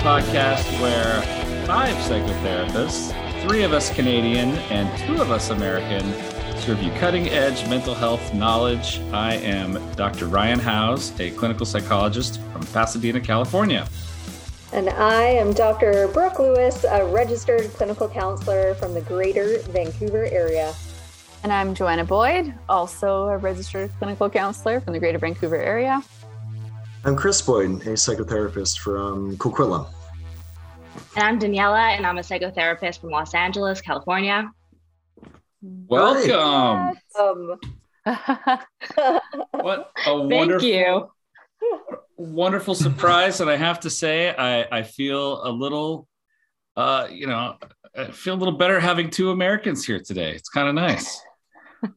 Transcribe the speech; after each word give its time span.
podcast 0.00 0.64
where 0.80 1.20
five 1.66 1.94
psychotherapists, 1.96 3.12
three 3.46 3.64
of 3.64 3.74
us 3.74 3.94
Canadian 3.94 4.48
and 4.70 4.88
two 5.00 5.20
of 5.20 5.30
us 5.30 5.50
American, 5.50 6.00
serve 6.58 6.82
you 6.82 6.90
cutting 6.92 7.28
edge 7.28 7.68
mental 7.68 7.94
health 7.94 8.32
knowledge. 8.32 8.98
I 9.12 9.34
am 9.34 9.78
Dr. 9.96 10.26
Ryan 10.26 10.58
Howes, 10.58 11.18
a 11.20 11.30
clinical 11.32 11.66
psychologist 11.66 12.40
from 12.50 12.62
Pasadena, 12.68 13.20
California. 13.20 13.86
And 14.72 14.88
I 14.88 15.24
am 15.24 15.52
Dr. 15.52 16.08
Brooke 16.08 16.38
Lewis, 16.38 16.82
a 16.84 17.04
registered 17.04 17.70
clinical 17.74 18.08
counselor 18.08 18.74
from 18.76 18.94
the 18.94 19.02
greater 19.02 19.58
Vancouver 19.64 20.24
area. 20.24 20.72
And 21.42 21.52
I'm 21.52 21.74
Joanna 21.74 22.06
Boyd, 22.06 22.54
also 22.70 23.24
a 23.24 23.36
registered 23.36 23.90
clinical 23.98 24.30
counselor 24.30 24.80
from 24.80 24.94
the 24.94 24.98
greater 24.98 25.18
Vancouver 25.18 25.56
area. 25.56 26.02
I'm 27.02 27.16
Chris 27.16 27.40
Boyd, 27.40 27.70
a 27.86 27.94
psychotherapist 27.94 28.80
from 28.80 29.34
Coquitlam. 29.38 29.88
And 31.16 31.24
I'm 31.24 31.38
Daniella, 31.38 31.80
and 31.80 32.06
I'm 32.06 32.18
a 32.18 32.20
psychotherapist 32.20 33.00
from 33.00 33.08
Los 33.08 33.34
Angeles, 33.34 33.80
California. 33.80 34.52
Welcome. 35.62 36.98
What 38.04 39.92
a 39.96 40.04
Thank 40.04 40.30
wonderful, 40.30 40.68
you. 40.68 41.10
wonderful 42.18 42.74
surprise. 42.74 43.40
And 43.40 43.48
I 43.48 43.56
have 43.56 43.80
to 43.80 43.88
say, 43.88 44.34
I, 44.36 44.80
I 44.80 44.82
feel 44.82 45.42
a 45.42 45.50
little, 45.50 46.06
uh, 46.76 47.08
you 47.10 47.26
know, 47.26 47.56
I 47.96 48.10
feel 48.10 48.34
a 48.34 48.36
little 48.36 48.58
better 48.58 48.78
having 48.78 49.08
two 49.08 49.30
Americans 49.30 49.86
here 49.86 50.00
today. 50.00 50.32
It's 50.32 50.50
kind 50.50 50.68
of 50.68 50.74
nice. 50.74 51.18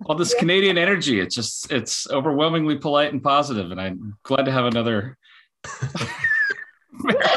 All 0.05 0.15
this 0.15 0.33
Canadian 0.33 0.77
energy, 0.77 1.19
it's 1.19 1.35
just, 1.35 1.71
it's 1.71 2.09
overwhelmingly 2.09 2.77
polite 2.77 3.11
and 3.11 3.21
positive, 3.21 3.71
And 3.71 3.79
I'm 3.79 4.17
glad 4.23 4.45
to 4.45 4.51
have 4.51 4.65
another. 4.65 5.17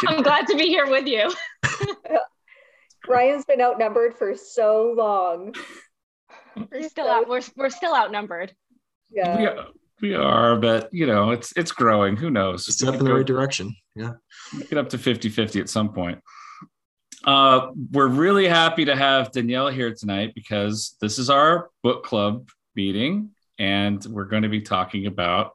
I'm 0.09 0.23
glad 0.23 0.47
to 0.49 0.57
be 0.57 0.67
here 0.67 0.87
with 0.89 1.07
you. 1.07 1.33
Ryan's 3.09 3.45
been 3.45 3.61
outnumbered 3.61 4.15
for 4.15 4.35
so 4.35 4.95
long. 4.97 5.55
We're 6.71 6.89
still 6.89 7.09
out. 7.09 7.29
We're, 7.29 7.43
we're 7.57 7.71
still 7.71 7.95
outnumbered. 7.95 8.55
Yeah. 9.11 9.39
we, 9.39 9.47
are, 9.47 9.67
we 10.03 10.15
are, 10.15 10.57
but 10.57 10.93
you 10.93 11.07
know, 11.07 11.31
it's, 11.31 11.53
it's 11.57 11.71
growing. 11.71 12.17
Who 12.17 12.31
knows? 12.31 12.73
Step 12.75 12.95
in 12.95 13.05
the 13.05 13.15
right 13.15 13.27
direction. 13.27 13.75
Yeah. 13.95 14.13
get 14.69 14.79
up 14.79 14.89
to 14.91 14.99
50 14.99 15.29
50 15.29 15.61
at 15.61 15.69
some 15.69 15.93
point. 15.93 16.21
Uh, 17.27 17.73
we're 17.91 18.07
really 18.07 18.47
happy 18.47 18.85
to 18.85 18.95
have 18.95 19.33
Danielle 19.33 19.69
here 19.69 19.93
tonight 19.93 20.33
because 20.35 20.97
this 21.01 21.19
is 21.19 21.29
our 21.29 21.71
book 21.83 22.05
club 22.05 22.49
meeting, 22.77 23.31
and 23.59 24.05
we're 24.07 24.27
going 24.27 24.45
to 24.45 24.49
be 24.49 24.61
talking 24.61 25.07
about 25.07 25.51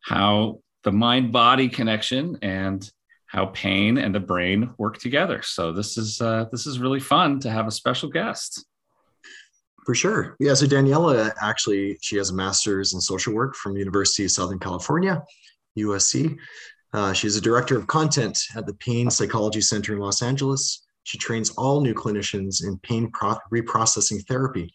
how 0.00 0.60
the 0.82 0.92
mind 0.92 1.30
body 1.30 1.68
connection 1.68 2.38
and 2.40 2.90
how 3.26 3.46
pain 3.46 3.98
and 3.98 4.14
the 4.14 4.20
brain 4.20 4.70
work 4.78 4.96
together. 4.96 5.42
So 5.42 5.72
this 5.72 5.98
is 5.98 6.22
uh, 6.22 6.46
this 6.50 6.66
is 6.66 6.78
really 6.78 7.00
fun 7.00 7.38
to 7.40 7.50
have 7.50 7.66
a 7.66 7.70
special 7.70 8.08
guest. 8.08 8.64
For 9.84 9.94
sure. 9.94 10.36
Yeah. 10.40 10.54
So 10.54 10.66
Daniella 10.66 11.34
actually, 11.42 11.98
she 12.00 12.16
has 12.16 12.30
a 12.30 12.34
master's 12.34 12.94
in 12.94 13.00
social 13.02 13.34
work 13.34 13.54
from 13.54 13.76
University 13.76 14.24
of 14.24 14.30
Southern 14.30 14.58
California, 14.58 15.22
USC. 15.78 16.38
Uh, 16.94 17.12
she's 17.12 17.36
a 17.36 17.40
director 17.40 17.76
of 17.76 17.86
content 17.86 18.38
at 18.56 18.66
the 18.66 18.72
Pain 18.74 19.10
Psychology 19.10 19.60
Center 19.60 19.92
in 19.92 19.98
Los 19.98 20.22
Angeles. 20.22 20.83
She 21.04 21.18
trains 21.18 21.50
all 21.50 21.80
new 21.80 21.94
clinicians 21.94 22.64
in 22.64 22.78
pain 22.78 23.10
pro- 23.12 23.38
reprocessing 23.52 24.26
therapy 24.26 24.72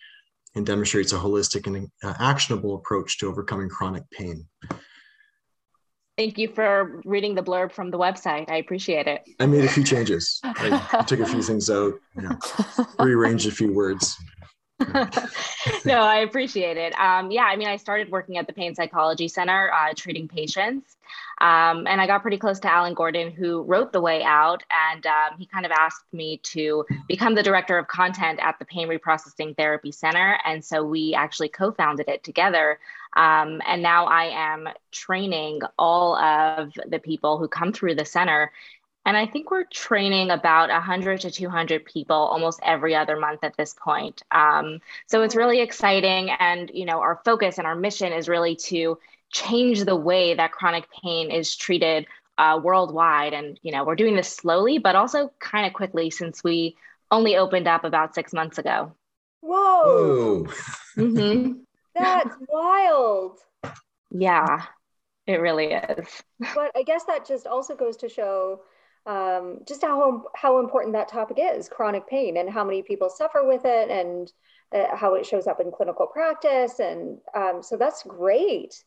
and 0.56 0.66
demonstrates 0.66 1.12
a 1.12 1.18
holistic 1.18 1.68
and 1.68 1.90
uh, 2.04 2.14
actionable 2.20 2.76
approach 2.76 3.18
to 3.20 3.28
overcoming 3.28 3.70
chronic 3.70 4.04
pain. 4.12 4.48
Thank 6.18 6.38
you 6.38 6.50
for 6.50 7.02
reading 7.06 7.34
the 7.34 7.42
blurb 7.42 7.72
from 7.72 7.92
the 7.92 7.98
website. 7.98 8.50
I 8.50 8.58
appreciate 8.58 9.08
it. 9.08 9.22
I 9.40 9.46
made 9.46 9.64
a 9.64 9.70
few 9.70 9.84
changes. 9.84 10.40
I 10.44 11.04
took 11.08 11.22
a 11.22 11.26
few 11.26 11.42
things 11.42 11.70
out, 11.70 11.94
you 12.16 12.24
know, 12.24 12.38
rearranged 13.00 13.48
a 13.48 13.52
few 13.52 13.74
words. 13.74 14.18
no, 15.86 16.02
I 16.02 16.20
appreciate 16.20 16.78
it. 16.78 16.98
Um, 16.98 17.32
yeah, 17.32 17.44
I 17.44 17.56
mean, 17.56 17.68
I 17.68 17.76
started 17.76 18.10
working 18.10 18.38
at 18.38 18.48
the 18.48 18.54
Pain 18.54 18.74
Psychology 18.76 19.28
Center, 19.28 19.72
uh, 19.72 19.94
treating 19.96 20.28
patients. 20.28 20.96
Um, 21.42 21.88
and 21.88 22.00
I 22.00 22.08
got 22.08 22.22
pretty 22.22 22.38
close 22.38 22.60
to 22.62 22.72
Alan 22.72 22.94
Gordon, 22.94 23.32
who 23.32 23.64
wrote 23.64 23.92
The 23.92 24.02
Way 24.02 24.24
Out. 24.24 24.64
And 24.70 25.06
um, 25.06 25.38
he 25.38 25.46
kind 25.46 25.66
of 25.66 25.72
asked 25.72 26.06
me 26.14 26.38
to 26.44 26.86
become 27.08 27.36
the 27.36 27.44
director 27.44 27.78
of 27.78 27.88
content 27.88 28.40
at 28.42 28.58
the 28.60 28.66
Pain 28.66 28.88
Reprocessing 28.88 29.56
Therapy 29.58 29.92
Center. 29.92 30.40
And 30.46 30.64
so 30.64 30.84
we 30.84 31.14
actually 31.14 31.50
co 31.50 31.72
founded 31.72 32.08
it 32.08 32.24
together. 32.24 32.80
Um, 33.16 33.62
and 33.68 33.82
now 33.82 34.06
I 34.06 34.26
am 34.26 34.70
training 34.92 35.62
all 35.78 36.16
of 36.16 36.72
the 36.88 37.00
people 37.00 37.38
who 37.38 37.48
come 37.48 37.74
through 37.74 37.96
the 37.96 38.06
center 38.06 38.52
and 39.06 39.18
I 39.18 39.26
think 39.26 39.50
we're 39.50 39.64
training 39.66 40.30
about 40.30 40.70
100 40.70 41.22
to 41.22 41.32
200 41.32 41.86
people 41.86 42.16
almost 42.16 42.60
every 42.64 42.96
other 42.96 43.18
month 43.18 43.44
at 43.44 43.58
this 43.58 43.74
point. 43.74 44.22
Um, 44.32 44.80
so 45.08 45.24
it's 45.24 45.36
really 45.36 45.62
exciting. 45.62 46.30
And, 46.30 46.70
you 46.74 46.86
know, 46.86 47.00
our 47.00 47.20
focus 47.26 47.58
and 47.58 47.66
our 47.66 47.76
mission 47.76 48.14
is 48.14 48.30
really 48.30 48.56
to 48.68 49.00
change 49.32 49.84
the 49.84 49.96
way 49.96 50.36
that 50.36 50.52
chronic 50.52 50.86
pain 51.04 51.32
is 51.32 51.56
treated 51.56 52.06
uh, 52.38 52.60
worldwide. 52.62 53.34
And, 53.34 53.60
you 53.64 53.72
know, 53.72 53.84
we're 53.84 53.96
doing 53.96 54.16
this 54.16 54.30
slowly, 54.36 54.78
but 54.78 54.96
also 54.96 55.32
kind 55.40 55.66
of 55.66 55.74
quickly 55.74 56.10
since 56.10 56.44
we 56.44 56.76
only 57.10 57.38
opened 57.38 57.68
up 57.68 57.84
about 57.84 58.14
six 58.14 58.34
months 58.34 58.58
ago. 58.58 58.94
Whoa. 59.42 60.44
Whoa. 60.46 60.54
hmm 60.96 61.52
That's 61.96 62.36
wild. 62.48 63.40
Yeah, 64.12 64.66
it 65.28 65.36
really 65.42 65.74
is. 65.74 66.08
But 66.54 66.72
I 66.76 66.84
guess 66.84 67.04
that 67.06 67.26
just 67.26 67.48
also 67.48 67.76
goes 67.76 67.98
to 67.98 68.10
show 68.10 68.62
um, 69.10 69.60
just 69.68 69.82
how 69.84 70.26
how 70.36 70.60
important 70.62 70.94
that 70.94 71.10
topic 71.10 71.38
is 71.42 71.70
chronic 71.70 72.08
pain 72.10 72.38
and 72.38 72.50
how 72.50 72.64
many 72.66 72.84
people 72.84 73.10
suffer 73.10 73.46
with 73.48 73.64
it 73.66 73.90
and 73.92 74.34
uh, 74.74 74.96
how 74.96 75.16
it 75.16 75.26
shows 75.26 75.48
up 75.48 75.60
in 75.62 75.72
clinical 75.72 76.08
practice 76.08 76.80
and 76.80 77.20
um, 77.36 77.64
so 77.64 77.78
that's 77.78 78.04
great 78.04 78.84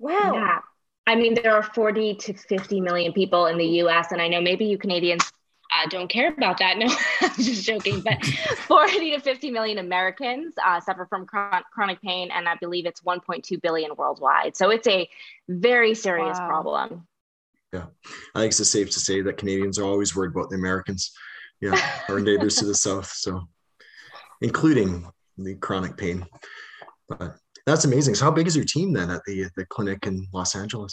wow 0.00 0.34
Yeah. 0.34 0.60
I 1.06 1.14
mean, 1.14 1.34
there 1.34 1.54
are 1.54 1.62
40 1.62 2.14
to 2.16 2.34
50 2.34 2.80
million 2.80 3.12
people 3.12 3.46
in 3.46 3.58
the 3.58 3.66
US, 3.82 4.12
and 4.12 4.20
I 4.20 4.28
know 4.28 4.40
maybe 4.40 4.64
you 4.66 4.78
Canadians 4.78 5.32
uh, 5.72 5.88
don't 5.88 6.08
care 6.08 6.32
about 6.32 6.58
that. 6.58 6.78
No, 6.78 6.86
I'm 7.20 7.34
just 7.36 7.64
joking. 7.64 8.02
But 8.02 8.24
40 8.66 9.12
to 9.12 9.20
50 9.20 9.50
million 9.50 9.78
Americans 9.78 10.54
uh, 10.64 10.80
suffer 10.80 11.06
from 11.06 11.26
chron- 11.26 11.62
chronic 11.72 12.00
pain, 12.02 12.30
and 12.32 12.48
I 12.48 12.56
believe 12.60 12.86
it's 12.86 13.02
1.2 13.02 13.60
billion 13.62 13.94
worldwide. 13.96 14.56
So 14.56 14.70
it's 14.70 14.86
a 14.88 15.08
very 15.48 15.94
serious 15.94 16.40
Wow. 16.40 16.40
problem. 16.40 17.06
Yeah, 17.72 17.86
I 18.34 18.40
think 18.40 18.50
it's 18.50 18.70
safe 18.70 18.90
to 18.90 19.00
say 19.00 19.22
that 19.22 19.38
Canadians 19.38 19.78
are 19.78 19.84
always 19.84 20.14
worried 20.14 20.32
about 20.32 20.50
the 20.50 20.56
Americans. 20.56 21.12
Yeah, 21.60 21.80
our 22.08 22.20
neighbors 22.20 22.56
to 22.56 22.66
the 22.66 22.74
south. 22.86 23.10
So, 23.12 23.48
including 24.40 25.08
the 25.38 25.54
chronic 25.56 25.96
pain. 25.96 26.26
But 27.08 27.36
that's 27.66 27.84
amazing. 27.84 28.14
So, 28.14 28.24
how 28.24 28.30
big 28.30 28.46
is 28.46 28.56
your 28.56 28.64
team 28.64 28.92
then 28.92 29.10
at 29.10 29.22
the 29.26 29.46
the 29.56 29.66
clinic 29.66 30.06
in 30.06 30.26
Los 30.32 30.54
Angeles? 30.54 30.92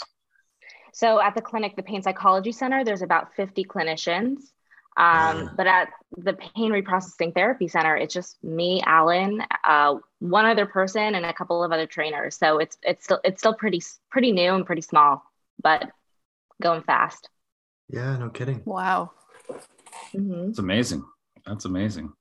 So 0.93 1.19
at 1.19 1.33
the 1.33 1.41
clinic, 1.41 1.75
the 1.75 1.83
Pain 1.83 2.03
Psychology 2.03 2.51
Center, 2.51 2.83
there's 2.83 3.01
about 3.01 3.33
50 3.35 3.65
clinicians. 3.65 4.37
Um. 4.95 5.49
But 5.57 5.65
at 5.65 5.89
the 6.17 6.33
Pain 6.33 6.71
Reprocessing 6.71 7.33
Therapy 7.33 7.67
Center, 7.67 7.97
it's 7.97 8.13
just 8.13 8.41
me, 8.43 8.79
Alan, 8.85 9.41
uh, 9.63 9.95
one 10.19 10.45
other 10.45 10.67
person, 10.67 11.15
and 11.15 11.25
a 11.25 11.33
couple 11.33 11.63
of 11.63 11.71
other 11.71 11.87
trainers. 11.87 12.37
So 12.37 12.59
it's 12.59 12.77
it's 12.83 13.03
still 13.03 13.19
it's 13.23 13.41
still 13.41 13.55
pretty 13.55 13.81
pretty 14.11 14.31
new 14.31 14.53
and 14.53 14.67
pretty 14.67 14.83
small, 14.83 15.23
but 15.63 15.89
going 16.61 16.83
fast. 16.83 17.29
Yeah, 17.89 18.17
no 18.17 18.29
kidding. 18.29 18.61
wow. 18.65 19.11
Mhm. 20.13 20.47
That's 20.47 20.59
amazing. 20.59 21.03
That's 21.45 21.65
amazing. 21.65 22.13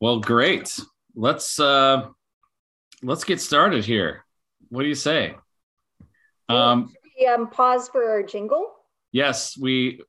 Well, 0.00 0.20
great. 0.20 0.78
Let's 1.14 1.58
uh 1.58 2.08
let's 3.02 3.24
get 3.24 3.40
started 3.40 3.84
here. 3.84 4.24
What 4.68 4.82
do 4.82 4.88
you 4.88 4.94
say? 4.94 5.36
Um 6.48 6.92
we, 7.18 7.26
um, 7.26 7.48
pause 7.48 7.88
for 7.88 8.08
our 8.10 8.22
jingle 8.22 8.70
yes, 9.12 9.56
we 9.56 10.02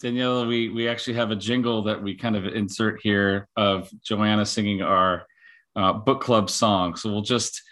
Daniella, 0.00 0.46
we 0.46 0.68
we 0.68 0.88
actually 0.88 1.14
have 1.14 1.30
a 1.30 1.36
jingle 1.36 1.82
that 1.84 2.02
we 2.02 2.16
kind 2.16 2.36
of 2.36 2.44
insert 2.44 3.00
here 3.02 3.48
of 3.56 3.88
Joanna 4.04 4.44
singing 4.44 4.82
our 4.82 5.26
uh, 5.76 5.92
book 5.92 6.20
club 6.20 6.50
song. 6.50 6.96
So 6.96 7.10
we'll 7.10 7.22
just 7.22 7.62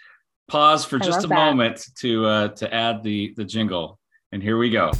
pause 0.47 0.85
for 0.85 0.95
I 0.95 0.99
just 0.99 1.25
a 1.25 1.27
that. 1.27 1.35
moment 1.35 1.85
to 1.99 2.25
uh, 2.25 2.47
to 2.55 2.73
add 2.73 3.03
the 3.03 3.33
the 3.35 3.43
jingle. 3.43 3.99
And 4.33 4.41
here 4.41 4.57
we 4.57 4.69
go. 4.69 4.93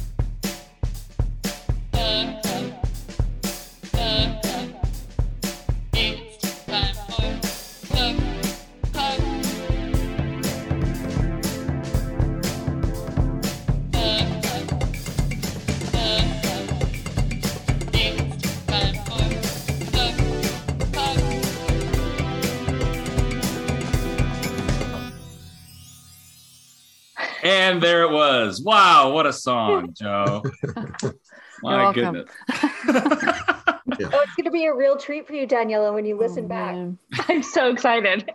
And 29.02 29.14
there 29.14 29.22
it 29.22 29.26
was. 29.26 29.26
Wow, 29.26 29.26
what 29.26 29.26
a 29.26 29.32
song, 29.32 29.94
Joe. 29.98 30.42
My 31.62 31.92
goodness. 31.92 32.30
yeah. 32.48 34.10
Oh, 34.12 34.20
it's 34.20 34.34
going 34.34 34.44
to 34.44 34.50
be 34.50 34.66
a 34.66 34.74
real 34.74 34.96
treat 34.96 35.26
for 35.26 35.34
you, 35.34 35.46
Daniella, 35.46 35.92
when 35.92 36.04
you 36.04 36.16
listen 36.16 36.44
oh, 36.44 36.48
back. 36.48 36.76
I'm 37.28 37.42
so 37.42 37.70
excited. 37.70 38.30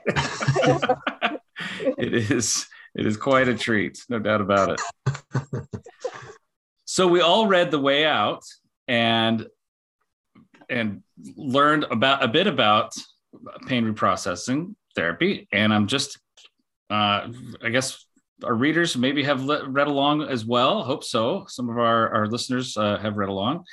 it 1.98 2.14
is. 2.32 2.68
It 2.96 3.06
is 3.06 3.18
quite 3.18 3.48
a 3.48 3.56
treat, 3.56 4.04
no 4.10 4.18
doubt 4.18 4.42
about 4.42 4.80
it. 4.80 4.82
so 6.86 7.08
we 7.08 7.22
all 7.22 7.48
read 7.48 7.70
The 7.70 7.80
Way 7.80 8.06
Out 8.06 8.44
and 8.88 9.48
and 10.70 11.04
learned 11.36 11.86
about 11.86 12.24
a 12.24 12.28
bit 12.28 12.48
about 12.48 12.94
pain 13.68 13.86
reprocessing 13.86 14.76
therapy, 14.96 15.48
and 15.52 15.74
I'm 15.74 15.88
just, 15.88 16.20
uh, 16.90 17.30
I 17.62 17.70
guess 17.72 18.07
our 18.44 18.54
readers 18.54 18.98
maybe 18.98 19.24
have 19.24 19.48
read 19.48 19.88
along 19.88 20.24
as 20.24 20.46
well. 20.46 20.84
Hope 20.84 21.04
so. 21.04 21.46
Some 21.48 21.70
of 21.70 21.78
our, 21.78 22.10
our 22.10 22.28
listeners 22.28 22.78
uh, 22.78 22.98
have 22.98 23.18
read 23.18 23.30
along. 23.30 23.66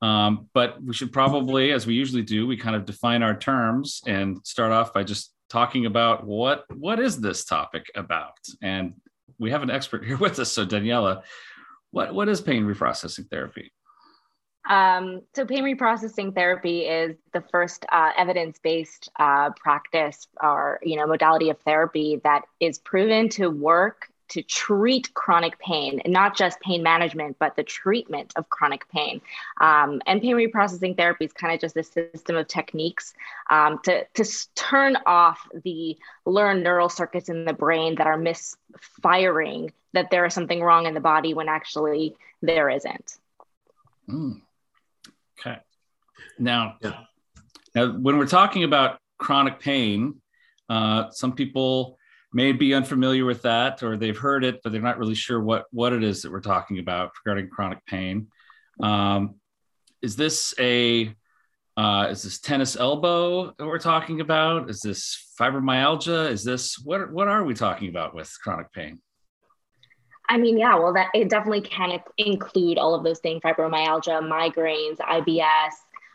Um, 0.00 0.48
but 0.52 0.82
we 0.82 0.94
should 0.94 1.12
probably, 1.12 1.72
as 1.72 1.86
we 1.86 1.94
usually 1.94 2.22
do, 2.22 2.46
we 2.46 2.56
kind 2.56 2.74
of 2.74 2.84
define 2.84 3.22
our 3.22 3.36
terms 3.36 4.02
and 4.06 4.38
start 4.44 4.72
off 4.72 4.92
by 4.92 5.04
just 5.04 5.32
talking 5.48 5.86
about 5.86 6.26
what 6.26 6.64
what 6.74 6.98
is 6.98 7.20
this 7.20 7.44
topic 7.44 7.86
about. 7.94 8.38
And 8.62 8.94
we 9.38 9.50
have 9.50 9.62
an 9.62 9.70
expert 9.70 10.04
here 10.04 10.16
with 10.18 10.38
us. 10.38 10.52
So 10.52 10.64
Daniella, 10.64 11.22
what 11.92 12.14
what 12.14 12.28
is 12.28 12.40
pain 12.40 12.64
reprocessing 12.64 13.28
therapy? 13.30 13.72
Um, 14.68 15.22
so 15.34 15.44
pain 15.44 15.64
reprocessing 15.64 16.34
therapy 16.34 16.82
is 16.82 17.16
the 17.32 17.42
first 17.50 17.84
uh, 17.90 18.10
evidence-based 18.16 19.10
uh, 19.18 19.50
practice 19.56 20.28
or 20.40 20.78
you 20.82 20.96
know 20.96 21.06
modality 21.06 21.50
of 21.50 21.58
therapy 21.60 22.20
that 22.24 22.42
is 22.60 22.78
proven 22.78 23.28
to 23.30 23.48
work 23.48 24.08
to 24.32 24.42
treat 24.42 25.12
chronic 25.12 25.58
pain, 25.58 26.00
and 26.04 26.12
not 26.12 26.34
just 26.34 26.58
pain 26.60 26.82
management, 26.82 27.36
but 27.38 27.54
the 27.54 27.62
treatment 27.62 28.32
of 28.36 28.48
chronic 28.48 28.88
pain. 28.88 29.20
Um, 29.60 30.00
and 30.06 30.22
pain 30.22 30.36
reprocessing 30.36 30.96
therapy 30.96 31.26
is 31.26 31.32
kind 31.34 31.52
of 31.52 31.60
just 31.60 31.76
a 31.76 31.82
system 31.82 32.36
of 32.36 32.48
techniques 32.48 33.12
um, 33.50 33.78
to, 33.84 34.06
to 34.14 34.48
turn 34.54 34.96
off 35.04 35.46
the 35.64 35.98
learned 36.24 36.62
neural 36.62 36.88
circuits 36.88 37.28
in 37.28 37.44
the 37.44 37.52
brain 37.52 37.96
that 37.96 38.06
are 38.06 38.16
misfiring 38.16 39.70
that 39.92 40.10
there 40.10 40.24
is 40.24 40.32
something 40.32 40.62
wrong 40.62 40.86
in 40.86 40.94
the 40.94 41.00
body 41.00 41.34
when 41.34 41.48
actually 41.48 42.16
there 42.40 42.70
isn't. 42.70 43.18
Mm. 44.08 44.40
Okay. 45.38 45.58
Now, 46.38 46.76
yeah. 46.80 47.00
now, 47.74 47.92
when 47.92 48.16
we're 48.16 48.26
talking 48.26 48.64
about 48.64 48.98
chronic 49.18 49.60
pain, 49.60 50.22
uh, 50.70 51.10
some 51.10 51.34
people 51.34 51.98
may 52.32 52.52
be 52.52 52.74
unfamiliar 52.74 53.24
with 53.24 53.42
that 53.42 53.82
or 53.82 53.96
they've 53.96 54.18
heard 54.18 54.44
it, 54.44 54.60
but 54.62 54.72
they're 54.72 54.80
not 54.80 54.98
really 54.98 55.14
sure 55.14 55.40
what, 55.40 55.66
what 55.70 55.92
it 55.92 56.02
is 56.02 56.22
that 56.22 56.32
we're 56.32 56.40
talking 56.40 56.78
about 56.78 57.10
regarding 57.24 57.50
chronic 57.50 57.84
pain. 57.86 58.28
Um, 58.80 59.36
is 60.00 60.16
this 60.16 60.54
a 60.58 61.14
uh, 61.76 62.08
is 62.10 62.22
this 62.22 62.38
tennis 62.38 62.76
elbow 62.76 63.52
that 63.56 63.66
we're 63.66 63.78
talking 63.78 64.20
about? 64.20 64.68
Is 64.68 64.80
this 64.80 65.32
fibromyalgia? 65.40 66.30
Is 66.30 66.44
this 66.44 66.78
what 66.78 67.10
what 67.10 67.28
are 67.28 67.44
we 67.44 67.54
talking 67.54 67.88
about 67.88 68.14
with 68.14 68.30
chronic 68.42 68.70
pain? 68.72 69.00
I 70.28 70.36
mean, 70.36 70.58
yeah, 70.58 70.76
well, 70.78 70.92
that 70.94 71.08
it 71.14 71.30
definitely 71.30 71.62
can 71.62 71.98
include 72.18 72.78
all 72.78 72.94
of 72.94 73.04
those 73.04 73.20
things: 73.20 73.40
fibromyalgia, 73.42 74.20
migraines, 74.22 74.98
IBS, 74.98 75.72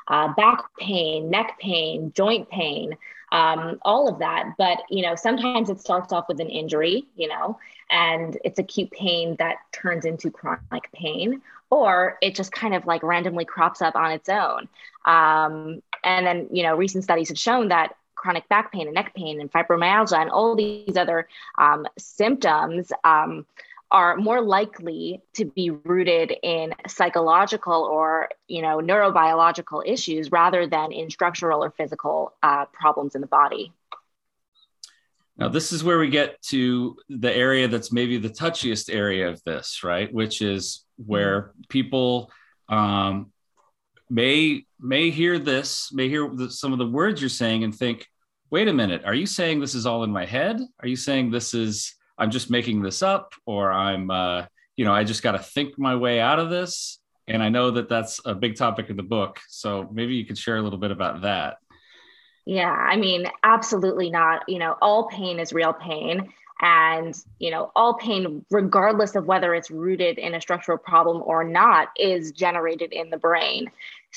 uh, 0.07 0.33
back 0.33 0.63
pain, 0.77 1.29
neck 1.29 1.57
pain, 1.59 2.11
joint 2.15 2.49
pain 2.49 2.97
um, 3.31 3.79
all 3.83 4.07
of 4.07 4.19
that. 4.19 4.53
But, 4.57 4.83
you 4.89 5.03
know, 5.03 5.15
sometimes 5.15 5.69
it 5.69 5.79
starts 5.79 6.13
off 6.13 6.27
with 6.27 6.39
an 6.39 6.49
injury, 6.49 7.05
you 7.15 7.27
know, 7.27 7.59
and 7.89 8.37
it's 8.43 8.59
acute 8.59 8.91
pain 8.91 9.35
that 9.39 9.57
turns 9.71 10.05
into 10.05 10.31
chronic 10.31 10.91
pain, 10.93 11.41
or 11.69 12.17
it 12.21 12.35
just 12.35 12.51
kind 12.51 12.73
of 12.73 12.85
like 12.85 13.03
randomly 13.03 13.45
crops 13.45 13.81
up 13.81 13.95
on 13.95 14.11
its 14.11 14.29
own. 14.29 14.67
Um, 15.05 15.81
and 16.03 16.25
then, 16.25 16.47
you 16.51 16.63
know, 16.63 16.75
recent 16.75 17.03
studies 17.03 17.29
have 17.29 17.37
shown 17.37 17.69
that 17.69 17.95
chronic 18.15 18.47
back 18.49 18.71
pain 18.71 18.87
and 18.87 18.95
neck 18.95 19.13
pain 19.13 19.39
and 19.39 19.51
fibromyalgia 19.51 20.19
and 20.19 20.31
all 20.31 20.55
these 20.55 20.97
other 20.97 21.27
um, 21.57 21.85
symptoms 21.97 22.91
um, 23.03 23.45
are 23.89 24.17
more 24.17 24.41
likely 24.41 25.21
to 25.33 25.45
be 25.45 25.69
rooted 25.69 26.33
in 26.43 26.73
psychological 26.87 27.83
or 27.83 28.29
you 28.47 28.61
know 28.61 28.77
neurobiological 28.77 29.83
issues 29.85 30.31
rather 30.31 30.67
than 30.67 30.91
in 30.91 31.09
structural 31.09 31.63
or 31.63 31.71
physical 31.71 32.33
uh, 32.43 32.65
problems 32.65 33.15
in 33.15 33.21
the 33.21 33.27
body. 33.27 33.71
Now 35.37 35.47
this 35.47 35.71
is 35.71 35.83
where 35.83 35.99
we 35.99 36.09
get 36.09 36.41
to 36.43 36.97
the 37.09 37.33
area 37.33 37.67
that's 37.67 37.91
maybe 37.91 38.17
the 38.17 38.29
touchiest 38.29 38.93
area 38.93 39.29
of 39.29 39.41
this 39.43 39.83
right? 39.83 40.11
Which 40.13 40.41
is 40.41 40.83
where 40.97 41.51
people 41.69 42.31
um, 42.69 43.31
may 44.09 44.65
may 44.79 45.09
hear 45.11 45.39
this 45.39 45.91
may 45.93 46.09
hear 46.09 46.29
the, 46.33 46.51
some 46.51 46.73
of 46.73 46.79
the 46.79 46.87
words 46.87 47.21
you're 47.21 47.29
saying 47.29 47.63
and 47.63 47.73
think 47.73 48.05
wait 48.49 48.67
a 48.67 48.73
minute. 48.73 49.03
Are 49.05 49.13
you 49.13 49.25
saying 49.25 49.59
this 49.59 49.75
is 49.75 49.85
all 49.85 50.03
in 50.03 50.11
my 50.11 50.25
head? 50.25 50.59
Are 50.79 50.87
you 50.87 50.95
saying 50.95 51.31
this 51.31 51.53
is 51.53 51.96
I'm 52.17 52.31
just 52.31 52.49
making 52.49 52.81
this 52.81 53.01
up 53.01 53.33
or 53.45 53.71
I'm, 53.71 54.09
uh, 54.09 54.45
you 54.75 54.85
know, 54.85 54.93
I 54.93 55.03
just 55.03 55.23
got 55.23 55.33
to 55.33 55.39
think 55.39 55.77
my 55.77 55.95
way 55.95 56.19
out 56.19 56.39
of 56.39 56.49
this. 56.49 56.99
And 57.27 57.43
I 57.43 57.49
know 57.49 57.71
that 57.71 57.89
that's 57.89 58.21
a 58.25 58.33
big 58.33 58.55
topic 58.55 58.89
in 58.89 58.95
the 58.95 59.03
book. 59.03 59.39
So 59.49 59.89
maybe 59.91 60.15
you 60.15 60.25
could 60.25 60.37
share 60.37 60.57
a 60.57 60.61
little 60.61 60.79
bit 60.79 60.91
about 60.91 61.21
that. 61.23 61.57
Yeah, 62.45 62.71
I 62.71 62.95
mean, 62.95 63.27
absolutely 63.43 64.09
not. 64.09 64.47
You 64.47 64.59
know, 64.59 64.77
all 64.81 65.07
pain 65.09 65.39
is 65.39 65.51
real 65.51 65.73
pain. 65.73 66.31
And, 66.61 67.13
you 67.37 67.51
know, 67.51 67.71
all 67.75 67.95
pain, 67.95 68.45
regardless 68.49 69.15
of 69.15 69.25
whether 69.25 69.53
it's 69.53 69.69
rooted 69.69 70.17
in 70.17 70.33
a 70.33 70.41
structural 70.41 70.77
problem 70.77 71.21
or 71.23 71.43
not, 71.43 71.89
is 71.97 72.31
generated 72.31 72.93
in 72.93 73.09
the 73.09 73.17
brain. 73.17 73.69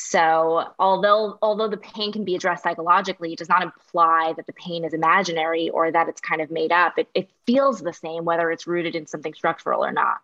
So 0.09 0.65
although 0.79 1.39
although 1.43 1.69
the 1.69 1.77
pain 1.77 2.11
can 2.11 2.25
be 2.25 2.35
addressed 2.35 2.63
psychologically, 2.63 3.33
it 3.33 3.39
does 3.39 3.49
not 3.49 3.63
imply 3.63 4.33
that 4.37 4.47
the 4.47 4.53
pain 4.55 4.85
is 4.85 4.95
imaginary 4.95 5.69
or 5.69 5.93
that 5.93 6.09
it's 6.09 6.21
kind 6.21 6.41
of 6.41 6.51
made 6.51 6.73
up. 6.73 6.99
It, 6.99 7.09
it 7.15 7.31
feels 7.47 7.81
the 7.81 7.93
same 7.93 8.25
whether 8.25 8.51
it's 8.51 8.67
rooted 8.67 8.97
in 8.97 9.07
something 9.07 9.35
structural 9.35 9.85
or 9.85 9.93
not. 9.93 10.19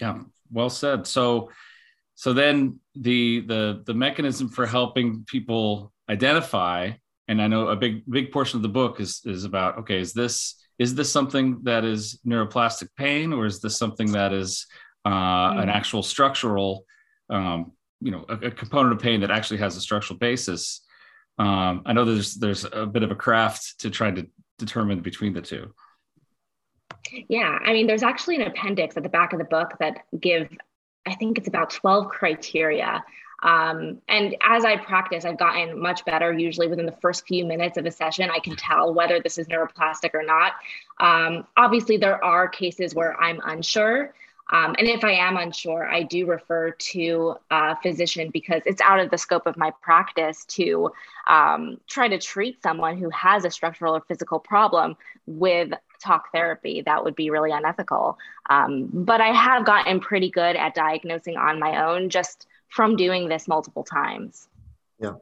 Yeah, 0.00 0.18
well 0.50 0.68
said. 0.68 1.06
So 1.06 1.50
so 2.16 2.32
then 2.32 2.80
the 2.96 3.40
the 3.40 3.82
the 3.86 3.94
mechanism 3.94 4.48
for 4.48 4.66
helping 4.66 5.24
people 5.24 5.92
identify, 6.08 6.90
and 7.28 7.40
I 7.40 7.46
know 7.46 7.68
a 7.68 7.76
big 7.76 8.02
big 8.10 8.32
portion 8.32 8.58
of 8.58 8.62
the 8.62 8.68
book 8.68 9.00
is 9.00 9.20
is 9.24 9.44
about 9.44 9.78
okay, 9.78 10.00
is 10.00 10.12
this 10.12 10.56
is 10.78 10.94
this 10.96 11.10
something 11.10 11.60
that 11.62 11.84
is 11.84 12.18
neuroplastic 12.26 12.88
pain 12.96 13.32
or 13.32 13.46
is 13.46 13.60
this 13.60 13.78
something 13.78 14.10
that 14.12 14.32
is 14.32 14.66
uh, 15.04 15.52
mm. 15.52 15.62
an 15.62 15.68
actual 15.68 16.02
structural 16.02 16.84
um, 17.30 17.72
you 18.00 18.10
know 18.10 18.24
a, 18.28 18.46
a, 18.46 18.50
component 18.50 18.94
of 18.94 19.00
pain 19.00 19.20
that 19.20 19.30
actually 19.30 19.58
has 19.58 19.76
a 19.76 19.80
structural 19.80 20.18
basis 20.18 20.82
um, 21.38 21.82
i 21.86 21.92
know 21.92 22.04
there's 22.04 22.34
there's 22.34 22.64
a 22.72 22.86
bit 22.86 23.02
of 23.02 23.10
a 23.10 23.14
craft 23.14 23.80
to 23.80 23.90
try 23.90 24.10
to 24.10 24.26
determine 24.58 25.00
between 25.00 25.32
the 25.32 25.42
two 25.42 25.72
yeah 27.28 27.58
i 27.64 27.72
mean 27.72 27.86
there's 27.86 28.02
actually 28.02 28.36
an 28.36 28.42
appendix 28.42 28.96
at 28.96 29.02
the 29.02 29.08
back 29.08 29.32
of 29.32 29.38
the 29.38 29.44
book 29.44 29.72
that 29.80 30.04
give 30.20 30.48
i 31.06 31.14
think 31.14 31.38
it's 31.38 31.48
about 31.48 31.70
12 31.70 32.08
criteria 32.08 33.02
um, 33.44 34.00
and 34.08 34.34
as 34.40 34.64
I 34.64 34.76
practice, 34.78 35.26
I've 35.26 35.38
gotten 35.38 35.78
much 35.78 36.04
better. 36.06 36.32
Usually 36.32 36.66
within 36.66 36.86
the 36.86 36.96
first 37.02 37.26
few 37.26 37.44
minutes 37.44 37.76
of 37.76 37.84
a 37.84 37.90
session, 37.90 38.30
I 38.30 38.38
can 38.38 38.56
tell 38.56 38.92
whether 38.94 39.20
this 39.20 39.36
is 39.36 39.46
neuroplastic 39.48 40.14
or 40.14 40.22
not. 40.22 40.52
Um, 40.98 41.46
obviously, 41.54 41.98
there 41.98 42.24
are 42.24 42.48
cases 42.48 42.94
where 42.94 43.20
I'm 43.20 43.40
unsure. 43.44 44.14
Um, 44.52 44.74
and 44.78 44.86
if 44.86 45.02
I 45.04 45.12
am 45.12 45.36
unsure, 45.36 45.86
I 45.86 46.02
do 46.02 46.26
refer 46.26 46.70
to 46.70 47.36
a 47.50 47.76
physician 47.76 48.30
because 48.30 48.62
it's 48.66 48.80
out 48.82 49.00
of 49.00 49.10
the 49.10 49.16
scope 49.16 49.46
of 49.46 49.56
my 49.56 49.72
practice 49.80 50.44
to 50.46 50.90
um, 51.28 51.80
try 51.88 52.08
to 52.08 52.18
treat 52.18 52.62
someone 52.62 52.98
who 52.98 53.08
has 53.10 53.44
a 53.44 53.50
structural 53.50 53.96
or 53.96 54.02
physical 54.06 54.38
problem 54.38 54.96
with 55.26 55.72
talk 56.02 56.30
therapy. 56.32 56.82
That 56.84 57.04
would 57.04 57.16
be 57.16 57.30
really 57.30 57.52
unethical. 57.52 58.18
Um, 58.50 58.90
but 58.92 59.22
I 59.22 59.28
have 59.28 59.64
gotten 59.64 60.00
pretty 60.00 60.30
good 60.30 60.56
at 60.56 60.74
diagnosing 60.74 61.38
on 61.38 61.58
my 61.58 61.86
own 61.86 62.10
just 62.10 62.46
from 62.68 62.96
doing 62.96 63.28
this 63.28 63.48
multiple 63.48 63.84
times. 63.84 64.48
Yeah, 65.00 65.14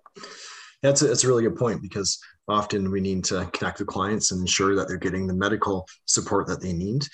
that's 0.82 1.02
a, 1.02 1.06
that's 1.06 1.22
a 1.22 1.28
really 1.28 1.44
good 1.44 1.56
point 1.56 1.80
because 1.80 2.18
often 2.48 2.90
we 2.90 3.00
need 3.00 3.24
to 3.26 3.48
connect 3.52 3.78
with 3.78 3.88
clients 3.88 4.32
and 4.32 4.40
ensure 4.40 4.74
that 4.74 4.88
they're 4.88 4.96
getting 4.96 5.28
the 5.28 5.34
medical 5.34 5.86
support 6.06 6.48
that 6.48 6.60
they 6.60 6.72
need 6.72 7.06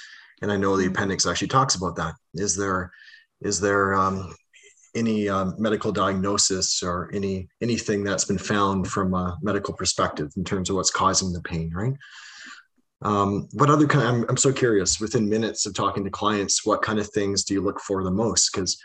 and 0.42 0.52
I 0.52 0.56
know 0.56 0.76
the 0.76 0.84
mm-hmm. 0.84 0.92
appendix 0.92 1.26
actually 1.26 1.48
talks 1.48 1.74
about 1.74 1.96
that. 1.96 2.14
Is 2.34 2.56
there 2.56 2.92
is 3.40 3.60
there 3.60 3.94
um, 3.94 4.34
any 4.94 5.28
um, 5.28 5.54
medical 5.58 5.92
diagnosis 5.92 6.82
or 6.82 7.10
any 7.12 7.48
anything 7.60 8.04
that's 8.04 8.24
been 8.24 8.38
found 8.38 8.88
from 8.88 9.14
a 9.14 9.36
medical 9.42 9.74
perspective 9.74 10.32
in 10.36 10.44
terms 10.44 10.70
of 10.70 10.76
what's 10.76 10.90
causing 10.90 11.32
the 11.32 11.40
pain, 11.42 11.70
right? 11.74 11.94
Um, 13.02 13.48
what 13.52 13.70
other 13.70 13.86
kind? 13.86 14.06
I'm, 14.06 14.26
I'm 14.28 14.36
so 14.36 14.52
curious. 14.52 15.00
Within 15.00 15.28
minutes 15.28 15.66
of 15.66 15.74
talking 15.74 16.04
to 16.04 16.10
clients, 16.10 16.66
what 16.66 16.82
kind 16.82 16.98
of 16.98 17.08
things 17.10 17.44
do 17.44 17.54
you 17.54 17.60
look 17.60 17.80
for 17.80 18.02
the 18.02 18.10
most? 18.10 18.52
Because 18.52 18.82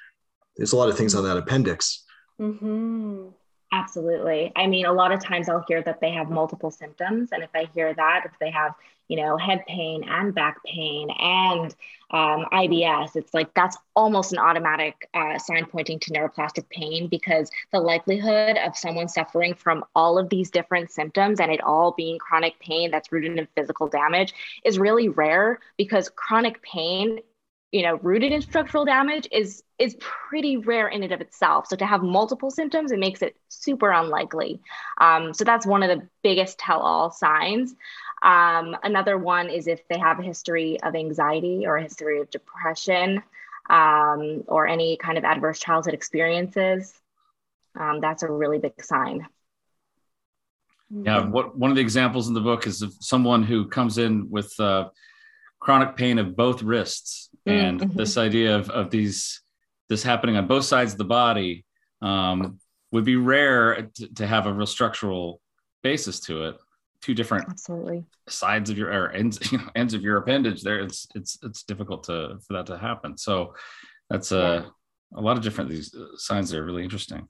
there's 0.55 0.73
a 0.73 0.77
lot 0.77 0.89
of 0.89 0.97
things 0.97 1.15
on 1.15 1.23
that 1.23 1.37
appendix. 1.37 2.03
Mm-hmm. 2.39 3.29
Absolutely. 3.71 4.51
I 4.55 4.67
mean, 4.67 4.85
a 4.85 4.93
lot 4.93 5.11
of 5.11 5.23
times 5.23 5.49
I'll 5.49 5.65
hear 5.67 5.81
that 5.81 5.99
they 5.99 6.11
have 6.11 6.29
multiple 6.29 6.69
symptoms. 6.69 7.29
And 7.31 7.41
if 7.41 7.49
I 7.55 7.67
hear 7.73 7.91
that, 7.95 8.21
if 8.25 8.31
they 8.39 8.51
have, 8.51 8.73
you 9.07 9.17
know, 9.17 9.37
head 9.37 9.65
pain 9.67 10.03
and 10.07 10.33
back 10.33 10.63
pain 10.63 11.09
and 11.19 11.75
um, 12.11 12.45
IBS, 12.53 13.15
it's 13.15 13.33
like 13.33 13.51
that's 13.55 13.75
almost 13.95 14.33
an 14.33 14.37
automatic 14.37 15.09
uh, 15.15 15.39
sign 15.39 15.65
pointing 15.65 15.99
to 15.99 16.11
neuroplastic 16.11 16.69
pain 16.69 17.07
because 17.07 17.49
the 17.71 17.79
likelihood 17.79 18.55
of 18.57 18.77
someone 18.77 19.07
suffering 19.07 19.55
from 19.55 19.83
all 19.95 20.19
of 20.19 20.29
these 20.29 20.51
different 20.51 20.91
symptoms 20.91 21.39
and 21.39 21.51
it 21.51 21.61
all 21.61 21.91
being 21.91 22.19
chronic 22.19 22.59
pain 22.59 22.91
that's 22.91 23.11
rooted 23.11 23.39
in 23.39 23.47
physical 23.55 23.87
damage 23.87 24.33
is 24.63 24.77
really 24.77 25.09
rare 25.09 25.59
because 25.75 26.09
chronic 26.15 26.61
pain 26.61 27.19
you 27.71 27.81
know 27.81 27.95
rooted 28.03 28.31
in 28.31 28.41
structural 28.41 28.85
damage 28.85 29.27
is 29.31 29.63
is 29.79 29.97
pretty 29.99 30.57
rare 30.57 30.87
in 30.87 31.03
and 31.03 31.11
of 31.11 31.19
itself. 31.19 31.65
So 31.67 31.75
to 31.75 31.85
have 31.85 32.03
multiple 32.03 32.51
symptoms 32.51 32.91
it 32.91 32.99
makes 32.99 33.21
it 33.23 33.35
super 33.49 33.89
unlikely. 33.89 34.61
Um, 35.01 35.33
so 35.33 35.43
that's 35.43 35.65
one 35.65 35.81
of 35.81 35.89
the 35.89 36.07
biggest 36.21 36.59
tell-all 36.59 37.09
signs 37.09 37.73
um, 38.23 38.75
another 38.83 39.17
one 39.17 39.49
is 39.49 39.67
if 39.67 39.87
they 39.89 39.99
have 39.99 40.19
a 40.19 40.23
history 40.23 40.79
of 40.81 40.95
anxiety 40.95 41.65
or 41.65 41.77
a 41.77 41.83
history 41.83 42.21
of 42.21 42.29
depression 42.29 43.21
um, 43.69 44.43
or 44.47 44.67
any 44.67 44.97
kind 44.97 45.17
of 45.17 45.23
adverse 45.23 45.59
childhood 45.59 45.93
experiences 45.93 46.93
um, 47.79 47.99
that's 47.99 48.23
a 48.23 48.31
really 48.31 48.59
big 48.59 48.83
sign. 48.83 49.27
Yeah 50.89 51.25
what 51.25 51.57
one 51.57 51.71
of 51.71 51.75
the 51.75 51.81
examples 51.81 52.27
in 52.27 52.33
the 52.33 52.41
book 52.41 52.67
is 52.67 52.81
of 52.83 52.93
someone 52.99 53.41
who 53.43 53.67
comes 53.67 53.97
in 53.97 54.29
with 54.29 54.53
uh, 54.59 54.89
chronic 55.59 55.95
pain 55.95 56.19
of 56.19 56.35
both 56.35 56.61
wrists 56.61 57.29
and 57.45 57.79
mm-hmm. 57.79 57.97
this 57.97 58.15
idea 58.17 58.55
of, 58.55 58.69
of 58.69 58.91
these 58.91 59.41
this 59.89 60.03
happening 60.03 60.37
on 60.37 60.45
both 60.45 60.65
sides 60.65 60.91
of 60.91 60.97
the 60.99 61.05
body 61.05 61.65
um, 62.01 62.59
would 62.91 63.05
be 63.05 63.15
rare 63.15 63.89
to, 63.95 64.13
to, 64.13 64.27
have 64.27 64.45
a 64.45 64.53
real 64.53 64.67
structural 64.67 65.41
basis 65.81 66.19
to 66.19 66.43
it 66.45 66.57
two 67.03 67.13
different 67.13 67.45
absolutely. 67.49 68.05
sides 68.29 68.69
of 68.69 68.77
your 68.77 68.89
or 68.89 69.11
ends 69.11 69.39
you 69.51 69.57
know 69.57 69.69
ends 69.75 69.93
of 69.93 70.01
your 70.01 70.17
appendage 70.17 70.61
there 70.61 70.79
it's 70.79 71.05
it's 71.15 71.37
it's 71.43 71.63
difficult 71.63 72.03
to 72.05 72.37
for 72.47 72.53
that 72.53 72.65
to 72.67 72.77
happen. 72.77 73.17
So 73.17 73.53
that's 74.09 74.31
a 74.31 74.65
yeah. 74.65 75.19
a 75.19 75.21
lot 75.21 75.37
of 75.37 75.43
different 75.43 75.69
these 75.69 75.93
uh, 75.93 76.15
signs 76.15 76.49
that 76.49 76.59
are 76.59 76.65
really 76.65 76.83
interesting. 76.83 77.27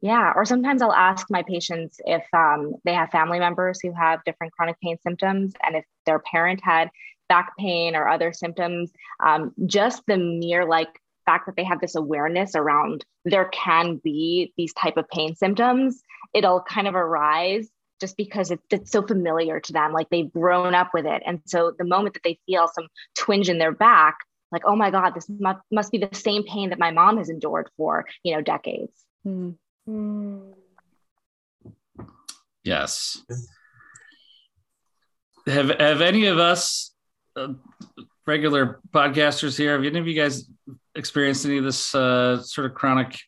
Yeah 0.00 0.32
or 0.36 0.44
sometimes 0.44 0.82
i'll 0.82 0.92
ask 0.92 1.30
my 1.30 1.42
patients 1.42 2.00
if 2.04 2.24
um, 2.34 2.74
they 2.84 2.92
have 2.92 3.10
family 3.10 3.38
members 3.38 3.80
who 3.82 3.92
have 3.92 4.24
different 4.24 4.52
chronic 4.52 4.78
pain 4.82 4.98
symptoms 5.02 5.54
and 5.62 5.76
if 5.76 5.84
their 6.04 6.18
parent 6.18 6.60
had 6.62 6.90
back 7.28 7.56
pain 7.58 7.96
or 7.96 8.08
other 8.08 8.32
symptoms, 8.32 8.92
um, 9.24 9.52
just 9.66 10.02
the 10.06 10.16
mere 10.16 10.64
like 10.64 11.00
fact 11.26 11.46
that 11.46 11.56
they 11.56 11.64
have 11.64 11.80
this 11.80 11.94
awareness 11.94 12.54
around 12.54 13.04
there 13.24 13.46
can 13.46 13.96
be 14.04 14.52
these 14.58 14.74
type 14.74 14.98
of 14.98 15.08
pain 15.08 15.34
symptoms, 15.34 16.02
it'll 16.34 16.60
kind 16.60 16.86
of 16.86 16.94
arise 16.94 17.68
just 18.04 18.18
because 18.18 18.50
it's, 18.50 18.62
it's 18.70 18.90
so 18.90 19.00
familiar 19.00 19.60
to 19.60 19.72
them, 19.72 19.90
like 19.94 20.10
they've 20.10 20.30
grown 20.30 20.74
up 20.74 20.90
with 20.92 21.06
it. 21.06 21.22
And 21.24 21.40
so 21.46 21.72
the 21.78 21.86
moment 21.86 22.12
that 22.12 22.22
they 22.22 22.38
feel 22.44 22.68
some 22.68 22.88
twinge 23.16 23.48
in 23.48 23.56
their 23.56 23.72
back, 23.72 24.18
like, 24.52 24.60
oh 24.66 24.76
my 24.76 24.90
God, 24.90 25.14
this 25.14 25.26
must, 25.28 25.60
must 25.72 25.90
be 25.90 25.96
the 25.96 26.14
same 26.14 26.42
pain 26.44 26.68
that 26.68 26.78
my 26.78 26.90
mom 26.90 27.16
has 27.16 27.30
endured 27.30 27.70
for, 27.78 28.04
you 28.22 28.34
know, 28.34 28.42
decades. 28.42 28.92
Mm. 29.26 29.54
Yes. 32.62 33.24
Have, 35.46 35.70
have 35.70 36.02
any 36.02 36.26
of 36.26 36.38
us 36.38 36.92
uh, 37.36 37.54
regular 38.26 38.80
podcasters 38.92 39.56
here, 39.56 39.72
have 39.72 39.84
any 39.86 39.98
of 39.98 40.06
you 40.06 40.14
guys 40.14 40.44
experienced 40.94 41.46
any 41.46 41.56
of 41.56 41.64
this 41.64 41.94
uh, 41.94 42.42
sort 42.42 42.66
of 42.66 42.74
chronic 42.74 43.18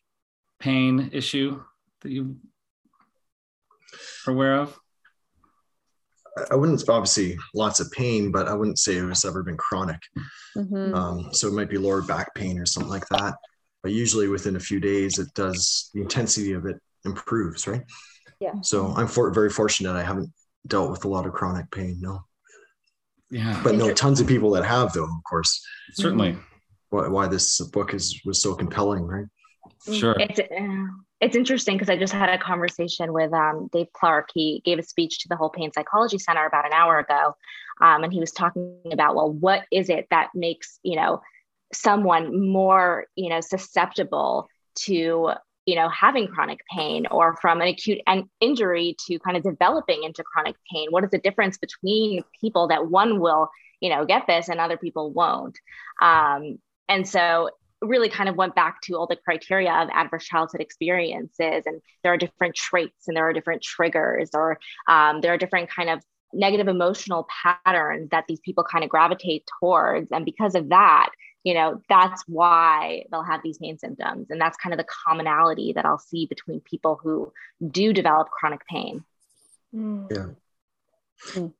pain 0.59 1.09
issue 1.13 1.63
that 2.01 2.11
you 2.11 2.23
are 2.23 2.56
aware 4.27 4.55
of? 4.55 4.77
I 6.51 6.55
wouldn't 6.55 6.87
obviously 6.87 7.37
lots 7.55 7.79
of 7.79 7.91
pain, 7.91 8.31
but 8.31 8.47
I 8.47 8.53
wouldn't 8.53 8.77
say 8.77 8.97
it 8.97 9.05
it's 9.05 9.25
ever 9.25 9.41
been 9.41 9.57
chronic. 9.57 9.99
Mm-hmm. 10.55 10.93
Um, 10.93 11.29
so 11.33 11.47
it 11.47 11.53
might 11.53 11.69
be 11.69 11.79
lower 11.79 12.03
back 12.03 12.33
pain 12.35 12.59
or 12.59 12.65
something 12.65 12.91
like 12.91 13.07
that. 13.09 13.35
But 13.81 13.91
usually 13.91 14.27
within 14.27 14.55
a 14.55 14.59
few 14.59 14.79
days, 14.79 15.17
it 15.17 15.33
does 15.33 15.89
the 15.93 16.01
intensity 16.01 16.53
of 16.53 16.65
it 16.65 16.77
improves, 17.05 17.67
right? 17.67 17.83
Yeah. 18.39 18.53
So 18.61 18.93
I'm 18.95 19.07
for, 19.07 19.31
very 19.31 19.49
fortunate. 19.49 19.95
I 19.95 20.03
haven't 20.03 20.31
dealt 20.67 20.91
with 20.91 21.05
a 21.05 21.07
lot 21.07 21.25
of 21.25 21.33
chronic 21.33 21.71
pain. 21.71 21.97
No 21.99 22.21
yeah 23.29 23.59
but 23.63 23.75
no 23.75 23.93
tons 23.93 24.19
of 24.19 24.27
people 24.27 24.51
that 24.51 24.63
have 24.63 24.93
though 24.93 25.03
of 25.03 25.23
course 25.29 25.65
certainly 25.93 26.37
why, 26.89 27.07
why 27.07 27.27
this 27.27 27.59
book 27.69 27.93
is 27.93 28.21
was 28.25 28.41
so 28.41 28.53
compelling 28.53 29.03
right 29.03 29.25
sure 29.91 30.15
it's 30.19 30.39
uh, 30.39 30.87
it's 31.19 31.35
interesting 31.35 31.75
because 31.75 31.89
i 31.89 31.97
just 31.97 32.13
had 32.13 32.29
a 32.29 32.37
conversation 32.37 33.11
with 33.13 33.33
um, 33.33 33.69
Dave 33.73 33.91
Clarke. 33.93 34.29
He 34.33 34.61
gave 34.63 34.79
a 34.79 34.83
speech 34.83 35.19
to 35.19 35.27
the 35.27 35.35
whole 35.35 35.49
pain 35.49 35.71
psychology 35.71 36.17
center 36.19 36.45
about 36.45 36.65
an 36.65 36.73
hour 36.73 36.99
ago 36.99 37.35
um, 37.81 38.03
and 38.03 38.13
he 38.13 38.19
was 38.19 38.31
talking 38.31 38.81
about 38.91 39.15
well 39.15 39.31
what 39.31 39.63
is 39.71 39.89
it 39.89 40.07
that 40.11 40.29
makes 40.33 40.79
you 40.83 40.95
know 40.95 41.21
someone 41.73 42.49
more 42.49 43.05
you 43.15 43.29
know 43.29 43.41
susceptible 43.41 44.47
to 44.75 45.31
you 45.65 45.75
know 45.75 45.89
having 45.89 46.27
chronic 46.27 46.59
pain 46.73 47.05
or 47.11 47.35
from 47.41 47.61
an 47.61 47.67
acute 47.67 47.99
injury 48.39 48.95
to 49.07 49.19
kind 49.19 49.37
of 49.37 49.43
developing 49.43 50.03
into 50.03 50.23
chronic 50.23 50.55
pain? 50.71 50.87
What 50.89 51.03
is 51.03 51.11
the 51.11 51.19
difference 51.19 51.57
between 51.57 52.23
people 52.39 52.69
that 52.69 52.87
one 52.87 53.19
will 53.19 53.49
you 53.79 53.89
know 53.89 54.05
get 54.05 54.27
this 54.27 54.49
and 54.49 54.59
other 54.59 54.77
people 54.77 55.11
won't? 55.11 55.57
Um, 56.01 56.59
and 56.89 57.07
so 57.07 57.49
really 57.81 58.09
kind 58.09 58.27
of 58.27 58.35
went 58.35 58.55
back 58.55 58.81
to 58.81 58.93
all 58.93 59.07
the 59.07 59.15
criteria 59.15 59.71
of 59.71 59.89
adverse 59.93 60.25
childhood 60.25 60.61
experiences 60.61 61.63
and 61.65 61.81
there 62.03 62.13
are 62.13 62.17
different 62.17 62.55
traits 62.55 63.07
and 63.07 63.15
there 63.15 63.27
are 63.27 63.33
different 63.33 63.61
triggers 63.61 64.29
or 64.33 64.57
um, 64.87 65.21
there 65.21 65.33
are 65.33 65.37
different 65.37 65.69
kind 65.69 65.89
of 65.89 66.01
negative 66.33 66.67
emotional 66.67 67.27
patterns 67.43 68.09
that 68.11 68.25
these 68.27 68.39
people 68.41 68.63
kind 68.63 68.83
of 68.83 68.89
gravitate 68.89 69.47
towards 69.59 70.11
and 70.11 70.25
because 70.25 70.55
of 70.55 70.69
that 70.69 71.09
you 71.43 71.53
know 71.53 71.81
that's 71.87 72.23
why 72.27 73.03
they'll 73.09 73.23
have 73.23 73.41
these 73.43 73.57
pain 73.57 73.77
symptoms 73.77 74.27
and 74.29 74.41
that's 74.41 74.57
kind 74.57 74.73
of 74.73 74.77
the 74.77 74.87
commonality 75.05 75.71
that 75.73 75.85
i'll 75.85 75.97
see 75.97 76.25
between 76.25 76.59
people 76.61 76.99
who 77.01 77.31
do 77.69 77.93
develop 77.93 78.29
chronic 78.29 78.59
pain 78.67 79.03
mm. 79.73 80.05
yeah 80.11 80.25
mm. 81.33 81.53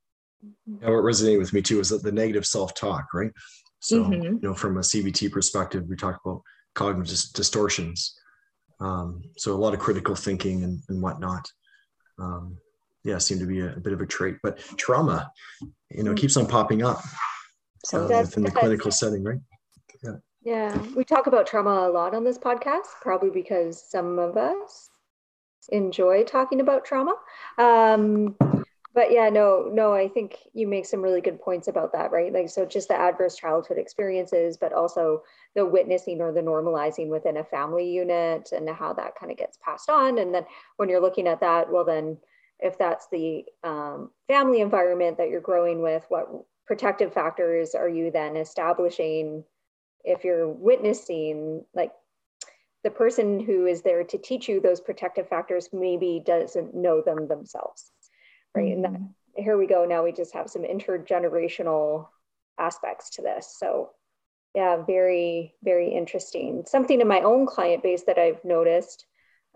yeah 0.81 0.89
what 0.89 1.03
resonated 1.03 1.39
with 1.39 1.53
me 1.53 1.61
too 1.61 1.79
is 1.79 1.89
that 1.89 2.03
the 2.03 2.11
negative 2.11 2.45
self-talk 2.45 3.05
right 3.13 3.31
so 3.79 4.03
mm-hmm. 4.03 4.23
you 4.23 4.39
know 4.41 4.53
from 4.53 4.77
a 4.77 4.81
cbt 4.81 5.31
perspective 5.31 5.83
we 5.87 5.95
talk 5.95 6.19
about 6.25 6.41
cognitive 6.75 7.09
dis- 7.09 7.31
distortions 7.31 8.15
um, 8.79 9.23
so 9.37 9.53
a 9.53 9.57
lot 9.57 9.73
of 9.73 9.79
critical 9.79 10.13
thinking 10.13 10.63
and, 10.63 10.81
and 10.89 11.01
whatnot 11.01 11.49
um, 12.19 12.57
yeah 13.03 13.17
seem 13.17 13.39
to 13.39 13.45
be 13.45 13.59
a, 13.59 13.73
a, 13.73 13.79
bit 13.79 13.93
of 13.93 14.01
a 14.01 14.05
trait 14.05 14.35
but 14.43 14.59
trauma 14.77 15.31
you 15.91 16.03
know 16.03 16.13
mm. 16.13 16.17
keeps 16.17 16.37
on 16.37 16.45
popping 16.45 16.83
up 16.83 17.01
uh, 17.93 18.07
within 18.09 18.43
the 18.43 18.51
clinical 18.51 18.91
setting 18.91 19.23
right 19.23 19.39
yeah. 20.03 20.11
Yeah. 20.43 20.77
We 20.95 21.03
talk 21.03 21.27
about 21.27 21.47
trauma 21.47 21.87
a 21.87 21.91
lot 21.91 22.15
on 22.15 22.23
this 22.23 22.37
podcast, 22.37 22.87
probably 23.01 23.29
because 23.29 23.83
some 23.89 24.17
of 24.17 24.37
us 24.37 24.89
enjoy 25.69 26.23
talking 26.23 26.61
about 26.61 26.85
trauma. 26.85 27.15
Um, 27.57 28.35
but 28.97 29.11
yeah, 29.11 29.29
no, 29.29 29.69
no, 29.71 29.93
I 29.93 30.07
think 30.07 30.39
you 30.55 30.65
make 30.65 30.87
some 30.87 31.03
really 31.03 31.21
good 31.21 31.39
points 31.39 31.67
about 31.67 31.93
that, 31.93 32.11
right? 32.11 32.33
Like, 32.33 32.49
so 32.49 32.65
just 32.65 32.87
the 32.87 32.99
adverse 32.99 33.35
childhood 33.35 33.77
experiences, 33.77 34.57
but 34.57 34.73
also 34.73 35.21
the 35.53 35.63
witnessing 35.63 36.19
or 36.19 36.31
the 36.31 36.41
normalizing 36.41 37.07
within 37.07 37.37
a 37.37 37.43
family 37.43 37.87
unit 37.87 38.49
and 38.53 38.67
how 38.67 38.93
that 38.93 39.13
kind 39.15 39.31
of 39.31 39.37
gets 39.37 39.59
passed 39.63 39.91
on. 39.91 40.17
And 40.17 40.33
then 40.33 40.45
when 40.77 40.89
you're 40.89 40.99
looking 40.99 41.27
at 41.27 41.41
that, 41.41 41.71
well, 41.71 41.85
then 41.85 42.17
if 42.59 42.79
that's 42.79 43.07
the 43.11 43.45
um, 43.63 44.09
family 44.27 44.61
environment 44.61 45.19
that 45.19 45.29
you're 45.29 45.41
growing 45.41 45.83
with, 45.83 46.03
what 46.09 46.27
protective 46.65 47.13
factors 47.13 47.75
are 47.75 47.89
you 47.89 48.09
then 48.09 48.35
establishing 48.35 49.43
if 50.05 50.23
you're 50.23 50.47
witnessing 50.47 51.63
like 51.75 51.91
the 52.83 52.89
person 52.89 53.39
who 53.39 53.67
is 53.67 53.83
there 53.83 54.03
to 54.03 54.17
teach 54.17 54.49
you 54.49 54.59
those 54.59 54.81
protective 54.81 55.29
factors 55.29 55.69
maybe 55.71 56.19
doesn't 56.25 56.73
know 56.73 56.99
them 56.99 57.27
themselves 57.27 57.91
right 58.57 58.75
mm-hmm. 58.75 58.85
and 58.85 58.95
that, 59.35 59.43
here 59.43 59.57
we 59.57 59.67
go 59.67 59.85
now 59.85 60.03
we 60.03 60.11
just 60.11 60.33
have 60.33 60.49
some 60.49 60.63
intergenerational 60.63 62.07
aspects 62.59 63.09
to 63.11 63.21
this 63.21 63.55
so 63.59 63.91
yeah 64.55 64.77
very 64.85 65.53
very 65.63 65.89
interesting 65.89 66.63
something 66.65 66.99
in 67.01 67.07
my 67.07 67.21
own 67.21 67.45
client 67.45 67.83
base 67.83 68.03
that 68.03 68.17
i've 68.17 68.43
noticed 68.43 69.05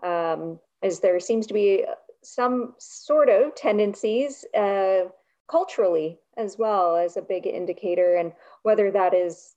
um, 0.02 0.58
is 0.82 1.00
there 1.00 1.20
seems 1.20 1.46
to 1.46 1.54
be 1.54 1.84
some 2.22 2.74
sort 2.78 3.28
of 3.28 3.54
tendencies 3.54 4.44
uh, 4.56 5.02
culturally 5.50 6.18
as 6.36 6.56
well 6.56 6.96
as 6.96 7.16
a 7.16 7.22
big 7.22 7.46
indicator 7.46 8.14
and 8.16 8.32
whether 8.62 8.90
that 8.90 9.12
is 9.14 9.54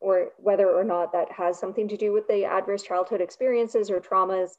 or 0.00 0.30
whether 0.38 0.68
or 0.70 0.84
not 0.84 1.12
that 1.12 1.30
has 1.30 1.58
something 1.58 1.86
to 1.88 1.96
do 1.96 2.12
with 2.12 2.26
the 2.26 2.44
adverse 2.44 2.82
childhood 2.82 3.20
experiences 3.20 3.90
or 3.90 4.00
traumas 4.00 4.52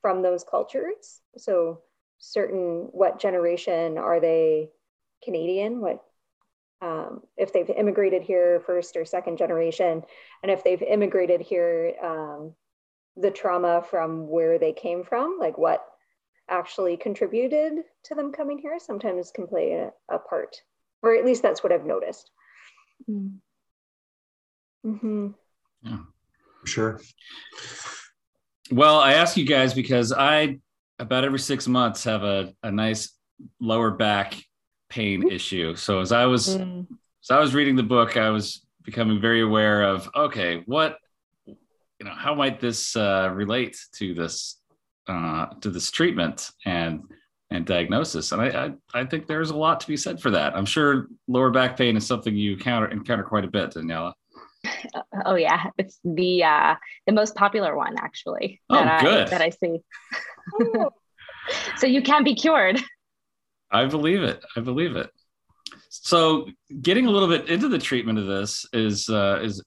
from 0.00 0.22
those 0.22 0.42
cultures. 0.42 1.20
So, 1.36 1.82
certain 2.18 2.88
what 2.92 3.20
generation 3.20 3.98
are 3.98 4.20
they 4.20 4.70
Canadian? 5.22 5.80
What 5.80 6.02
um, 6.82 7.22
if 7.36 7.52
they've 7.52 7.70
immigrated 7.70 8.22
here 8.22 8.60
first 8.66 8.96
or 8.96 9.04
second 9.04 9.38
generation, 9.38 10.02
and 10.42 10.52
if 10.52 10.62
they've 10.62 10.82
immigrated 10.82 11.40
here, 11.40 11.94
um, 12.02 12.54
the 13.16 13.30
trauma 13.30 13.82
from 13.82 14.28
where 14.28 14.58
they 14.58 14.72
came 14.72 15.02
from, 15.02 15.38
like 15.40 15.56
what 15.56 15.84
actually 16.48 16.96
contributed 16.96 17.82
to 18.04 18.14
them 18.14 18.30
coming 18.30 18.58
here 18.58 18.78
sometimes 18.78 19.30
can 19.30 19.46
play 19.46 19.72
a, 19.72 20.14
a 20.14 20.18
part, 20.18 20.56
or 21.02 21.14
at 21.14 21.24
least 21.24 21.42
that's 21.42 21.62
what 21.62 21.72
I've 21.72 21.86
noticed. 21.86 22.30
Mm. 23.10 23.36
Mm-hmm. 24.84 25.28
Yeah, 25.82 25.98
sure. 26.64 27.00
Well, 28.70 28.98
I 28.98 29.14
ask 29.14 29.36
you 29.36 29.46
guys 29.46 29.74
because 29.74 30.12
I 30.12 30.58
about 30.98 31.24
every 31.24 31.38
six 31.38 31.68
months 31.68 32.04
have 32.04 32.22
a, 32.22 32.54
a 32.62 32.70
nice 32.70 33.12
lower 33.60 33.90
back 33.90 34.34
pain 34.88 35.30
issue. 35.30 35.74
So 35.74 36.00
as 36.00 36.12
I 36.12 36.26
was 36.26 36.56
mm. 36.56 36.86
as 37.22 37.30
I 37.30 37.38
was 37.38 37.54
reading 37.54 37.76
the 37.76 37.82
book, 37.82 38.16
I 38.16 38.30
was 38.30 38.64
becoming 38.82 39.20
very 39.20 39.42
aware 39.42 39.82
of 39.82 40.08
okay, 40.14 40.62
what 40.66 40.98
you 41.46 42.04
know, 42.04 42.12
how 42.12 42.34
might 42.34 42.60
this 42.60 42.96
uh, 42.96 43.30
relate 43.32 43.78
to 43.94 44.14
this 44.14 44.60
uh, 45.08 45.46
to 45.60 45.70
this 45.70 45.90
treatment 45.90 46.50
and 46.64 47.02
and 47.50 47.64
diagnosis? 47.64 48.32
And 48.32 48.42
I, 48.42 48.66
I, 48.94 49.00
I 49.00 49.04
think 49.04 49.26
there's 49.26 49.50
a 49.50 49.56
lot 49.56 49.80
to 49.80 49.86
be 49.86 49.96
said 49.96 50.20
for 50.20 50.30
that. 50.30 50.56
I'm 50.56 50.66
sure 50.66 51.08
lower 51.28 51.50
back 51.50 51.76
pain 51.76 51.96
is 51.96 52.06
something 52.06 52.36
you 52.36 52.52
encounter 52.52 52.88
encounter 52.88 53.24
quite 53.24 53.44
a 53.44 53.48
bit, 53.48 53.72
Daniella. 53.72 54.14
Oh 55.24 55.34
yeah, 55.34 55.70
it's 55.78 55.98
the 56.04 56.44
uh, 56.44 56.74
the 57.06 57.12
most 57.12 57.34
popular 57.34 57.76
one 57.76 57.96
actually. 57.98 58.60
Oh, 58.68 58.76
that 58.76 59.02
good. 59.02 59.26
I, 59.26 59.30
that 59.30 59.42
I 59.42 59.50
see. 59.50 59.80
so 61.76 61.86
you 61.86 62.02
can 62.02 62.22
be 62.22 62.34
cured. 62.34 62.80
I 63.70 63.86
believe 63.86 64.22
it. 64.22 64.44
I 64.56 64.60
believe 64.60 64.96
it. 64.96 65.10
So, 65.88 66.46
getting 66.82 67.06
a 67.06 67.10
little 67.10 67.28
bit 67.28 67.48
into 67.48 67.68
the 67.68 67.78
treatment 67.78 68.18
of 68.18 68.26
this 68.26 68.66
is 68.72 69.08
uh, 69.08 69.40
is 69.42 69.62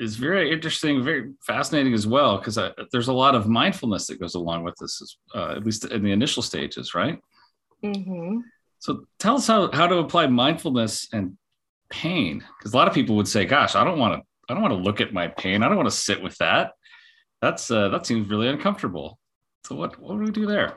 is 0.00 0.16
very 0.16 0.52
interesting, 0.52 1.02
very 1.04 1.32
fascinating 1.46 1.94
as 1.94 2.06
well, 2.06 2.38
because 2.38 2.58
there's 2.92 3.08
a 3.08 3.12
lot 3.12 3.34
of 3.34 3.48
mindfulness 3.48 4.06
that 4.08 4.20
goes 4.20 4.34
along 4.34 4.64
with 4.64 4.74
this, 4.80 5.16
uh, 5.34 5.52
at 5.52 5.64
least 5.64 5.84
in 5.84 6.02
the 6.02 6.10
initial 6.10 6.42
stages, 6.42 6.94
right? 6.94 7.18
Mm-hmm. 7.84 8.40
So, 8.80 9.04
tell 9.18 9.36
us 9.36 9.46
how 9.46 9.70
how 9.72 9.86
to 9.86 9.98
apply 9.98 10.26
mindfulness 10.26 11.08
and 11.12 11.36
pain, 11.94 12.44
because 12.58 12.72
a 12.72 12.76
lot 12.76 12.88
of 12.88 12.94
people 12.94 13.16
would 13.16 13.28
say, 13.28 13.44
"Gosh, 13.44 13.74
I 13.74 13.84
don't 13.84 13.98
want 13.98 14.14
to, 14.14 14.22
I 14.48 14.54
don't 14.54 14.62
want 14.62 14.74
to 14.74 14.80
look 14.80 15.00
at 15.00 15.12
my 15.12 15.28
pain. 15.28 15.62
I 15.62 15.68
don't 15.68 15.76
want 15.76 15.90
to 15.90 15.96
sit 15.96 16.22
with 16.22 16.36
that. 16.38 16.72
That's 17.40 17.70
uh, 17.70 17.88
that 17.88 18.06
seems 18.06 18.28
really 18.28 18.48
uncomfortable." 18.48 19.18
So, 19.66 19.74
what 19.76 19.98
what 20.00 20.14
do 20.14 20.24
we 20.24 20.30
do 20.30 20.46
there? 20.46 20.76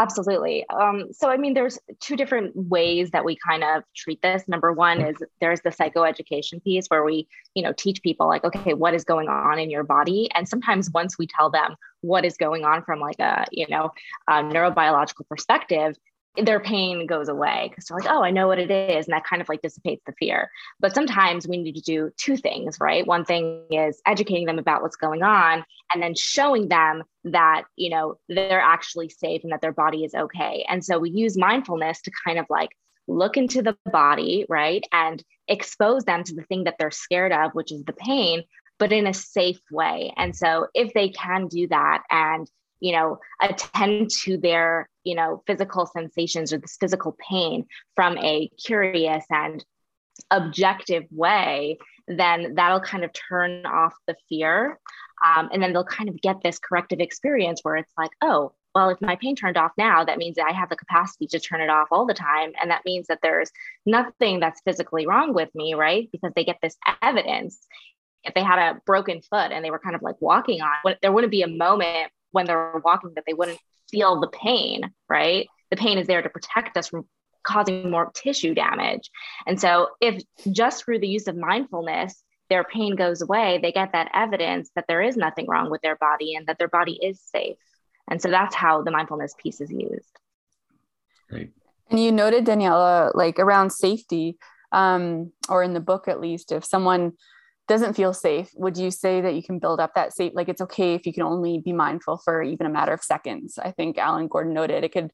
Absolutely. 0.00 0.64
Um, 0.70 1.12
so, 1.12 1.28
I 1.28 1.36
mean, 1.36 1.52
there's 1.52 1.78
two 2.00 2.16
different 2.16 2.56
ways 2.56 3.10
that 3.10 3.22
we 3.22 3.36
kind 3.46 3.62
of 3.62 3.82
treat 3.94 4.22
this. 4.22 4.44
Number 4.48 4.72
one 4.72 5.02
is 5.02 5.16
there's 5.42 5.60
the 5.60 5.68
psychoeducation 5.68 6.64
piece 6.64 6.86
where 6.86 7.04
we, 7.04 7.28
you 7.54 7.62
know, 7.62 7.74
teach 7.76 8.02
people 8.02 8.26
like, 8.26 8.42
okay, 8.42 8.72
what 8.72 8.94
is 8.94 9.04
going 9.04 9.28
on 9.28 9.58
in 9.58 9.68
your 9.68 9.82
body? 9.82 10.30
And 10.34 10.48
sometimes 10.48 10.90
once 10.92 11.18
we 11.18 11.26
tell 11.26 11.50
them 11.50 11.76
what 12.00 12.24
is 12.24 12.38
going 12.38 12.64
on 12.64 12.82
from 12.82 12.98
like 12.98 13.18
a, 13.18 13.44
you 13.50 13.66
know, 13.68 13.92
a 14.26 14.42
neurobiological 14.42 15.28
perspective, 15.28 15.98
their 16.44 16.60
pain 16.60 17.06
goes 17.06 17.28
away 17.28 17.68
because 17.68 17.86
they're 17.86 17.98
like, 17.98 18.10
oh, 18.10 18.22
I 18.22 18.30
know 18.30 18.46
what 18.46 18.58
it 18.58 18.70
is. 18.70 19.06
And 19.06 19.14
that 19.14 19.24
kind 19.24 19.42
of 19.42 19.48
like 19.48 19.62
dissipates 19.62 20.02
the 20.06 20.12
fear. 20.18 20.50
But 20.80 20.94
sometimes 20.94 21.46
we 21.46 21.62
need 21.62 21.74
to 21.74 21.80
do 21.80 22.10
two 22.16 22.36
things, 22.36 22.78
right? 22.80 23.06
One 23.06 23.24
thing 23.24 23.64
is 23.70 24.00
educating 24.06 24.46
them 24.46 24.58
about 24.58 24.82
what's 24.82 24.96
going 24.96 25.22
on 25.22 25.64
and 25.92 26.02
then 26.02 26.14
showing 26.14 26.68
them 26.68 27.02
that, 27.24 27.64
you 27.76 27.90
know, 27.90 28.16
they're 28.28 28.60
actually 28.60 29.08
safe 29.08 29.42
and 29.42 29.52
that 29.52 29.60
their 29.60 29.72
body 29.72 30.04
is 30.04 30.14
okay. 30.14 30.64
And 30.68 30.84
so 30.84 30.98
we 30.98 31.10
use 31.10 31.36
mindfulness 31.36 32.00
to 32.02 32.12
kind 32.24 32.38
of 32.38 32.46
like 32.48 32.70
look 33.08 33.36
into 33.36 33.62
the 33.62 33.76
body, 33.90 34.46
right? 34.48 34.84
And 34.92 35.22
expose 35.48 36.04
them 36.04 36.22
to 36.24 36.34
the 36.34 36.44
thing 36.44 36.64
that 36.64 36.76
they're 36.78 36.90
scared 36.90 37.32
of, 37.32 37.52
which 37.52 37.72
is 37.72 37.84
the 37.84 37.92
pain, 37.92 38.44
but 38.78 38.92
in 38.92 39.06
a 39.06 39.14
safe 39.14 39.60
way. 39.70 40.12
And 40.16 40.34
so 40.34 40.68
if 40.74 40.94
they 40.94 41.10
can 41.10 41.48
do 41.48 41.68
that 41.68 42.02
and 42.10 42.48
you 42.80 42.92
know 42.92 43.18
attend 43.40 44.10
to 44.10 44.36
their 44.36 44.88
you 45.04 45.14
know 45.14 45.42
physical 45.46 45.86
sensations 45.86 46.52
or 46.52 46.58
this 46.58 46.76
physical 46.78 47.16
pain 47.30 47.66
from 47.94 48.18
a 48.18 48.48
curious 48.62 49.24
and 49.30 49.64
objective 50.30 51.04
way 51.10 51.78
then 52.08 52.54
that'll 52.54 52.80
kind 52.80 53.04
of 53.04 53.10
turn 53.12 53.64
off 53.64 53.94
the 54.06 54.16
fear 54.28 54.78
um, 55.24 55.48
and 55.52 55.62
then 55.62 55.72
they'll 55.72 55.84
kind 55.84 56.08
of 56.08 56.20
get 56.20 56.36
this 56.42 56.58
corrective 56.58 57.00
experience 57.00 57.60
where 57.62 57.76
it's 57.76 57.92
like 57.96 58.10
oh 58.22 58.52
well 58.74 58.90
if 58.90 59.00
my 59.00 59.16
pain 59.16 59.34
turned 59.34 59.56
off 59.56 59.72
now 59.78 60.04
that 60.04 60.18
means 60.18 60.36
that 60.36 60.46
i 60.46 60.52
have 60.52 60.68
the 60.68 60.76
capacity 60.76 61.26
to 61.26 61.40
turn 61.40 61.60
it 61.60 61.70
off 61.70 61.88
all 61.90 62.06
the 62.06 62.14
time 62.14 62.52
and 62.60 62.70
that 62.70 62.84
means 62.84 63.06
that 63.06 63.20
there's 63.22 63.50
nothing 63.86 64.40
that's 64.40 64.60
physically 64.62 65.06
wrong 65.06 65.32
with 65.32 65.54
me 65.54 65.74
right? 65.74 66.08
Because 66.12 66.32
they 66.34 66.44
get 66.44 66.58
this 66.62 66.76
evidence. 67.02 67.66
If 68.22 68.34
they 68.34 68.42
had 68.42 68.58
a 68.58 68.80
broken 68.84 69.22
foot 69.22 69.50
and 69.50 69.64
they 69.64 69.70
were 69.70 69.78
kind 69.78 69.96
of 69.96 70.02
like 70.02 70.20
walking 70.20 70.60
on 70.60 70.94
there 71.00 71.10
wouldn't 71.10 71.30
be 71.30 71.42
a 71.42 71.48
moment 71.48 72.12
when 72.32 72.46
they're 72.46 72.80
walking 72.84 73.12
that 73.14 73.24
they 73.26 73.34
wouldn't 73.34 73.58
feel 73.90 74.20
the 74.20 74.28
pain, 74.28 74.82
right? 75.08 75.46
The 75.70 75.76
pain 75.76 75.98
is 75.98 76.06
there 76.06 76.22
to 76.22 76.28
protect 76.28 76.76
us 76.76 76.88
from 76.88 77.06
causing 77.42 77.90
more 77.90 78.10
tissue 78.14 78.54
damage. 78.54 79.10
And 79.46 79.60
so, 79.60 79.88
if 80.00 80.22
just 80.50 80.84
through 80.84 81.00
the 81.00 81.08
use 81.08 81.26
of 81.26 81.36
mindfulness, 81.36 82.22
their 82.48 82.64
pain 82.64 82.96
goes 82.96 83.22
away, 83.22 83.60
they 83.62 83.72
get 83.72 83.92
that 83.92 84.10
evidence 84.12 84.70
that 84.74 84.84
there 84.88 85.02
is 85.02 85.16
nothing 85.16 85.46
wrong 85.48 85.70
with 85.70 85.80
their 85.82 85.96
body 85.96 86.34
and 86.34 86.46
that 86.46 86.58
their 86.58 86.68
body 86.68 86.98
is 87.00 87.20
safe. 87.20 87.56
And 88.10 88.20
so 88.20 88.28
that's 88.28 88.56
how 88.56 88.82
the 88.82 88.90
mindfulness 88.90 89.34
piece 89.40 89.60
is 89.60 89.70
used. 89.70 90.18
Great. 91.30 91.52
And 91.90 92.00
you 92.02 92.10
noted, 92.10 92.44
Daniella, 92.44 93.12
like 93.14 93.38
around 93.38 93.70
safety, 93.70 94.36
um, 94.72 95.32
or 95.48 95.62
in 95.62 95.74
the 95.74 95.80
book 95.80 96.08
at 96.08 96.20
least, 96.20 96.52
if 96.52 96.64
someone 96.64 97.12
doesn't 97.70 97.94
feel 97.94 98.12
safe, 98.12 98.50
would 98.56 98.76
you 98.76 98.90
say 98.90 99.20
that 99.20 99.36
you 99.36 99.44
can 99.44 99.60
build 99.60 99.78
up 99.78 99.94
that 99.94 100.12
safe? 100.12 100.32
Like 100.34 100.48
it's 100.48 100.60
okay 100.60 100.94
if 100.94 101.06
you 101.06 101.12
can 101.12 101.22
only 101.22 101.60
be 101.64 101.72
mindful 101.72 102.18
for 102.18 102.42
even 102.42 102.66
a 102.66 102.70
matter 102.70 102.92
of 102.92 103.00
seconds. 103.00 103.58
I 103.58 103.70
think 103.70 103.96
Alan 103.96 104.26
Gordon 104.26 104.52
noted 104.52 104.82
it 104.82 104.92
could, 104.92 105.12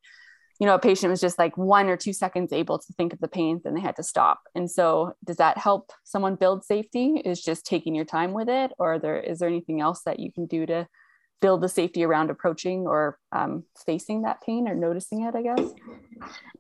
you 0.59 0.67
know, 0.67 0.75
a 0.75 0.79
patient 0.79 1.11
was 1.11 1.21
just 1.21 1.39
like 1.39 1.59
one 1.59 1.91
or 1.91 1.99
two 1.99 2.15
seconds 2.15 2.55
able 2.55 2.79
to 2.79 2.93
think 2.95 3.13
of 3.13 3.21
the 3.21 3.29
pain, 3.29 3.61
then 3.63 3.75
they 3.75 3.83
had 3.83 3.97
to 3.97 4.03
stop. 4.03 4.41
And 4.55 4.71
so, 4.71 5.13
does 5.23 5.37
that 5.37 5.59
help 5.59 5.93
someone 6.05 6.37
build 6.37 6.65
safety? 6.65 7.21
Is 7.27 7.43
just 7.43 7.67
taking 7.67 7.95
your 7.95 8.07
time 8.07 8.33
with 8.33 8.49
it, 8.49 8.73
or 8.79 8.99
there 8.99 9.21
is 9.21 9.41
there 9.41 9.51
anything 9.51 9.83
else 9.83 10.01
that 10.07 10.19
you 10.19 10.33
can 10.33 10.47
do 10.47 10.65
to 10.65 10.89
build 11.41 11.61
the 11.61 11.69
safety 11.69 12.05
around 12.05 12.31
approaching 12.31 12.87
or 12.87 13.19
um, 13.33 13.65
facing 13.85 14.23
that 14.23 14.41
pain 14.45 14.69
or 14.69 14.75
noticing 14.75 15.23
it, 15.23 15.35
I 15.35 15.43
guess? 15.43 15.71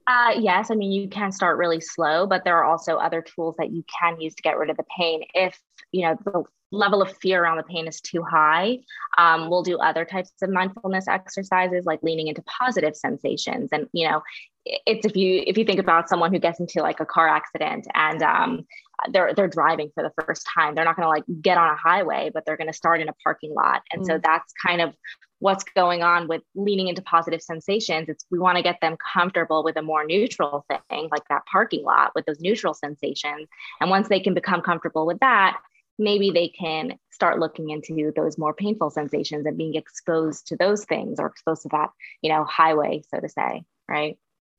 Uh, 0.07 0.35
yes. 0.39 0.71
I 0.71 0.75
mean, 0.75 0.93
you 0.93 1.09
can 1.09 1.33
start 1.33 1.59
really 1.59 1.81
slow, 1.81 2.27
but 2.27 2.45
there 2.45 2.57
are 2.57 2.65
also 2.65 2.97
other 2.97 3.23
tools 3.23 3.57
that 3.59 3.73
you 3.73 3.85
can 4.01 4.21
use 4.21 4.35
to 4.35 4.43
get 4.43 4.59
rid 4.59 4.71
of 4.71 4.77
the 4.77 4.85
pain. 4.97 5.23
If, 5.35 5.59
you 5.93 6.03
know, 6.03 6.17
the 6.25 6.45
level 6.73 7.01
of 7.01 7.17
fear 7.19 7.43
around 7.43 7.57
the 7.57 7.63
pain 7.63 7.87
is 7.87 8.01
too 8.01 8.23
high, 8.23 8.79
um, 9.19 9.49
we'll 9.49 9.63
do 9.63 9.79
other 9.79 10.05
types 10.05 10.33
of 10.43 10.51
mindfulness 10.51 11.09
exercises 11.09 11.87
like 11.87 12.03
leaning 12.03 12.29
into 12.29 12.43
positive 12.43 12.97
sensations. 12.97 13.71
And, 13.73 13.89
you 13.93 14.09
know, 14.09 14.23
it's 14.67 15.07
if 15.07 15.17
you 15.17 15.43
if 15.47 15.57
you 15.57 15.65
think 15.65 15.79
about 15.79 16.09
someone 16.09 16.33
who 16.33 16.39
gets 16.39 16.61
into 16.61 16.83
like 16.83 17.01
a 17.01 17.07
car 17.07 17.29
accident 17.29 17.87
and 17.95 18.23
um, 18.23 18.67
they're 19.13 19.33
they're 19.35 19.49
driving 19.49 19.91
for 19.95 20.03
the 20.03 20.25
first 20.25 20.47
time 20.53 20.75
they're 20.75 20.85
not 20.85 20.97
going 20.97 21.05
to 21.05 21.09
like 21.09 21.25
get 21.41 21.57
on 21.57 21.69
a 21.69 21.77
highway 21.77 22.31
but 22.33 22.45
they're 22.45 22.57
going 22.57 22.67
to 22.67 22.73
start 22.73 23.01
in 23.01 23.09
a 23.09 23.15
parking 23.23 23.55
lot. 23.55 23.83
And 23.93 24.03
mm. 24.03 24.07
so 24.07 24.21
that's 24.23 24.53
kind 24.65 24.81
of 24.81 24.95
what's 25.39 25.65
going 25.65 26.03
on 26.03 26.29
with 26.29 26.43
leaning 26.55 26.89
into 26.89 27.03
positive 27.03 27.43
sensations. 27.43 28.09
It's 28.09 28.25
we 28.31 28.39
want 28.39 28.57
to 28.57 28.63
get 28.63 28.81
them 28.81 28.97
comfortable 29.15 29.63
with 29.63 29.77
a 29.77 29.83
more 29.83 30.05
neutral 30.05 30.65
thing 30.91 31.09
like 31.11 31.29
that 31.29 31.43
parking 31.51 31.85
lot 31.85 32.13
with 32.15 32.25
those 32.27 32.41
neutral 32.41 32.75
sensations. 32.75 33.49
And 33.81 33.91
once 33.91 34.09
they 34.09 34.21
can 34.21 34.35
become 34.35 34.63
comfortable 34.63 35.07
with 35.07 35.21
that 35.21 35.59
maybe 35.99 36.31
they 36.31 36.49
can 36.49 36.99
start 37.11 37.39
looking 37.39 37.71
into 37.71 38.13
those 38.15 38.37
more 38.37 38.53
painful 38.53 38.91
sensations 38.91 39.47
and 39.47 39.57
being 39.57 39.75
exposed 39.75 40.47
to 40.49 40.57
those 40.57 40.85
things 40.85 41.19
or 41.19 41.27
exposed 41.27 41.63
to 41.63 41.69
that 41.71 41.89
you 42.21 42.31
know 42.31 42.45
highway 42.45 43.03
so 43.11 43.19
to 43.19 43.29
say 43.29 43.65
right 43.89 44.19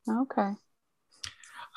okay 0.10 0.54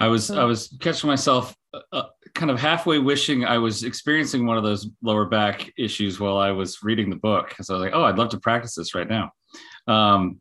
I 0.00 0.08
was 0.08 0.30
I 0.30 0.44
was 0.44 0.74
catching 0.80 1.08
myself 1.08 1.54
uh, 1.74 1.80
uh, 1.92 2.06
kind 2.34 2.50
of 2.50 2.58
halfway 2.58 2.98
wishing 2.98 3.44
I 3.44 3.58
was 3.58 3.84
experiencing 3.84 4.46
one 4.46 4.56
of 4.56 4.64
those 4.64 4.88
lower 5.02 5.26
back 5.26 5.72
issues 5.76 6.18
while 6.18 6.38
I 6.38 6.50
was 6.52 6.82
reading 6.82 7.10
the 7.10 7.16
book 7.16 7.50
because 7.50 7.68
I 7.68 7.74
was 7.74 7.82
like, 7.82 7.92
oh, 7.94 8.04
I'd 8.04 8.16
love 8.16 8.30
to 8.30 8.40
practice 8.40 8.74
this 8.74 8.94
right 8.94 9.08
now. 9.08 9.30
Um, 9.86 10.40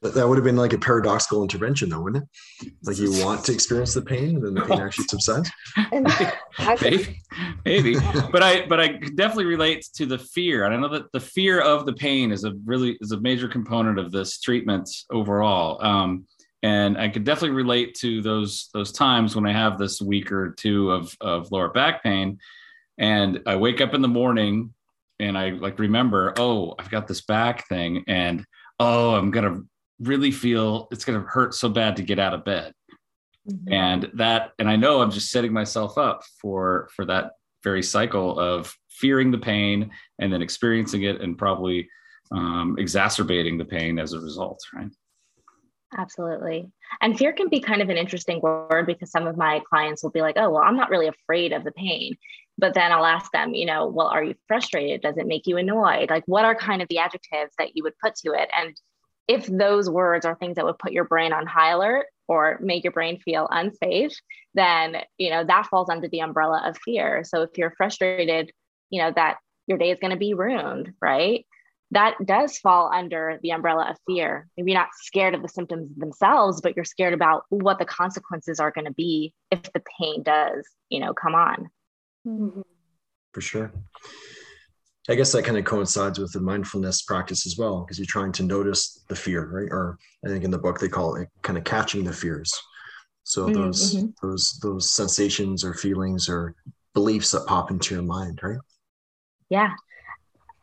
that 0.00 0.28
would 0.28 0.38
have 0.38 0.44
been 0.44 0.56
like 0.56 0.72
a 0.72 0.78
paradoxical 0.78 1.42
intervention, 1.42 1.88
though, 1.88 2.00
wouldn't 2.00 2.24
it? 2.62 2.72
Like 2.84 2.98
you 2.98 3.10
want 3.24 3.44
to 3.46 3.52
experience 3.52 3.94
the 3.94 4.02
pain, 4.02 4.36
and 4.36 4.44
then 4.44 4.54
the 4.54 4.60
pain 4.60 4.80
actually 4.80 5.06
subsides. 5.08 5.50
maybe, 6.80 7.20
maybe, 7.64 7.94
but 8.32 8.40
I, 8.40 8.66
but 8.66 8.78
I 8.78 8.92
definitely 9.16 9.46
relate 9.46 9.84
to 9.94 10.06
the 10.06 10.18
fear, 10.18 10.66
and 10.66 10.74
I 10.74 10.76
know 10.76 10.88
that 10.90 11.10
the 11.12 11.18
fear 11.18 11.60
of 11.60 11.84
the 11.84 11.94
pain 11.94 12.30
is 12.30 12.44
a 12.44 12.52
really 12.64 12.96
is 13.00 13.10
a 13.10 13.20
major 13.20 13.48
component 13.48 13.98
of 13.98 14.12
this 14.12 14.38
treatment 14.38 14.88
overall. 15.10 15.84
Um, 15.84 16.26
and 16.62 16.98
I 16.98 17.08
could 17.08 17.24
definitely 17.24 17.56
relate 17.56 17.94
to 17.96 18.20
those 18.22 18.68
those 18.74 18.92
times 18.92 19.36
when 19.36 19.46
I 19.46 19.52
have 19.52 19.78
this 19.78 20.00
week 20.00 20.32
or 20.32 20.50
two 20.50 20.90
of 20.90 21.16
of 21.20 21.50
lower 21.52 21.68
back 21.68 22.02
pain, 22.02 22.38
and 22.98 23.40
I 23.46 23.56
wake 23.56 23.80
up 23.80 23.94
in 23.94 24.02
the 24.02 24.08
morning 24.08 24.74
and 25.20 25.36
I 25.36 25.50
like 25.50 25.78
remember, 25.78 26.34
oh, 26.38 26.74
I've 26.78 26.90
got 26.90 27.06
this 27.06 27.20
back 27.20 27.68
thing, 27.68 28.04
and 28.06 28.44
oh, 28.80 29.14
I'm 29.14 29.30
gonna 29.30 29.60
really 30.00 30.30
feel 30.30 30.88
it's 30.90 31.04
gonna 31.04 31.20
hurt 31.20 31.54
so 31.54 31.68
bad 31.68 31.96
to 31.96 32.02
get 32.02 32.18
out 32.18 32.34
of 32.34 32.44
bed, 32.44 32.72
mm-hmm. 33.48 33.72
and 33.72 34.10
that, 34.14 34.52
and 34.58 34.68
I 34.68 34.76
know 34.76 35.00
I'm 35.00 35.10
just 35.10 35.30
setting 35.30 35.52
myself 35.52 35.98
up 35.98 36.22
for 36.40 36.88
for 36.94 37.04
that 37.06 37.32
very 37.64 37.82
cycle 37.82 38.38
of 38.38 38.72
fearing 38.88 39.30
the 39.30 39.38
pain 39.38 39.90
and 40.18 40.32
then 40.32 40.42
experiencing 40.42 41.04
it 41.04 41.20
and 41.20 41.38
probably 41.38 41.88
um, 42.32 42.76
exacerbating 42.78 43.58
the 43.58 43.64
pain 43.64 43.98
as 43.98 44.12
a 44.12 44.20
result, 44.20 44.60
right? 44.74 44.88
Absolutely. 45.96 46.70
And 47.00 47.18
fear 47.18 47.32
can 47.32 47.48
be 47.48 47.60
kind 47.60 47.80
of 47.80 47.88
an 47.88 47.96
interesting 47.96 48.40
word 48.40 48.86
because 48.86 49.10
some 49.10 49.26
of 49.26 49.36
my 49.36 49.60
clients 49.68 50.02
will 50.02 50.10
be 50.10 50.20
like, 50.20 50.36
oh, 50.36 50.50
well, 50.50 50.62
I'm 50.62 50.76
not 50.76 50.90
really 50.90 51.06
afraid 51.08 51.52
of 51.52 51.64
the 51.64 51.72
pain. 51.72 52.16
But 52.58 52.74
then 52.74 52.92
I'll 52.92 53.06
ask 53.06 53.30
them, 53.32 53.54
you 53.54 53.64
know, 53.64 53.86
well, 53.86 54.08
are 54.08 54.22
you 54.22 54.34
frustrated? 54.46 55.00
Does 55.00 55.16
it 55.16 55.26
make 55.26 55.46
you 55.46 55.56
annoyed? 55.56 56.10
Like, 56.10 56.24
what 56.26 56.44
are 56.44 56.54
kind 56.54 56.82
of 56.82 56.88
the 56.88 56.98
adjectives 56.98 57.52
that 57.58 57.74
you 57.74 57.84
would 57.84 57.98
put 58.02 58.16
to 58.16 58.32
it? 58.32 58.50
And 58.54 58.76
if 59.28 59.46
those 59.46 59.88
words 59.88 60.26
are 60.26 60.34
things 60.34 60.56
that 60.56 60.64
would 60.64 60.78
put 60.78 60.92
your 60.92 61.04
brain 61.04 61.32
on 61.32 61.46
high 61.46 61.70
alert 61.70 62.06
or 62.26 62.58
make 62.60 62.84
your 62.84 62.92
brain 62.92 63.20
feel 63.20 63.48
unsafe, 63.50 64.12
then, 64.54 64.96
you 65.16 65.30
know, 65.30 65.44
that 65.44 65.66
falls 65.66 65.88
under 65.88 66.08
the 66.08 66.20
umbrella 66.20 66.62
of 66.66 66.76
fear. 66.84 67.22
So 67.24 67.42
if 67.42 67.50
you're 67.56 67.74
frustrated, 67.76 68.50
you 68.90 69.00
know, 69.00 69.12
that 69.14 69.36
your 69.66 69.78
day 69.78 69.90
is 69.90 70.00
going 70.00 70.12
to 70.12 70.18
be 70.18 70.34
ruined, 70.34 70.92
right? 71.00 71.46
That 71.92 72.14
does 72.24 72.58
fall 72.58 72.90
under 72.92 73.38
the 73.42 73.50
umbrella 73.50 73.88
of 73.90 73.96
fear. 74.06 74.46
Maybe 74.56 74.72
you're 74.72 74.80
not 74.80 74.90
scared 74.94 75.34
of 75.34 75.42
the 75.42 75.48
symptoms 75.48 75.90
themselves, 75.96 76.60
but 76.60 76.76
you're 76.76 76.84
scared 76.84 77.14
about 77.14 77.44
what 77.48 77.78
the 77.78 77.86
consequences 77.86 78.60
are 78.60 78.70
going 78.70 78.84
to 78.84 78.92
be 78.92 79.32
if 79.50 79.62
the 79.72 79.82
pain 79.98 80.22
does, 80.22 80.66
you 80.90 81.00
know, 81.00 81.14
come 81.14 81.34
on. 81.34 81.70
Mm-hmm. 82.26 82.60
For 83.32 83.40
sure. 83.40 83.72
I 85.08 85.14
guess 85.14 85.32
that 85.32 85.44
kind 85.44 85.56
of 85.56 85.64
coincides 85.64 86.18
with 86.18 86.32
the 86.32 86.40
mindfulness 86.40 87.00
practice 87.02 87.46
as 87.46 87.56
well, 87.56 87.80
because 87.80 87.98
you're 87.98 88.06
trying 88.06 88.32
to 88.32 88.42
notice 88.42 89.04
the 89.08 89.16
fear, 89.16 89.46
right? 89.46 89.68
Or 89.70 89.98
I 90.24 90.28
think 90.28 90.44
in 90.44 90.50
the 90.50 90.58
book 90.58 90.78
they 90.78 90.88
call 90.88 91.14
it 91.14 91.28
kind 91.40 91.56
of 91.56 91.64
catching 91.64 92.04
the 92.04 92.12
fears. 92.12 92.52
So 93.22 93.46
mm-hmm. 93.46 93.54
those 93.54 93.94
mm-hmm. 93.94 94.06
those 94.20 94.58
those 94.62 94.90
sensations 94.90 95.64
or 95.64 95.72
feelings 95.72 96.28
or 96.28 96.54
beliefs 96.92 97.30
that 97.30 97.46
pop 97.46 97.70
into 97.70 97.94
your 97.94 98.04
mind, 98.04 98.40
right? 98.42 98.58
Yeah, 99.48 99.70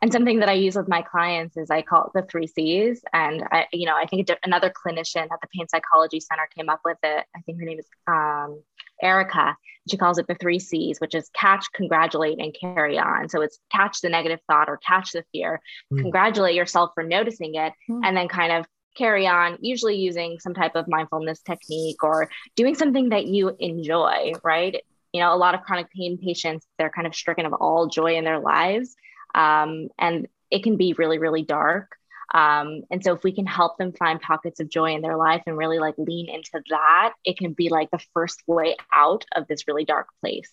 and 0.02 0.12
something 0.12 0.40
that 0.40 0.48
I 0.48 0.54
use 0.54 0.76
with 0.76 0.88
my 0.88 1.02
clients 1.02 1.56
is 1.56 1.70
I 1.70 1.82
call 1.82 2.06
it 2.06 2.10
the 2.14 2.26
three 2.30 2.46
C's. 2.46 3.00
And 3.12 3.44
I, 3.50 3.66
you 3.72 3.86
know, 3.86 3.96
I 3.96 4.06
think 4.06 4.28
another 4.44 4.70
clinician 4.70 5.24
at 5.24 5.40
the 5.40 5.48
Pain 5.54 5.66
Psychology 5.68 6.20
Center 6.20 6.48
came 6.54 6.68
up 6.68 6.80
with 6.84 6.98
it. 7.02 7.24
I 7.34 7.40
think 7.40 7.58
her 7.58 7.64
name 7.64 7.78
is 7.78 7.86
um, 8.06 8.62
Erica. 9.02 9.56
She 9.88 9.96
calls 9.96 10.18
it 10.18 10.26
the 10.26 10.34
three 10.34 10.58
C's, 10.58 11.00
which 11.00 11.14
is 11.14 11.30
catch, 11.34 11.66
congratulate, 11.72 12.38
and 12.38 12.54
carry 12.58 12.98
on. 12.98 13.28
So 13.28 13.40
it's 13.40 13.58
catch 13.72 14.00
the 14.00 14.10
negative 14.10 14.40
thought 14.46 14.68
or 14.68 14.78
catch 14.78 15.12
the 15.12 15.24
fear, 15.32 15.60
mm. 15.92 16.00
congratulate 16.02 16.54
yourself 16.54 16.90
for 16.94 17.02
noticing 17.02 17.54
it, 17.54 17.72
mm. 17.88 18.00
and 18.04 18.16
then 18.16 18.28
kind 18.28 18.52
of 18.52 18.66
carry 18.96 19.26
on, 19.26 19.58
usually 19.60 19.96
using 19.96 20.38
some 20.40 20.54
type 20.54 20.74
of 20.74 20.88
mindfulness 20.88 21.40
technique 21.40 22.02
or 22.02 22.28
doing 22.54 22.74
something 22.74 23.10
that 23.10 23.26
you 23.26 23.54
enjoy, 23.60 24.32
right? 24.42 24.82
You 25.12 25.20
know, 25.20 25.34
a 25.34 25.36
lot 25.36 25.54
of 25.54 25.62
chronic 25.62 25.90
pain 25.90 26.18
patients, 26.18 26.66
they're 26.78 26.90
kind 26.90 27.06
of 27.06 27.14
stricken 27.14 27.46
of 27.46 27.52
all 27.54 27.86
joy 27.86 28.16
in 28.16 28.24
their 28.24 28.40
lives 28.40 28.96
um, 29.36 29.88
and 29.98 30.26
it 30.50 30.64
can 30.64 30.76
be 30.76 30.94
really 30.94 31.18
really 31.18 31.42
dark. 31.42 31.92
Um, 32.34 32.82
and 32.90 33.04
so 33.04 33.14
if 33.14 33.22
we 33.22 33.30
can 33.30 33.46
help 33.46 33.78
them 33.78 33.92
find 33.92 34.20
pockets 34.20 34.58
of 34.58 34.68
joy 34.68 34.94
in 34.96 35.00
their 35.00 35.16
life 35.16 35.44
and 35.46 35.56
really 35.56 35.78
like 35.78 35.94
lean 35.96 36.28
into 36.28 36.60
that 36.70 37.12
it 37.24 37.38
can 37.38 37.52
be 37.52 37.68
like 37.68 37.88
the 37.92 38.00
first 38.14 38.42
way 38.48 38.74
out 38.92 39.24
of 39.36 39.46
this 39.46 39.68
really 39.68 39.84
dark 39.84 40.08
place. 40.20 40.50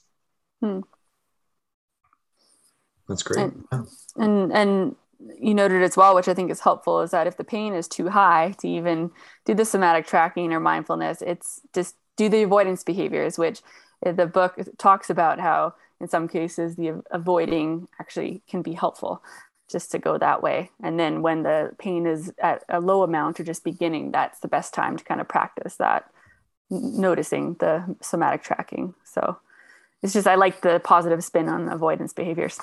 Hmm. 0.61 0.81
that's 3.09 3.23
great. 3.23 3.39
And, 3.39 3.65
and 4.15 4.53
and 4.53 4.95
you 5.39 5.53
noted 5.53 5.81
as 5.81 5.95
well 5.95 6.15
which 6.15 6.27
i 6.27 6.33
think 6.33 6.51
is 6.51 6.59
helpful 6.59 7.01
is 7.01 7.11
that 7.11 7.27
if 7.27 7.37
the 7.37 7.43
pain 7.43 7.73
is 7.73 7.87
too 7.87 8.09
high 8.09 8.53
to 8.59 8.67
even 8.67 9.11
do 9.45 9.53
the 9.53 9.65
somatic 9.65 10.05
tracking 10.05 10.53
or 10.53 10.59
mindfulness 10.59 11.21
it's 11.21 11.61
just 11.73 11.95
do 12.17 12.29
the 12.29 12.43
avoidance 12.43 12.83
behaviors 12.83 13.37
which 13.37 13.61
the 14.01 14.25
book 14.25 14.57
talks 14.77 15.09
about 15.09 15.39
how 15.39 15.73
in 16.03 16.09
some 16.09 16.27
cases 16.27 16.75
the 16.75 17.01
avoiding 17.11 17.87
actually 17.99 18.43
can 18.47 18.61
be 18.61 18.73
helpful 18.73 19.23
just 19.71 19.89
to 19.91 19.97
go 19.97 20.17
that 20.17 20.43
way. 20.43 20.69
And 20.83 20.99
then 20.99 21.21
when 21.21 21.43
the 21.43 21.71
pain 21.79 22.05
is 22.05 22.31
at 22.37 22.63
a 22.67 22.81
low 22.81 23.01
amount 23.03 23.39
or 23.39 23.43
just 23.45 23.63
beginning 23.63 24.11
that's 24.11 24.39
the 24.41 24.49
best 24.49 24.73
time 24.73 24.97
to 24.97 25.03
kind 25.03 25.21
of 25.21 25.27
practice 25.27 25.77
that 25.77 26.11
noticing 26.69 27.55
the 27.59 27.95
somatic 28.01 28.43
tracking. 28.43 28.93
So 29.05 29.37
it's 30.01 30.13
just 30.13 30.27
i 30.27 30.35
like 30.35 30.59
the 30.61 30.81
positive 30.83 31.23
spin 31.23 31.47
on 31.47 31.69
avoidance 31.69 32.11
behaviors 32.11 32.59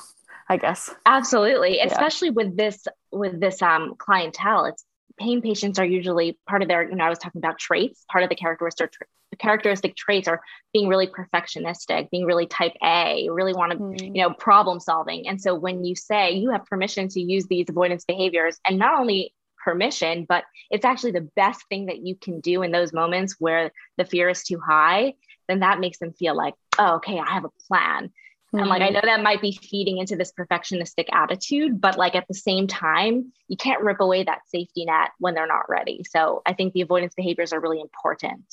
i 0.50 0.58
guess. 0.58 0.90
Absolutely 1.06 1.78
yeah. 1.78 1.86
especially 1.86 2.30
with 2.30 2.56
this 2.56 2.86
with 3.10 3.40
this 3.40 3.62
um, 3.62 3.94
clientele. 3.96 4.66
It's 4.66 4.84
pain 5.20 5.42
patients 5.42 5.78
are 5.78 5.84
usually 5.84 6.38
part 6.48 6.62
of 6.62 6.68
their, 6.68 6.88
you 6.88 6.96
know, 6.96 7.04
I 7.04 7.08
was 7.10 7.18
talking 7.18 7.38
about 7.38 7.58
traits, 7.58 8.04
part 8.10 8.24
of 8.24 8.30
the 8.30 8.36
characteristic 8.36 8.94
characteristic 9.38 9.96
traits 9.96 10.28
are 10.28 10.40
being 10.72 10.88
really 10.88 11.06
perfectionistic, 11.06 12.10
being 12.10 12.26
really 12.26 12.46
type 12.46 12.72
A, 12.82 13.28
really 13.30 13.54
want 13.54 13.72
to, 13.72 13.78
mm. 13.78 14.14
you 14.14 14.22
know, 14.22 14.32
problem 14.34 14.80
solving. 14.80 15.28
And 15.28 15.40
so 15.40 15.54
when 15.54 15.84
you 15.84 15.94
say 15.94 16.32
you 16.32 16.50
have 16.50 16.66
permission 16.66 17.08
to 17.08 17.20
use 17.20 17.46
these 17.46 17.66
avoidance 17.68 18.04
behaviors, 18.04 18.58
and 18.66 18.78
not 18.78 18.98
only 18.98 19.32
permission, 19.64 20.26
but 20.28 20.44
it's 20.70 20.84
actually 20.84 21.12
the 21.12 21.28
best 21.36 21.62
thing 21.68 21.86
that 21.86 21.98
you 21.98 22.16
can 22.16 22.40
do 22.40 22.62
in 22.62 22.70
those 22.70 22.92
moments 22.92 23.36
where 23.38 23.72
the 23.98 24.04
fear 24.04 24.28
is 24.28 24.42
too 24.42 24.58
high, 24.58 25.14
then 25.48 25.60
that 25.60 25.80
makes 25.80 25.98
them 25.98 26.12
feel 26.12 26.36
like, 26.36 26.54
oh, 26.78 26.96
okay, 26.96 27.18
I 27.18 27.30
have 27.32 27.44
a 27.44 27.50
plan. 27.68 28.10
Mm-hmm. 28.52 28.58
And 28.58 28.68
like, 28.68 28.82
I 28.82 28.86
mm-hmm. 28.86 28.94
know 28.94 29.00
that 29.04 29.22
might 29.22 29.40
be 29.40 29.52
feeding 29.52 29.98
into 29.98 30.16
this 30.16 30.32
perfectionistic 30.32 31.06
attitude, 31.12 31.80
but 31.80 31.96
like 31.96 32.16
at 32.16 32.26
the 32.26 32.34
same 32.34 32.66
time, 32.66 33.32
you 33.46 33.56
can't 33.56 33.82
rip 33.82 34.00
away 34.00 34.24
that 34.24 34.40
safety 34.48 34.84
net 34.84 35.10
when 35.18 35.34
they're 35.34 35.46
not 35.46 35.68
ready. 35.68 36.04
So 36.08 36.42
I 36.44 36.52
think 36.52 36.72
the 36.72 36.80
avoidance 36.80 37.14
behaviors 37.14 37.52
are 37.52 37.60
really 37.60 37.80
important. 37.80 38.44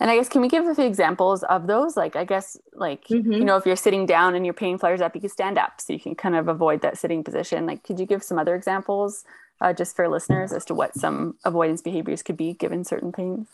And 0.00 0.10
I 0.10 0.16
guess, 0.16 0.28
can 0.28 0.40
we 0.40 0.48
give 0.48 0.66
a 0.66 0.74
few 0.74 0.84
examples 0.84 1.44
of 1.44 1.66
those? 1.68 1.96
Like, 1.96 2.16
I 2.16 2.24
guess, 2.24 2.56
like, 2.72 3.04
mm-hmm. 3.04 3.32
you 3.32 3.44
know, 3.44 3.56
if 3.56 3.66
you're 3.66 3.76
sitting 3.76 4.04
down 4.04 4.34
and 4.34 4.44
your 4.44 4.54
pain 4.54 4.76
flares 4.76 5.00
up, 5.00 5.14
you 5.14 5.20
can 5.20 5.30
stand 5.30 5.58
up 5.58 5.80
so 5.80 5.92
you 5.92 6.00
can 6.00 6.16
kind 6.16 6.34
of 6.34 6.48
avoid 6.48 6.80
that 6.80 6.98
sitting 6.98 7.22
position. 7.22 7.66
Like, 7.66 7.84
could 7.84 8.00
you 8.00 8.06
give 8.06 8.24
some 8.24 8.38
other 8.38 8.56
examples 8.56 9.24
uh, 9.60 9.72
just 9.72 9.94
for 9.94 10.08
listeners 10.08 10.52
as 10.52 10.64
to 10.64 10.74
what 10.74 10.96
some 10.96 11.36
avoidance 11.44 11.82
behaviors 11.82 12.22
could 12.22 12.36
be 12.36 12.52
given 12.52 12.82
certain 12.82 13.12
pains? 13.12 13.46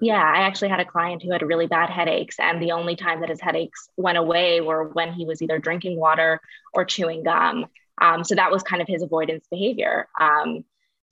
Yeah, 0.00 0.22
I 0.22 0.42
actually 0.42 0.68
had 0.68 0.80
a 0.80 0.84
client 0.84 1.22
who 1.22 1.32
had 1.32 1.42
really 1.42 1.66
bad 1.66 1.88
headaches, 1.88 2.38
and 2.38 2.60
the 2.60 2.72
only 2.72 2.96
time 2.96 3.20
that 3.20 3.30
his 3.30 3.40
headaches 3.40 3.88
went 3.96 4.18
away 4.18 4.60
were 4.60 4.88
when 4.88 5.12
he 5.12 5.24
was 5.24 5.40
either 5.40 5.58
drinking 5.58 5.98
water 5.98 6.40
or 6.74 6.84
chewing 6.84 7.22
gum. 7.22 7.66
Um, 8.00 8.22
so 8.22 8.34
that 8.34 8.50
was 8.50 8.62
kind 8.62 8.82
of 8.82 8.88
his 8.88 9.02
avoidance 9.02 9.46
behavior. 9.50 10.06
Um, 10.20 10.64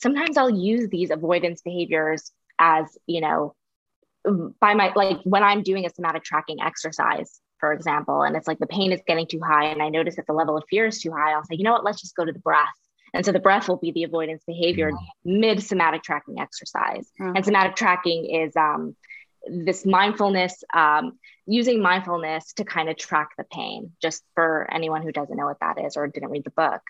sometimes 0.03 0.37
I'll 0.37 0.51
use 0.51 0.89
these 0.91 1.11
avoidance 1.11 1.63
behaviors 1.63 2.31
as, 2.59 2.85
you 3.07 3.23
know, 3.23 3.55
by 4.61 4.75
my, 4.75 4.93
like 4.95 5.21
when 5.25 5.43
I'm 5.43 5.63
doing 5.63 5.87
a 5.87 5.91
somatic 5.91 6.23
tracking 6.23 6.61
exercise, 6.61 7.41
for 7.59 7.73
example, 7.73 8.23
and 8.23 8.37
it's 8.37 8.47
like 8.47 8.59
the 8.59 8.67
pain 8.67 8.93
is 8.93 9.01
getting 9.07 9.27
too 9.27 9.41
high, 9.41 9.67
and 9.67 9.83
I 9.83 9.89
notice 9.89 10.17
that 10.17 10.27
the 10.27 10.35
level 10.35 10.59
of 10.59 10.65
fear 10.69 10.87
is 10.87 11.01
too 11.01 11.11
high, 11.11 11.33
I'll 11.33 11.45
say, 11.45 11.57
you 11.57 11.65
know 11.65 11.73
what, 11.73 11.85
let's 11.85 12.03
just 12.03 12.17
go 12.17 12.25
to 12.27 12.33
the 12.33 12.39
breath 12.39 12.69
and 13.15 13.25
so 13.25 13.31
the 13.31 13.39
breath 13.39 13.69
will 13.69 13.77
be 13.77 13.93
the 13.93 14.03
avoidance 14.03 14.43
behavior 14.45 14.91
mm-hmm. 14.91 15.41
mid 15.41 15.63
somatic 15.63 16.03
tracking 16.03 16.41
exercise. 16.41 17.09
Mm-hmm. 17.21 17.37
And 17.37 17.45
somatic 17.45 17.77
tracking 17.77 18.27
is 18.27 18.55
um, 18.57 18.97
this 19.47 19.87
mindfulness, 19.87 20.65
um, 20.75 21.19
using 21.47 21.81
mindfulness 21.81 22.53
to 22.55 22.65
kind 22.65 22.89
of 22.89 22.97
track 22.97 23.31
the 23.39 23.45
pain, 23.45 23.93
just 24.03 24.25
for 24.35 24.69
anyone 24.73 25.03
who 25.03 25.13
doesn't 25.13 25.37
know 25.37 25.47
what 25.47 25.61
that 25.61 25.83
is 25.85 25.97
or 25.97 26.09
didn't 26.09 26.31
read 26.31 26.45
the 26.45 26.51
book. 26.51 26.83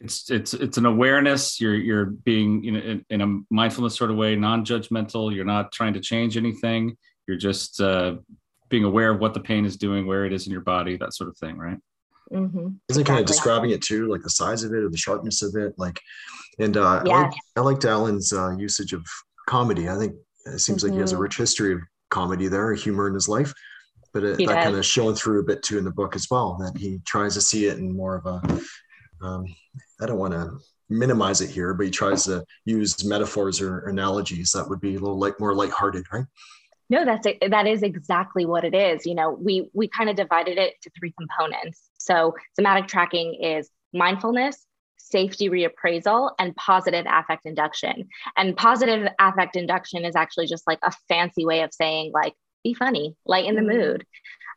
It's 0.00 0.30
it's 0.30 0.54
it's 0.54 0.78
an 0.78 0.86
awareness. 0.86 1.60
You're 1.60 1.74
you're 1.74 2.06
being 2.06 2.62
you 2.62 2.72
know 2.72 2.80
in, 2.80 3.04
in 3.10 3.20
a 3.20 3.40
mindfulness 3.50 3.96
sort 3.96 4.10
of 4.10 4.16
way, 4.16 4.36
non-judgmental. 4.36 5.34
You're 5.34 5.44
not 5.44 5.72
trying 5.72 5.94
to 5.94 6.00
change 6.00 6.36
anything. 6.36 6.96
You're 7.26 7.38
just 7.38 7.80
uh, 7.80 8.16
being 8.68 8.84
aware 8.84 9.10
of 9.10 9.18
what 9.18 9.34
the 9.34 9.40
pain 9.40 9.64
is 9.64 9.76
doing, 9.76 10.06
where 10.06 10.24
it 10.24 10.32
is 10.32 10.46
in 10.46 10.52
your 10.52 10.60
body, 10.60 10.96
that 10.98 11.14
sort 11.14 11.30
of 11.30 11.38
thing, 11.38 11.56
right? 11.56 11.78
Mm-hmm. 12.34 12.68
Isn't 12.88 13.04
kind 13.04 13.20
of 13.20 13.26
describing 13.26 13.70
it 13.70 13.82
too, 13.82 14.08
like 14.08 14.22
the 14.22 14.30
size 14.30 14.64
of 14.64 14.72
it 14.72 14.82
or 14.82 14.90
the 14.90 14.96
sharpness 14.96 15.42
of 15.42 15.54
it, 15.56 15.74
like, 15.78 16.00
and 16.58 16.76
uh. 16.76 16.82
I, 16.82 17.02
liked, 17.02 17.36
I 17.56 17.60
liked 17.60 17.84
Alan's 17.84 18.32
uh, 18.32 18.56
usage 18.56 18.92
of 18.92 19.04
comedy. 19.48 19.88
I 19.88 19.96
think 19.96 20.14
it 20.46 20.58
seems 20.58 20.82
mm-hmm. 20.82 20.88
like 20.88 20.94
he 20.94 21.00
has 21.00 21.12
a 21.12 21.14
mm-hmm. 21.14 21.22
rich 21.22 21.36
history 21.36 21.74
of 21.74 21.80
comedy 22.10 22.48
there, 22.48 22.72
humor 22.74 23.08
in 23.08 23.14
his 23.14 23.28
life, 23.28 23.52
but 24.12 24.24
it, 24.24 24.38
that 24.46 24.64
kind 24.64 24.76
of 24.76 24.84
shown 24.84 25.14
through 25.14 25.40
a 25.40 25.44
bit 25.44 25.62
too 25.62 25.78
in 25.78 25.84
the 25.84 25.90
book 25.90 26.14
as 26.14 26.28
well. 26.30 26.56
That 26.58 26.78
he 26.78 27.00
tries 27.06 27.34
to 27.34 27.40
see 27.40 27.66
it 27.66 27.78
in 27.78 27.96
more 27.96 28.16
of 28.16 28.26
a, 28.26 29.24
um, 29.24 29.46
I 30.00 30.06
don't 30.06 30.18
want 30.18 30.34
to 30.34 30.58
minimize 30.90 31.40
it 31.40 31.50
here, 31.50 31.74
but 31.74 31.86
he 31.86 31.90
tries 31.90 32.24
to 32.24 32.44
use 32.64 33.04
metaphors 33.04 33.60
or 33.60 33.86
analogies 33.88 34.52
that 34.52 34.68
would 34.68 34.80
be 34.80 34.96
a 34.96 34.98
little 34.98 35.18
like 35.18 35.40
more 35.40 35.54
lighthearted, 35.54 36.04
right? 36.12 36.24
No, 36.90 37.04
that's 37.04 37.26
it. 37.26 37.50
That 37.50 37.66
is 37.66 37.82
exactly 37.82 38.44
what 38.44 38.64
it 38.64 38.74
is. 38.74 39.06
You 39.06 39.14
know, 39.14 39.30
we 39.30 39.70
we 39.72 39.88
kind 39.88 40.10
of 40.10 40.16
divided 40.16 40.58
it 40.58 40.74
to 40.82 40.90
three 40.98 41.14
components. 41.18 41.88
So 41.98 42.34
somatic 42.54 42.88
tracking 42.88 43.34
is 43.42 43.70
mindfulness, 43.92 44.66
safety 44.98 45.48
reappraisal, 45.48 46.32
and 46.38 46.54
positive 46.56 47.06
affect 47.08 47.46
induction. 47.46 48.08
And 48.36 48.56
positive 48.56 49.08
affect 49.18 49.56
induction 49.56 50.04
is 50.04 50.16
actually 50.16 50.46
just 50.46 50.66
like 50.66 50.78
a 50.82 50.92
fancy 51.08 51.46
way 51.46 51.62
of 51.62 51.72
saying 51.72 52.12
like 52.12 52.34
be 52.62 52.74
funny, 52.74 53.14
lighten 53.26 53.54
the 53.54 53.60
mm-hmm. 53.60 53.78
mood. 53.78 54.06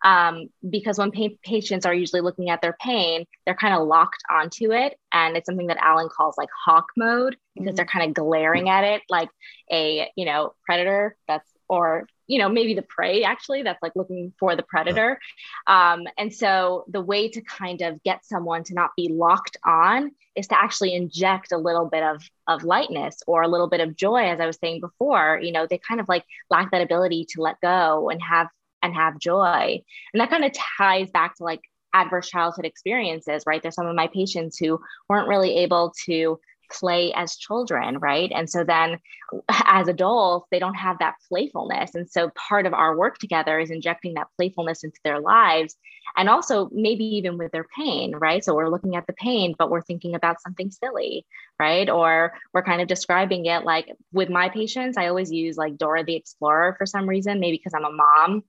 Um, 0.03 0.47
because 0.69 0.97
when 0.99 1.11
pa- 1.11 1.35
patients 1.43 1.85
are 1.85 1.93
usually 1.93 2.21
looking 2.21 2.49
at 2.49 2.61
their 2.61 2.77
pain, 2.79 3.25
they're 3.45 3.55
kind 3.55 3.73
of 3.73 3.87
locked 3.87 4.21
onto 4.29 4.71
it. 4.71 4.95
And 5.11 5.35
it's 5.35 5.47
something 5.47 5.67
that 5.67 5.77
Alan 5.77 6.09
calls 6.15 6.37
like 6.37 6.49
hawk 6.65 6.85
mode 6.95 7.35
because 7.55 7.69
mm-hmm. 7.69 7.75
they're 7.75 7.85
kind 7.85 8.07
of 8.07 8.13
glaring 8.13 8.69
at 8.69 8.83
it 8.83 9.01
like 9.09 9.29
a, 9.71 10.09
you 10.15 10.25
know, 10.25 10.53
predator 10.65 11.15
that's 11.27 11.49
or 11.69 12.08
you 12.27 12.39
know 12.39 12.49
maybe 12.49 12.73
the 12.73 12.82
prey 12.82 13.23
actually 13.23 13.63
that's 13.63 13.82
like 13.82 13.93
looking 13.95 14.34
for 14.39 14.56
the 14.56 14.63
predator. 14.63 15.19
Um, 15.65 16.03
and 16.17 16.34
so 16.34 16.86
the 16.88 17.01
way 17.01 17.30
to 17.30 17.41
kind 17.41 17.82
of 17.82 18.01
get 18.03 18.25
someone 18.25 18.63
to 18.65 18.73
not 18.73 18.91
be 18.95 19.10
locked 19.10 19.58
on 19.65 20.12
is 20.36 20.47
to 20.47 20.62
actually 20.62 20.93
inject 20.93 21.51
a 21.51 21.58
little 21.58 21.86
bit 21.86 22.03
of 22.03 22.23
of 22.47 22.63
lightness 22.63 23.21
or 23.27 23.41
a 23.41 23.47
little 23.47 23.67
bit 23.67 23.82
of 23.82 23.95
joy 23.95 24.30
as 24.30 24.39
i 24.39 24.45
was 24.45 24.58
saying 24.58 24.82
before. 24.82 25.39
You 25.41 25.51
know 25.51 25.67
they 25.67 25.77
kind 25.77 25.99
of 26.01 26.10
like 26.10 26.25
lack 26.49 26.71
that 26.71 26.82
ability 26.82 27.27
to 27.32 27.41
let 27.41 27.60
go 27.62 28.10
and 28.10 28.21
have 28.21 28.47
and 28.84 28.93
have 28.93 29.19
joy. 29.19 29.82
And 30.13 30.21
that 30.21 30.30
kind 30.30 30.45
of 30.45 30.51
ties 30.77 31.10
back 31.10 31.36
to 31.38 31.43
like 31.43 31.62
adverse 31.93 32.30
childhood 32.30 32.65
experiences 32.65 33.43
right? 33.47 33.62
There's 33.62 33.75
some 33.75 33.88
of 33.88 33.95
my 33.95 34.08
patients 34.08 34.58
who 34.58 34.80
weren't 35.10 35.27
really 35.27 35.58
able 35.60 35.93
to 36.06 36.39
play 36.71 37.13
as 37.13 37.36
children, 37.36 37.97
right? 37.99 38.32
And 38.34 38.49
so 38.49 38.63
then 38.63 38.99
as 39.49 39.88
adults, 39.88 40.47
they 40.51 40.60
don't 40.60 40.75
have 40.75 40.99
that 40.99 41.15
playfulness. 41.27 41.95
And 41.95 42.10
so 42.10 42.30
part 42.30 42.65
of 42.65 42.73
our 42.73 42.97
work 42.97 43.17
together 43.17 43.60
is 43.60 43.71
injecting 43.71 44.15
that 44.15 44.27
playfulness 44.38 44.84
into 44.84 44.99
their 45.03 45.19
lives 45.19 45.75
and 46.15 46.30
also 46.30 46.69
maybe 46.71 47.03
even 47.03 47.38
with 47.38 47.51
their 47.51 47.65
pain, 47.75 48.15
right? 48.15 48.43
So 48.43 48.56
we're 48.56 48.69
looking 48.69 48.95
at 48.95 49.08
the 49.08 49.13
pain, 49.13 49.56
but 49.58 49.69
we're 49.69 49.82
thinking 49.82 50.15
about 50.15 50.41
something 50.41 50.71
silly, 50.71 51.25
right? 51.60 51.89
Or 51.89 52.34
we're 52.53 52.63
kind 52.63 52.82
of 52.82 52.88
describing 52.88 53.45
it 53.45 53.65
like 53.65 53.91
with 54.12 54.30
my 54.30 54.49
patients, 54.49 54.97
I 54.97 55.08
always 55.08 55.32
use 55.32 55.58
like 55.58 55.77
Dora 55.77 56.03
the 56.03 56.15
Explorer 56.15 56.75
for 56.77 56.86
some 56.86 57.08
reason, 57.08 57.39
maybe 57.39 57.58
because 57.58 57.73
I'm 57.73 57.86
a 57.86 57.91
mom. 57.91 58.43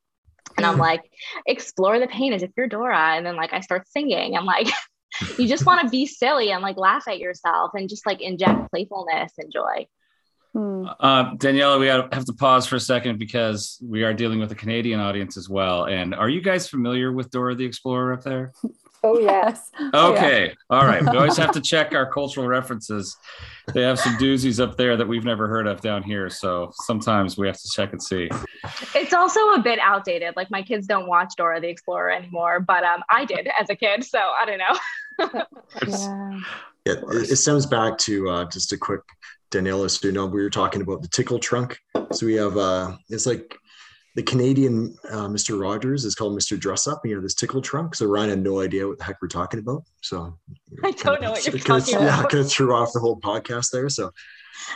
And 0.57 0.65
I'm 0.65 0.77
mm. 0.77 0.81
like, 0.81 1.11
explore 1.47 1.99
the 1.99 2.07
pain 2.07 2.33
as 2.33 2.43
if 2.43 2.51
you're 2.57 2.69
Dora. 2.69 3.17
And 3.17 3.27
then 3.27 3.37
like 3.37 3.53
I 3.53 3.61
start 3.61 3.89
singing. 3.89 4.37
I'm 4.37 4.47
like, 4.47 4.69
you 5.39 5.49
just 5.49 5.67
want 5.67 5.83
to 5.83 5.89
be 5.89 6.07
silly 6.07 6.51
and 6.51 6.63
like 6.63 6.77
laugh 6.77 7.09
at 7.09 7.19
yourself 7.19 7.73
and 7.75 7.89
just 7.89 8.07
like 8.07 8.21
inject 8.21 8.71
playfulness 8.71 9.33
and 9.39 9.53
joy. 9.53 9.87
Hmm. 10.55 10.87
Uh, 10.99 11.35
Daniella, 11.37 11.79
we 11.79 11.87
have 11.87 12.25
to 12.25 12.33
pause 12.33 12.67
for 12.67 12.77
a 12.77 12.81
second 12.81 13.19
because 13.19 13.79
we 13.83 14.03
are 14.03 14.15
dealing 14.15 14.39
with 14.39 14.51
a 14.53 14.55
Canadian 14.55 15.01
audience 15.01 15.37
as 15.37 15.49
well. 15.49 15.85
And 15.85 16.15
are 16.15 16.29
you 16.29 16.41
guys 16.41 16.69
familiar 16.69 17.13
with 17.13 17.31
Dora 17.31 17.55
the 17.55 17.65
Explorer 17.65 18.15
up 18.15 18.23
there? 18.23 18.53
Oh, 19.05 19.19
yes. 19.19 19.71
Okay. 19.95 20.47
Yeah. 20.47 20.55
All 20.71 20.85
right. 20.85 21.03
We 21.03 21.17
always 21.17 21.37
have 21.37 21.53
to 21.53 21.61
check 21.61 21.95
our 21.95 22.11
cultural 22.11 22.47
references. 22.47 23.17
They 23.73 23.83
have 23.83 23.99
some 23.99 24.17
doozies 24.17 24.61
up 24.61 24.77
there 24.77 24.97
that 24.97 25.07
we've 25.07 25.25
never 25.25 25.47
heard 25.47 25.67
of 25.67 25.81
down 25.81 26.03
here. 26.03 26.29
So 26.31 26.73
sometimes 26.85 27.37
we 27.37 27.47
have 27.47 27.57
to 27.57 27.69
check 27.73 27.93
and 27.93 28.03
see. 28.03 28.29
It's 28.95 29.13
also 29.13 29.41
a 29.51 29.61
bit 29.61 29.79
outdated. 29.81 30.35
Like 30.37 30.51
my 30.51 30.63
kids 30.63 30.87
don't 30.87 31.07
watch 31.07 31.35
Dora 31.37 31.61
the 31.61 31.69
Explorer 31.69 32.11
anymore, 32.11 32.61
but 32.61 32.83
um, 32.83 33.03
I 33.09 33.25
did 33.25 33.49
as 33.61 33.71
a 33.71 33.77
kid. 33.77 34.03
So 34.05 34.19
I 34.19 34.45
don't 34.45 34.59
know. 34.59 35.43
yeah. 35.87 36.41
yeah. 36.85 36.93
It, 36.95 37.31
it 37.31 37.37
stems 37.37 37.67
back 37.67 37.99
to 37.99 38.29
uh, 38.31 38.45
just 38.47 38.73
a 38.73 38.79
quick 38.79 39.03
Daniella, 39.51 39.89
so 39.89 40.27
we 40.27 40.43
were 40.43 40.51
talking 40.51 40.83
about 40.83 41.03
the 41.03 41.09
tickle 41.09 41.39
trunk. 41.39 41.79
So 42.13 42.27
we 42.27 42.35
have, 42.35 42.57
uh, 42.57 42.97
it's 43.09 43.27
like 43.27 43.57
the 44.19 44.23
Canadian 44.25 44.99
uh, 45.13 45.29
Mr. 45.29 45.61
Rogers 45.61 46.05
is 46.05 46.17
called 46.17 46.37
Mr. 46.37 46.59
Dressup. 46.59 46.99
You 47.05 47.15
know, 47.15 47.21
this 47.21 47.35
tickle 47.35 47.63
trunk. 47.63 47.95
So 47.95 48.05
Ryan 48.07 48.31
had 48.31 48.43
no 48.43 48.61
idea 48.61 48.89
what 48.89 48.99
the 48.99 49.05
heck 49.05 49.23
we're 49.23 49.29
talking 49.29 49.61
about. 49.61 49.85
So 50.01 50.37
I 50.83 50.91
don't 50.91 51.23
know 51.23 51.31
what 51.31 51.47
you're 51.47 51.57
talking 51.57 51.95
about. 51.95 52.05
Yeah, 52.05 52.23
kind 52.23 52.35
of 52.35 52.51
threw 52.51 52.75
off 52.75 52.93
the 52.93 52.99
whole 52.99 53.21
podcast 53.21 53.71
there. 53.71 53.89
So 53.89 54.11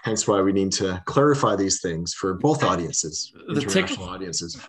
hence 0.05 0.29
why 0.29 0.41
we 0.43 0.53
need 0.53 0.71
to 0.75 1.03
clarify 1.07 1.57
these 1.57 1.81
things 1.81 2.15
for 2.15 2.35
both 2.35 2.63
audiences, 2.63 3.33
the 3.49 3.63
tickle 3.63 4.05
audiences. 4.05 4.61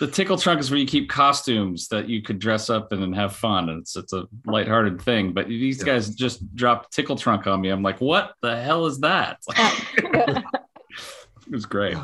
The 0.00 0.06
tickle 0.06 0.38
trunk 0.38 0.60
is 0.60 0.70
where 0.70 0.80
you 0.80 0.86
keep 0.86 1.10
costumes 1.10 1.88
that 1.88 2.08
you 2.08 2.22
could 2.22 2.38
dress 2.38 2.70
up 2.70 2.90
in 2.94 3.02
and 3.02 3.14
have 3.14 3.36
fun. 3.36 3.68
And 3.68 3.82
it's 3.82 3.96
it's 3.96 4.14
a 4.14 4.26
lighthearted 4.46 5.02
thing. 5.02 5.34
But 5.34 5.48
these 5.48 5.80
yeah. 5.80 5.92
guys 5.92 6.14
just 6.14 6.56
dropped 6.56 6.94
tickle 6.94 7.16
trunk 7.16 7.46
on 7.46 7.60
me. 7.60 7.68
I'm 7.68 7.82
like, 7.82 8.00
what 8.00 8.32
the 8.40 8.58
hell 8.58 8.86
is 8.86 8.98
that? 9.00 9.40
it 9.56 10.44
was 11.50 11.66
great. 11.66 11.98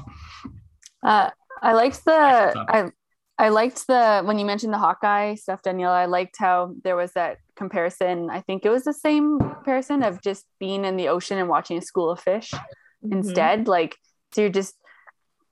Uh, 1.03 1.31
I 1.63 1.73
liked 1.73 2.05
the 2.05 2.13
I 2.69 2.91
I 3.39 3.51
liked 3.51 3.87
the 3.87 4.23
when 4.25 4.39
you 4.39 4.45
mentioned 4.45 4.73
the 4.73 4.79
Hawkeye 4.79 5.37
stuff, 5.37 5.63
Daniella. 5.63 5.97
I 5.97 6.07
liked 6.07 6.37
how 6.39 6.75
there 6.83 6.97
was 6.97 7.13
that 7.13 7.39
comparison. 7.57 8.31
I 8.31 8.41
think 8.41 8.65
it 8.65 8.71
was 8.71 8.85
the 8.85 8.93
same 8.93 9.39
comparison 9.39 10.03
of 10.03 10.21
just 10.21 10.45
being 10.59 10.85
in 10.85 10.97
the 10.97 11.09
ocean 11.09 11.39
and 11.39 11.49
watching 11.49 11.79
a 11.79 11.83
school 11.83 12.11
of 12.11 12.21
fish 12.21 12.51
mm-hmm. 12.53 13.13
instead. 13.13 13.69
Like 13.69 13.97
so 14.33 14.43
you're 14.43 14.51
just 14.51 14.75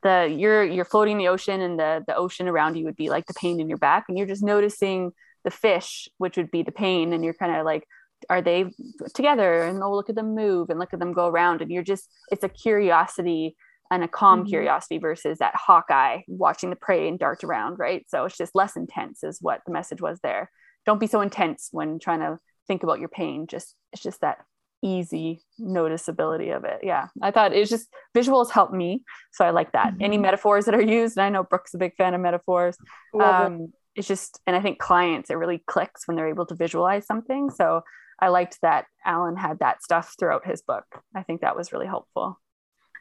the 0.02 0.32
you're 0.36 0.64
you're 0.64 0.84
floating 0.84 1.12
in 1.12 1.18
the 1.18 1.28
ocean 1.28 1.60
and 1.60 1.78
the 1.78 2.02
the 2.06 2.16
ocean 2.16 2.48
around 2.48 2.76
you 2.76 2.84
would 2.84 2.96
be 2.96 3.08
like 3.08 3.26
the 3.26 3.34
pain 3.34 3.60
in 3.60 3.68
your 3.68 3.78
back 3.78 4.06
and 4.08 4.18
you're 4.18 4.26
just 4.26 4.42
noticing 4.42 5.12
the 5.44 5.50
fish, 5.50 6.08
which 6.18 6.36
would 6.36 6.50
be 6.50 6.64
the 6.64 6.72
pain, 6.72 7.12
and 7.12 7.24
you're 7.24 7.34
kind 7.34 7.56
of 7.56 7.64
like 7.64 7.86
are 8.28 8.42
they 8.42 8.72
together 9.14 9.62
and 9.62 9.82
oh 9.82 9.94
look 9.94 10.08
at 10.08 10.16
them 10.16 10.34
move 10.34 10.70
and 10.70 10.78
look 10.78 10.92
at 10.92 10.98
them 10.98 11.12
go 11.12 11.28
around 11.28 11.60
and 11.60 11.70
you're 11.70 11.82
just 11.82 12.08
it's 12.30 12.42
a 12.42 12.48
curiosity 12.48 13.54
and 13.90 14.04
a 14.04 14.08
calm 14.08 14.40
mm-hmm. 14.40 14.48
curiosity 14.48 14.98
versus 14.98 15.38
that 15.38 15.54
hawkeye 15.54 16.20
watching 16.28 16.70
the 16.70 16.76
prey 16.76 17.08
and 17.08 17.18
dart 17.18 17.44
around, 17.44 17.78
right? 17.78 18.04
So 18.08 18.24
it's 18.24 18.36
just 18.36 18.54
less 18.54 18.76
intense, 18.76 19.22
is 19.22 19.38
what 19.40 19.60
the 19.66 19.72
message 19.72 20.00
was 20.00 20.18
there. 20.22 20.50
Don't 20.84 21.00
be 21.00 21.06
so 21.06 21.20
intense 21.20 21.68
when 21.72 21.98
trying 21.98 22.20
to 22.20 22.38
think 22.66 22.82
about 22.82 23.00
your 23.00 23.08
pain. 23.08 23.46
Just 23.46 23.74
it's 23.92 24.02
just 24.02 24.20
that 24.20 24.38
easy 24.82 25.42
noticeability 25.60 26.54
of 26.56 26.64
it. 26.64 26.80
Yeah, 26.82 27.08
I 27.22 27.30
thought 27.30 27.52
it 27.52 27.60
was 27.60 27.70
just 27.70 27.88
visuals 28.16 28.50
help 28.50 28.72
me, 28.72 29.02
so 29.32 29.44
I 29.44 29.50
like 29.50 29.72
that. 29.72 29.94
Mm-hmm. 29.94 30.02
Any 30.04 30.18
metaphors 30.18 30.66
that 30.66 30.74
are 30.74 30.82
used, 30.82 31.16
and 31.16 31.24
I 31.24 31.28
know 31.30 31.44
Brooke's 31.44 31.74
a 31.74 31.78
big 31.78 31.94
fan 31.96 32.14
of 32.14 32.20
metaphors. 32.20 32.76
Um, 33.20 33.72
it's 33.94 34.06
just, 34.06 34.40
and 34.46 34.54
I 34.54 34.60
think 34.60 34.78
clients 34.78 35.30
it 35.30 35.34
really 35.34 35.62
clicks 35.66 36.06
when 36.06 36.16
they're 36.16 36.28
able 36.28 36.46
to 36.46 36.54
visualize 36.54 37.06
something. 37.06 37.50
So 37.50 37.80
I 38.20 38.28
liked 38.28 38.58
that 38.62 38.86
Alan 39.04 39.36
had 39.36 39.58
that 39.60 39.82
stuff 39.82 40.14
throughout 40.18 40.46
his 40.46 40.62
book. 40.62 40.84
I 41.14 41.22
think 41.22 41.40
that 41.40 41.56
was 41.56 41.72
really 41.72 41.86
helpful. 41.86 42.38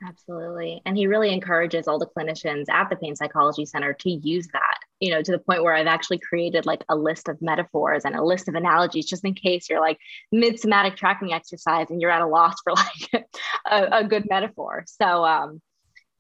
Absolutely. 0.04 0.82
And 0.86 0.98
he 0.98 1.08
really 1.08 1.32
encourages 1.32 1.88
all 1.88 2.00
the 2.00 2.08
clinicians 2.08 2.66
at 2.70 2.90
the 2.90 2.96
Pain 2.96 3.16
Psychology 3.16 3.66
Center 3.66 3.94
to 3.94 4.10
use 4.10 4.48
that, 4.54 4.80
you 5.00 5.12
know, 5.12 5.22
to 5.22 5.32
the 5.32 5.40
point 5.40 5.64
where 5.64 5.74
I've 5.74 5.88
actually 5.88 6.20
created 6.20 6.66
like 6.66 6.84
a 6.90 6.96
list 6.96 7.30
of 7.30 7.42
metaphors 7.42 8.04
and 8.06 8.16
a 8.16 8.24
list 8.24 8.48
of 8.48 8.56
analogies 8.56 9.06
just 9.06 9.26
in 9.26 9.34
case 9.34 9.70
you're 9.70 9.80
like 9.80 9.98
mid 10.32 10.60
somatic 10.60 10.96
tracking 10.96 11.34
exercise 11.34 11.90
and 11.90 12.02
you're 12.02 12.12
at 12.12 12.22
a 12.22 12.28
loss 12.28 12.56
for 12.64 12.74
like 13.14 13.26
a, 13.66 14.00
a 14.00 14.04
good 14.04 14.26
metaphor. 14.30 14.84
So, 14.88 15.24
um, 15.24 15.62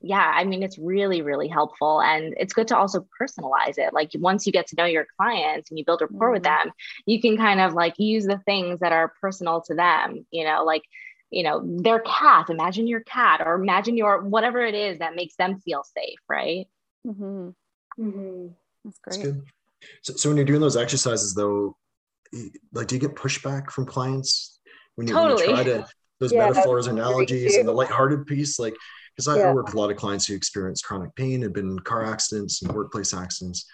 yeah, 0.02 0.34
I 0.36 0.44
mean, 0.44 0.62
it's 0.62 0.78
really, 0.78 1.22
really 1.22 1.48
helpful. 1.48 2.02
And 2.02 2.36
it's 2.38 2.54
good 2.54 2.68
to 2.68 2.78
also 2.78 3.08
personalize 3.20 3.78
it. 3.78 3.94
Like 3.94 4.12
once 4.16 4.46
you 4.46 4.52
get 4.52 4.68
to 4.68 4.76
know 4.76 4.86
your 4.86 5.08
clients 5.18 5.72
and 5.72 5.80
you 5.80 5.86
build 5.86 6.02
rapport 6.02 6.28
mm-hmm. 6.28 6.34
with 6.34 6.44
them, 6.44 6.72
you 7.06 7.20
can 7.20 7.38
kind 7.38 7.60
of 7.60 7.74
like 7.74 7.96
use 7.98 8.26
the 8.26 8.40
things 8.46 8.82
that 8.82 8.92
are 8.92 9.14
personal 9.20 9.62
to 9.62 9.74
them, 9.74 10.26
you 10.32 10.46
know, 10.46 10.64
like 10.64 10.84
you 11.30 11.44
know 11.44 11.62
their 11.64 12.00
cat 12.00 12.50
imagine 12.50 12.88
your 12.88 13.02
cat 13.02 13.42
or 13.46 13.56
imagine 13.56 13.98
your 13.98 14.22
whatever 14.22 14.62
it 14.62 14.76
is 14.76 15.00
that 15.00 15.16
makes 15.16 15.36
them 15.36 15.60
feel 15.60 15.84
safe 15.84 16.20
right 16.30 16.68
mm-hmm. 17.06 17.50
Mm-hmm. 18.00 18.48
that's 18.84 19.00
great 19.00 19.36
that's 19.36 19.46
so, 20.02 20.14
so 20.14 20.30
when 20.30 20.38
you're 20.38 20.46
doing 20.46 20.62
those 20.62 20.78
exercises 20.78 21.34
though 21.34 21.76
like 22.74 22.88
do 22.88 22.96
you 22.96 23.02
get 23.02 23.16
pushback 23.16 23.72
from 23.72 23.86
clients 23.86 24.60
when 24.96 25.08
you, 25.08 25.14
totally. 25.14 25.48
when 25.48 25.58
you 25.58 25.64
try 25.64 25.64
to 25.64 25.88
those 26.20 26.32
yeah, 26.32 26.48
metaphors 26.48 26.88
analogies 26.88 27.58
and 27.58 27.68
the 27.68 27.72
lighthearted 27.72 28.26
piece 28.26 28.60
like 28.60 28.76
because 29.16 29.28
I, 29.28 29.38
yeah. 29.38 29.50
I 29.50 29.54
work 29.54 29.68
with 29.68 29.76
a 29.76 29.80
lot 29.80 29.92
of 29.92 29.98
clients 29.98 30.26
who 30.26 30.36
experience 30.36 30.82
chronic 30.82 31.16
pain 31.16 31.44
and 31.44 31.54
been 31.54 31.70
in 31.70 31.80
car 31.80 32.04
accidents 32.04 32.62
and 32.62 32.72
workplace 32.72 33.14
accidents 33.14 33.66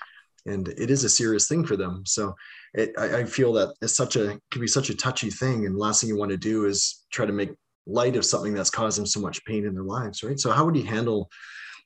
and 0.45 0.67
it 0.69 0.89
is 0.89 1.03
a 1.03 1.09
serious 1.09 1.47
thing 1.47 1.65
for 1.65 1.75
them 1.75 2.03
so 2.05 2.35
it, 2.73 2.93
I, 2.97 3.19
I, 3.19 3.23
feel 3.25 3.53
that 3.53 3.73
it's 3.81 3.95
such 3.95 4.15
a 4.15 4.39
can 4.49 4.61
be 4.61 4.67
such 4.67 4.89
a 4.89 4.95
touchy 4.95 5.29
thing 5.29 5.65
and 5.65 5.77
last 5.77 6.01
thing 6.01 6.09
you 6.09 6.17
want 6.17 6.31
to 6.31 6.37
do 6.37 6.65
is 6.65 7.05
try 7.11 7.25
to 7.25 7.33
make 7.33 7.51
light 7.85 8.15
of 8.15 8.25
something 8.25 8.53
that's 8.53 8.69
caused 8.69 8.97
them 8.97 9.05
so 9.05 9.19
much 9.19 9.43
pain 9.45 9.65
in 9.65 9.73
their 9.73 9.83
lives 9.83 10.23
right? 10.23 10.39
So 10.39 10.51
how 10.51 10.65
would 10.65 10.75
you 10.75 10.85
handle 10.85 11.29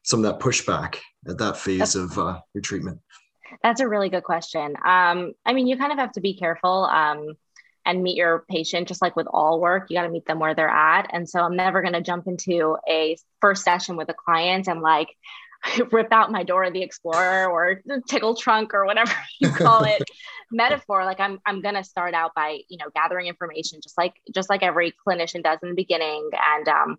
some 0.04 0.24
of 0.24 0.32
that 0.32 0.40
pushback 0.40 0.98
at 1.28 1.38
that 1.40 1.58
phase 1.58 1.96
of 1.96 2.18
uh, 2.20 2.40
your 2.54 2.62
treatment? 2.62 3.00
That's 3.64 3.82
a 3.82 3.88
really 3.88 4.10
good 4.10 4.24
question. 4.24 4.76
Um, 4.86 5.34
i 5.46 5.54
mean 5.54 5.68
you 5.68 5.78
kind 5.78 5.92
of 5.92 5.98
have 5.98 6.12
to 6.14 6.22
be 6.22 6.36
careful 6.36 6.86
um, 6.86 7.34
and 7.88 8.04
meet 8.04 8.18
your 8.18 8.46
patient 8.50 8.88
just 8.88 9.02
like 9.02 9.16
with 9.16 9.28
all 9.28 9.60
work 9.60 9.88
you 9.90 9.98
got 9.98 10.04
to 10.04 10.10
meet 10.10 10.26
them 10.26 10.40
where 10.40 10.54
they're 10.54 10.70
at. 10.70 11.10
And 11.12 11.28
so 11.28 11.40
i'm 11.40 11.56
never 11.56 11.82
going 11.82 11.94
to 11.94 12.02
jump 12.02 12.28
into 12.28 12.78
a 12.88 13.18
first 13.42 13.64
session 13.64 13.96
with 13.96 14.10
a 14.10 14.14
client 14.14 14.68
and 14.68 14.82
like 14.82 15.10
rip 15.92 16.12
out 16.12 16.32
my 16.32 16.44
Dora 16.44 16.72
the 16.72 16.82
Explorer 16.82 17.50
or 17.50 17.82
tickle 18.08 18.36
trunk 18.36 18.74
or 18.74 18.86
whatever 18.86 19.14
you 19.40 19.50
call 19.50 19.84
it 19.84 20.02
metaphor. 20.52 21.06
Like 21.06 21.20
I'm 21.20 21.40
I'm 21.46 21.62
gonna 21.62 21.84
start 21.84 22.14
out 22.14 22.34
by 22.36 22.60
you 22.70 22.78
know 22.78 22.86
gathering 22.96 23.28
information 23.28 23.80
just 23.82 23.98
like 23.98 24.14
just 24.34 24.50
like 24.50 24.64
every 24.64 24.94
clinician 25.08 25.44
does 25.44 25.60
in 25.64 25.70
the 25.70 25.76
beginning 25.76 26.30
and 26.34 26.68
um, 26.68 26.98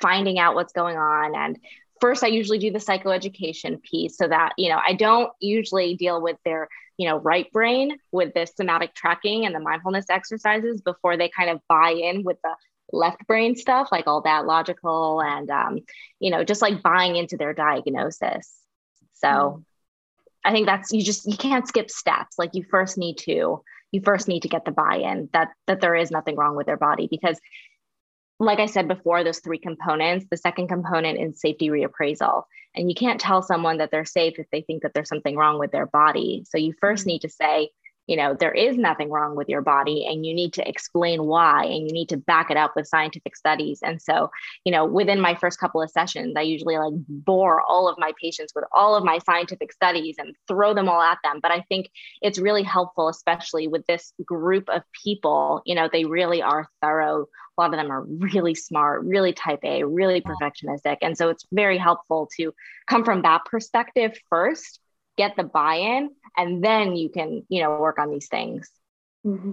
finding 0.00 0.38
out 0.38 0.54
what's 0.54 0.72
going 0.72 0.96
on. 0.96 1.34
And 1.34 1.58
first, 2.00 2.24
I 2.24 2.28
usually 2.28 2.58
do 2.58 2.70
the 2.70 2.78
psychoeducation 2.78 3.82
piece 3.82 4.16
so 4.16 4.28
that 4.28 4.54
you 4.56 4.68
know 4.68 4.80
I 4.84 4.94
don't 4.94 5.32
usually 5.40 5.94
deal 5.94 6.20
with 6.20 6.36
their 6.44 6.68
you 6.96 7.08
know 7.08 7.18
right 7.18 7.50
brain 7.52 7.96
with 8.12 8.34
the 8.34 8.46
somatic 8.46 8.94
tracking 8.94 9.46
and 9.46 9.54
the 9.54 9.60
mindfulness 9.60 10.06
exercises 10.10 10.80
before 10.80 11.16
they 11.16 11.28
kind 11.28 11.50
of 11.50 11.60
buy 11.68 11.90
in 11.90 12.24
with 12.24 12.38
the 12.42 12.54
left 12.92 13.26
brain 13.26 13.56
stuff, 13.56 13.88
like 13.92 14.06
all 14.06 14.22
that 14.22 14.46
logical 14.46 15.22
and, 15.22 15.50
um, 15.50 15.78
you 16.18 16.30
know, 16.30 16.44
just 16.44 16.62
like 16.62 16.82
buying 16.82 17.16
into 17.16 17.36
their 17.36 17.54
diagnosis. 17.54 18.52
So 19.14 19.28
mm. 19.28 19.64
I 20.44 20.52
think 20.52 20.66
that's, 20.66 20.92
you 20.92 21.02
just, 21.02 21.26
you 21.26 21.36
can't 21.36 21.68
skip 21.68 21.90
steps. 21.90 22.38
Like 22.38 22.50
you 22.54 22.64
first 22.70 22.96
need 22.96 23.18
to, 23.18 23.62
you 23.92 24.00
first 24.02 24.28
need 24.28 24.42
to 24.42 24.48
get 24.48 24.64
the 24.64 24.70
buy-in 24.70 25.28
that, 25.32 25.48
that 25.66 25.80
there 25.80 25.94
is 25.94 26.10
nothing 26.10 26.36
wrong 26.36 26.56
with 26.56 26.66
their 26.66 26.76
body 26.76 27.08
because 27.10 27.38
like 28.40 28.58
I 28.58 28.66
said 28.66 28.88
before, 28.88 29.22
those 29.22 29.40
three 29.40 29.58
components, 29.58 30.24
the 30.30 30.36
second 30.38 30.68
component 30.68 31.20
is 31.20 31.40
safety 31.40 31.68
reappraisal. 31.68 32.44
And 32.74 32.88
you 32.88 32.94
can't 32.94 33.20
tell 33.20 33.42
someone 33.42 33.78
that 33.78 33.90
they're 33.90 34.06
safe 34.06 34.38
if 34.38 34.46
they 34.50 34.62
think 34.62 34.82
that 34.82 34.94
there's 34.94 35.10
something 35.10 35.36
wrong 35.36 35.58
with 35.58 35.72
their 35.72 35.86
body. 35.86 36.44
So 36.48 36.56
you 36.56 36.72
first 36.80 37.02
mm-hmm. 37.02 37.08
need 37.08 37.22
to 37.22 37.28
say, 37.28 37.70
you 38.10 38.16
know, 38.16 38.34
there 38.34 38.50
is 38.50 38.76
nothing 38.76 39.08
wrong 39.08 39.36
with 39.36 39.48
your 39.48 39.62
body 39.62 40.04
and 40.04 40.26
you 40.26 40.34
need 40.34 40.52
to 40.54 40.68
explain 40.68 41.26
why 41.26 41.62
and 41.62 41.86
you 41.86 41.92
need 41.92 42.08
to 42.08 42.16
back 42.16 42.50
it 42.50 42.56
up 42.56 42.72
with 42.74 42.88
scientific 42.88 43.36
studies. 43.36 43.78
And 43.84 44.02
so, 44.02 44.32
you 44.64 44.72
know, 44.72 44.84
within 44.84 45.20
my 45.20 45.36
first 45.36 45.60
couple 45.60 45.80
of 45.80 45.92
sessions, 45.92 46.34
I 46.36 46.40
usually 46.40 46.76
like 46.76 46.92
bore 47.08 47.60
all 47.60 47.88
of 47.88 47.96
my 47.98 48.10
patients 48.20 48.52
with 48.52 48.64
all 48.72 48.96
of 48.96 49.04
my 49.04 49.18
scientific 49.18 49.72
studies 49.72 50.16
and 50.18 50.34
throw 50.48 50.74
them 50.74 50.88
all 50.88 51.00
at 51.00 51.18
them. 51.22 51.38
But 51.40 51.52
I 51.52 51.64
think 51.68 51.88
it's 52.20 52.40
really 52.40 52.64
helpful, 52.64 53.06
especially 53.06 53.68
with 53.68 53.86
this 53.86 54.12
group 54.24 54.68
of 54.70 54.82
people, 55.04 55.62
you 55.64 55.76
know, 55.76 55.88
they 55.92 56.04
really 56.04 56.42
are 56.42 56.68
thorough. 56.82 57.28
A 57.58 57.60
lot 57.60 57.72
of 57.72 57.78
them 57.78 57.92
are 57.92 58.02
really 58.02 58.56
smart, 58.56 59.04
really 59.04 59.32
type 59.32 59.60
A, 59.62 59.84
really 59.84 60.20
perfectionistic. 60.20 60.96
And 61.00 61.16
so 61.16 61.28
it's 61.28 61.46
very 61.52 61.78
helpful 61.78 62.28
to 62.38 62.52
come 62.88 63.04
from 63.04 63.22
that 63.22 63.44
perspective 63.44 64.18
first 64.28 64.80
get 65.16 65.36
the 65.36 65.44
buy-in 65.44 66.10
and 66.36 66.62
then 66.62 66.96
you 66.96 67.08
can 67.08 67.44
you 67.48 67.62
know 67.62 67.78
work 67.78 67.98
on 67.98 68.10
these 68.10 68.28
things 68.28 68.70
mm-hmm. 69.26 69.52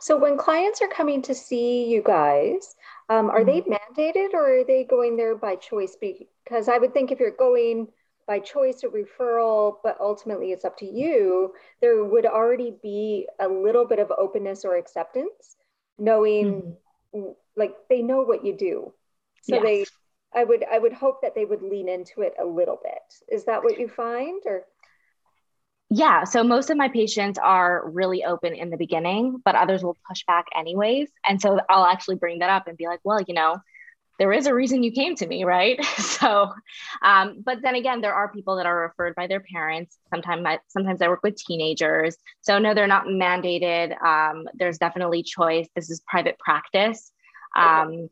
so 0.00 0.18
when 0.18 0.36
clients 0.36 0.80
are 0.82 0.88
coming 0.88 1.22
to 1.22 1.34
see 1.34 1.86
you 1.86 2.02
guys 2.02 2.74
um, 3.08 3.30
are 3.30 3.44
mm-hmm. 3.44 3.70
they 3.70 4.12
mandated 4.12 4.34
or 4.34 4.60
are 4.60 4.64
they 4.64 4.84
going 4.84 5.16
there 5.16 5.36
by 5.36 5.56
choice 5.56 5.96
because 6.00 6.68
i 6.68 6.78
would 6.78 6.92
think 6.92 7.10
if 7.10 7.20
you're 7.20 7.30
going 7.30 7.88
by 8.26 8.40
choice 8.40 8.82
or 8.82 8.90
referral 8.90 9.76
but 9.82 9.96
ultimately 10.00 10.50
it's 10.52 10.64
up 10.64 10.76
to 10.76 10.86
you 10.86 11.52
there 11.80 12.04
would 12.04 12.26
already 12.26 12.74
be 12.82 13.26
a 13.40 13.48
little 13.48 13.86
bit 13.86 13.98
of 13.98 14.10
openness 14.18 14.64
or 14.64 14.76
acceptance 14.76 15.56
knowing 15.98 16.76
mm-hmm. 17.14 17.30
like 17.56 17.74
they 17.88 18.02
know 18.02 18.22
what 18.22 18.44
you 18.44 18.56
do 18.56 18.92
so 19.42 19.54
yes. 19.54 19.62
they 19.62 20.40
i 20.40 20.44
would 20.44 20.64
i 20.70 20.78
would 20.78 20.92
hope 20.92 21.22
that 21.22 21.34
they 21.34 21.44
would 21.44 21.62
lean 21.62 21.88
into 21.88 22.22
it 22.22 22.34
a 22.40 22.44
little 22.44 22.78
bit 22.82 23.14
is 23.28 23.44
that 23.44 23.62
what 23.62 23.78
you 23.78 23.88
find 23.88 24.42
or 24.44 24.64
yeah. 25.88 26.24
So 26.24 26.42
most 26.42 26.70
of 26.70 26.76
my 26.76 26.88
patients 26.88 27.38
are 27.38 27.88
really 27.88 28.24
open 28.24 28.54
in 28.54 28.70
the 28.70 28.76
beginning, 28.76 29.40
but 29.44 29.54
others 29.54 29.84
will 29.84 29.96
push 30.08 30.24
back 30.26 30.46
anyways. 30.56 31.10
And 31.24 31.40
so 31.40 31.60
I'll 31.68 31.86
actually 31.86 32.16
bring 32.16 32.40
that 32.40 32.50
up 32.50 32.66
and 32.66 32.76
be 32.76 32.86
like, 32.86 33.00
well, 33.04 33.20
you 33.26 33.34
know, 33.34 33.56
there 34.18 34.32
is 34.32 34.46
a 34.46 34.54
reason 34.54 34.82
you 34.82 34.90
came 34.90 35.14
to 35.16 35.26
me, 35.26 35.44
right? 35.56 35.82
so, 35.84 36.52
um, 37.02 37.42
but 37.44 37.58
then 37.62 37.76
again, 37.76 38.00
there 38.00 38.14
are 38.14 38.32
people 38.32 38.56
that 38.56 38.66
are 38.66 38.80
referred 38.80 39.14
by 39.14 39.28
their 39.28 39.40
parents. 39.40 39.96
Sometimes, 40.10 40.44
I, 40.44 40.58
sometimes 40.68 41.02
I 41.02 41.08
work 41.08 41.22
with 41.22 41.36
teenagers. 41.36 42.16
So 42.40 42.58
no, 42.58 42.74
they're 42.74 42.86
not 42.88 43.06
mandated. 43.06 44.00
Um, 44.02 44.48
there's 44.54 44.78
definitely 44.78 45.22
choice. 45.22 45.68
This 45.76 45.90
is 45.90 46.00
private 46.08 46.38
practice. 46.38 47.12
Um, 47.54 48.10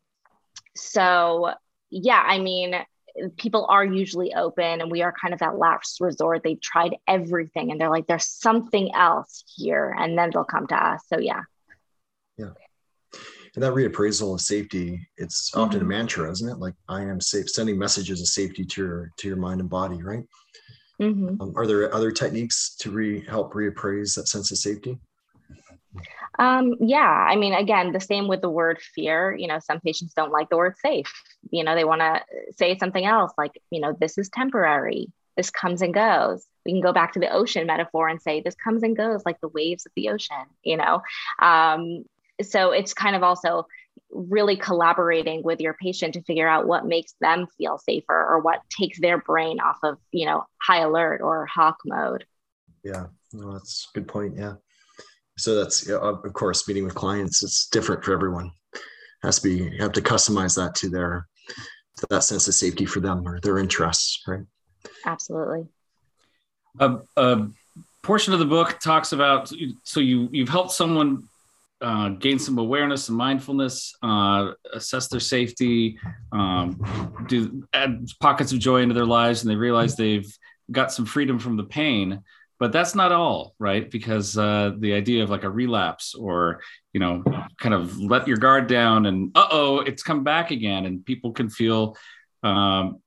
so 0.76 1.52
yeah, 1.90 2.22
I 2.24 2.38
mean, 2.38 2.74
people 3.36 3.66
are 3.68 3.84
usually 3.84 4.34
open 4.34 4.80
and 4.80 4.90
we 4.90 5.02
are 5.02 5.14
kind 5.20 5.34
of 5.34 5.40
that 5.40 5.58
last 5.58 6.00
resort. 6.00 6.42
They've 6.42 6.60
tried 6.60 6.96
everything 7.06 7.70
and 7.70 7.80
they're 7.80 7.90
like, 7.90 8.06
there's 8.06 8.26
something 8.26 8.94
else 8.94 9.44
here. 9.56 9.94
And 9.96 10.18
then 10.18 10.30
they'll 10.32 10.44
come 10.44 10.66
to 10.68 10.76
us. 10.76 11.02
So, 11.06 11.18
yeah. 11.18 11.42
Yeah. 12.36 12.50
And 13.54 13.62
that 13.62 13.72
reappraisal 13.72 14.34
of 14.34 14.40
safety, 14.40 15.06
it's 15.16 15.50
mm-hmm. 15.50 15.60
often 15.60 15.80
a 15.80 15.84
mantra, 15.84 16.30
isn't 16.30 16.48
it? 16.48 16.58
Like 16.58 16.74
I 16.88 17.02
am 17.02 17.20
safe, 17.20 17.48
sending 17.48 17.78
messages 17.78 18.20
of 18.20 18.26
safety 18.26 18.64
to 18.64 18.82
your 18.82 19.12
to 19.18 19.28
your 19.28 19.36
mind 19.36 19.60
and 19.60 19.70
body, 19.70 20.02
right? 20.02 20.24
Mm-hmm. 21.00 21.40
Um, 21.40 21.52
are 21.56 21.66
there 21.66 21.92
other 21.94 22.10
techniques 22.10 22.76
to 22.80 22.90
re 22.90 23.24
help 23.26 23.52
reappraise 23.52 24.14
that 24.16 24.28
sense 24.28 24.50
of 24.50 24.58
safety? 24.58 24.98
Um, 26.38 26.74
yeah, 26.80 26.98
I 27.00 27.36
mean, 27.36 27.54
again, 27.54 27.92
the 27.92 28.00
same 28.00 28.28
with 28.28 28.40
the 28.40 28.50
word 28.50 28.80
fear. 28.94 29.34
You 29.34 29.46
know, 29.46 29.58
some 29.60 29.80
patients 29.80 30.14
don't 30.14 30.32
like 30.32 30.48
the 30.48 30.56
word 30.56 30.76
safe. 30.78 31.12
You 31.50 31.64
know, 31.64 31.74
they 31.74 31.84
want 31.84 32.00
to 32.00 32.22
say 32.56 32.76
something 32.78 33.04
else 33.04 33.32
like, 33.38 33.52
you 33.70 33.80
know, 33.80 33.96
this 33.98 34.18
is 34.18 34.28
temporary. 34.30 35.12
This 35.36 35.50
comes 35.50 35.82
and 35.82 35.94
goes. 35.94 36.46
We 36.64 36.72
can 36.72 36.80
go 36.80 36.92
back 36.92 37.12
to 37.12 37.20
the 37.20 37.30
ocean 37.30 37.66
metaphor 37.66 38.08
and 38.08 38.20
say 38.20 38.40
this 38.40 38.54
comes 38.54 38.82
and 38.82 38.96
goes 38.96 39.22
like 39.24 39.40
the 39.40 39.48
waves 39.48 39.86
of 39.86 39.92
the 39.96 40.10
ocean. 40.10 40.46
You 40.62 40.76
know, 40.76 41.02
um, 41.40 42.04
so 42.42 42.72
it's 42.72 42.94
kind 42.94 43.16
of 43.16 43.22
also 43.22 43.66
really 44.10 44.56
collaborating 44.56 45.42
with 45.42 45.60
your 45.60 45.74
patient 45.74 46.14
to 46.14 46.22
figure 46.22 46.48
out 46.48 46.66
what 46.66 46.86
makes 46.86 47.14
them 47.20 47.46
feel 47.58 47.78
safer 47.78 48.14
or 48.14 48.40
what 48.40 48.60
takes 48.70 49.00
their 49.00 49.18
brain 49.18 49.60
off 49.60 49.78
of 49.82 49.98
you 50.12 50.26
know 50.26 50.44
high 50.62 50.80
alert 50.80 51.20
or 51.20 51.46
hawk 51.46 51.78
mode. 51.84 52.24
Yeah, 52.84 53.06
that's 53.32 53.88
a 53.92 53.98
good 53.98 54.08
point. 54.08 54.36
Yeah 54.36 54.54
so 55.36 55.54
that's 55.54 55.88
of 55.88 56.32
course 56.32 56.66
meeting 56.68 56.84
with 56.84 56.94
clients 56.94 57.42
it's 57.42 57.68
different 57.68 58.04
for 58.04 58.12
everyone. 58.12 58.50
It 58.74 58.80
has 59.22 59.40
to 59.40 59.48
be 59.48 59.64
you 59.74 59.82
have 59.82 59.92
to 59.92 60.02
customize 60.02 60.56
that 60.56 60.74
to 60.76 60.88
their 60.88 61.26
to 61.98 62.06
that 62.10 62.24
sense 62.24 62.48
of 62.48 62.54
safety 62.54 62.84
for 62.84 63.00
them 63.00 63.26
or 63.26 63.40
their 63.40 63.58
interests 63.58 64.22
right? 64.26 64.44
Absolutely. 65.06 65.66
A, 66.80 66.98
a 67.16 67.48
portion 68.02 68.32
of 68.32 68.38
the 68.38 68.44
book 68.44 68.78
talks 68.80 69.12
about 69.12 69.52
so 69.82 70.00
you 70.00 70.28
you've 70.32 70.48
helped 70.48 70.72
someone 70.72 71.24
uh, 71.80 72.08
gain 72.10 72.38
some 72.38 72.58
awareness 72.58 73.08
and 73.08 73.18
mindfulness, 73.18 73.94
uh, 74.02 74.52
assess 74.72 75.08
their 75.08 75.20
safety, 75.20 75.98
um, 76.32 76.80
do 77.28 77.66
add 77.74 78.06
pockets 78.20 78.52
of 78.52 78.58
joy 78.58 78.80
into 78.80 78.94
their 78.94 79.04
lives, 79.04 79.42
and 79.42 79.50
they 79.50 79.56
realize 79.56 79.94
they've 79.94 80.34
got 80.70 80.92
some 80.92 81.04
freedom 81.04 81.38
from 81.38 81.56
the 81.56 81.64
pain 81.64 82.22
but 82.64 82.72
that's 82.72 82.94
not 82.94 83.12
all 83.12 83.54
right? 83.58 83.90
Because 83.90 84.38
uh, 84.38 84.72
the 84.78 84.94
idea 84.94 85.22
of 85.22 85.28
like 85.28 85.44
a 85.44 85.50
relapse 85.50 86.14
or 86.14 86.62
you 86.94 87.00
know 87.00 87.22
kind 87.58 87.74
of 87.74 88.00
let 88.00 88.26
your 88.26 88.38
guard 88.38 88.68
down 88.68 89.04
and 89.04 89.30
uh-oh 89.34 89.80
it's 89.80 90.02
come 90.02 90.24
back 90.24 90.50
again. 90.50 90.86
And 90.86 91.04
people 91.04 91.32
can 91.32 91.50
feel 91.50 91.94
um, 92.42 93.02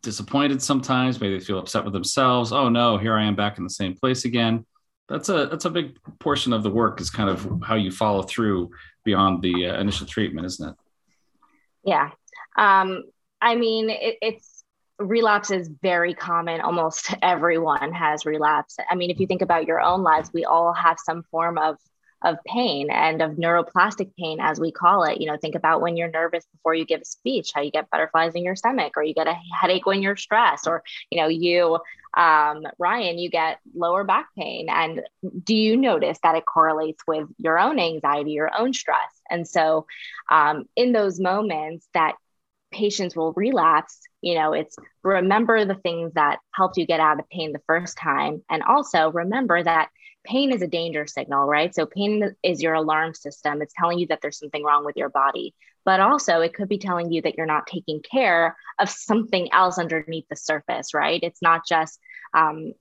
disappointed 0.00 0.62
sometimes. 0.62 1.20
Maybe 1.20 1.36
they 1.36 1.44
feel 1.44 1.58
upset 1.58 1.82
with 1.82 1.92
themselves. 1.92 2.52
Oh 2.52 2.68
no 2.68 2.98
here 2.98 3.16
i 3.16 3.24
am 3.24 3.34
back 3.34 3.58
in 3.58 3.64
the 3.64 3.70
same 3.70 3.96
place 3.96 4.24
again. 4.26 4.64
That's 5.08 5.28
a 5.28 5.46
that's 5.46 5.64
a 5.64 5.70
big 5.70 5.98
portion 6.20 6.52
of 6.52 6.62
the 6.62 6.70
work 6.70 7.00
is 7.00 7.10
kind 7.10 7.28
of 7.28 7.64
how 7.64 7.74
you 7.74 7.90
follow 7.90 8.22
through 8.22 8.70
beyond 9.04 9.42
the 9.42 9.70
uh, 9.70 9.80
initial 9.80 10.06
treatment 10.06 10.46
isn't 10.46 10.68
it? 10.68 10.76
Yeah. 11.82 12.10
Um, 12.56 13.02
i 13.42 13.56
mean 13.56 13.90
it, 13.90 14.18
it's 14.22 14.59
relapse 15.00 15.50
is 15.50 15.68
very 15.82 16.14
common. 16.14 16.60
Almost 16.60 17.14
everyone 17.22 17.92
has 17.92 18.24
relapse. 18.26 18.76
I 18.90 18.94
mean, 18.94 19.10
if 19.10 19.18
you 19.20 19.26
think 19.26 19.42
about 19.42 19.66
your 19.66 19.80
own 19.80 20.02
lives, 20.02 20.30
we 20.32 20.44
all 20.44 20.72
have 20.72 20.98
some 20.98 21.24
form 21.30 21.58
of 21.58 21.76
of 22.22 22.36
pain 22.46 22.90
and 22.90 23.22
of 23.22 23.32
neuroplastic 23.32 24.10
pain, 24.18 24.40
as 24.40 24.60
we 24.60 24.70
call 24.70 25.04
it. 25.04 25.20
You 25.20 25.26
know, 25.26 25.38
think 25.38 25.54
about 25.54 25.80
when 25.80 25.96
you're 25.96 26.10
nervous 26.10 26.44
before 26.52 26.74
you 26.74 26.84
give 26.84 27.00
a 27.00 27.04
speech, 27.06 27.50
how 27.54 27.62
you 27.62 27.70
get 27.70 27.88
butterflies 27.90 28.34
in 28.34 28.44
your 28.44 28.56
stomach, 28.56 28.92
or 28.96 29.02
you 29.02 29.14
get 29.14 29.26
a 29.26 29.36
headache 29.58 29.86
when 29.86 30.02
you're 30.02 30.16
stressed, 30.16 30.66
or 30.66 30.82
you 31.10 31.18
know, 31.18 31.28
you, 31.28 31.78
um, 32.16 32.66
Ryan, 32.78 33.18
you 33.18 33.30
get 33.30 33.58
lower 33.74 34.04
back 34.04 34.28
pain. 34.36 34.68
And 34.68 35.00
do 35.44 35.54
you 35.54 35.78
notice 35.78 36.18
that 36.22 36.34
it 36.36 36.44
correlates 36.44 37.02
with 37.06 37.26
your 37.38 37.58
own 37.58 37.78
anxiety, 37.78 38.32
your 38.32 38.50
own 38.54 38.74
stress? 38.74 39.22
And 39.30 39.48
so, 39.48 39.86
um, 40.30 40.66
in 40.76 40.92
those 40.92 41.18
moments 41.18 41.88
that 41.94 42.16
patients 42.70 43.16
will 43.16 43.32
relapse, 43.32 44.00
you 44.20 44.34
know, 44.34 44.52
it's 44.52 44.76
remember 45.02 45.64
the 45.64 45.74
things 45.74 46.12
that 46.14 46.38
helped 46.54 46.76
you 46.76 46.86
get 46.86 47.00
out 47.00 47.18
of 47.18 47.28
pain 47.28 47.52
the 47.52 47.62
first 47.66 47.96
time. 47.98 48.42
And 48.48 48.62
also 48.62 49.10
remember 49.10 49.62
that 49.62 49.90
pain 50.24 50.52
is 50.52 50.62
a 50.62 50.66
danger 50.66 51.06
signal, 51.06 51.46
right? 51.46 51.74
So 51.74 51.86
pain 51.86 52.34
is 52.42 52.62
your 52.62 52.74
alarm 52.74 53.14
system. 53.14 53.62
It's 53.62 53.74
telling 53.76 53.98
you 53.98 54.06
that 54.08 54.20
there's 54.20 54.38
something 54.38 54.64
wrong 54.64 54.84
with 54.84 54.96
your 54.96 55.08
body. 55.08 55.54
But 55.84 56.00
also, 56.00 56.40
it 56.40 56.54
could 56.54 56.68
be 56.68 56.78
telling 56.78 57.10
you 57.10 57.22
that 57.22 57.36
you're 57.36 57.46
not 57.46 57.66
taking 57.66 58.02
care 58.02 58.54
of 58.78 58.90
something 58.90 59.50
else 59.52 59.78
underneath 59.78 60.26
the 60.28 60.36
surface, 60.36 60.92
right? 60.92 61.20
It's 61.22 61.40
not 61.40 61.62
just 61.66 61.98
um, 62.34 62.74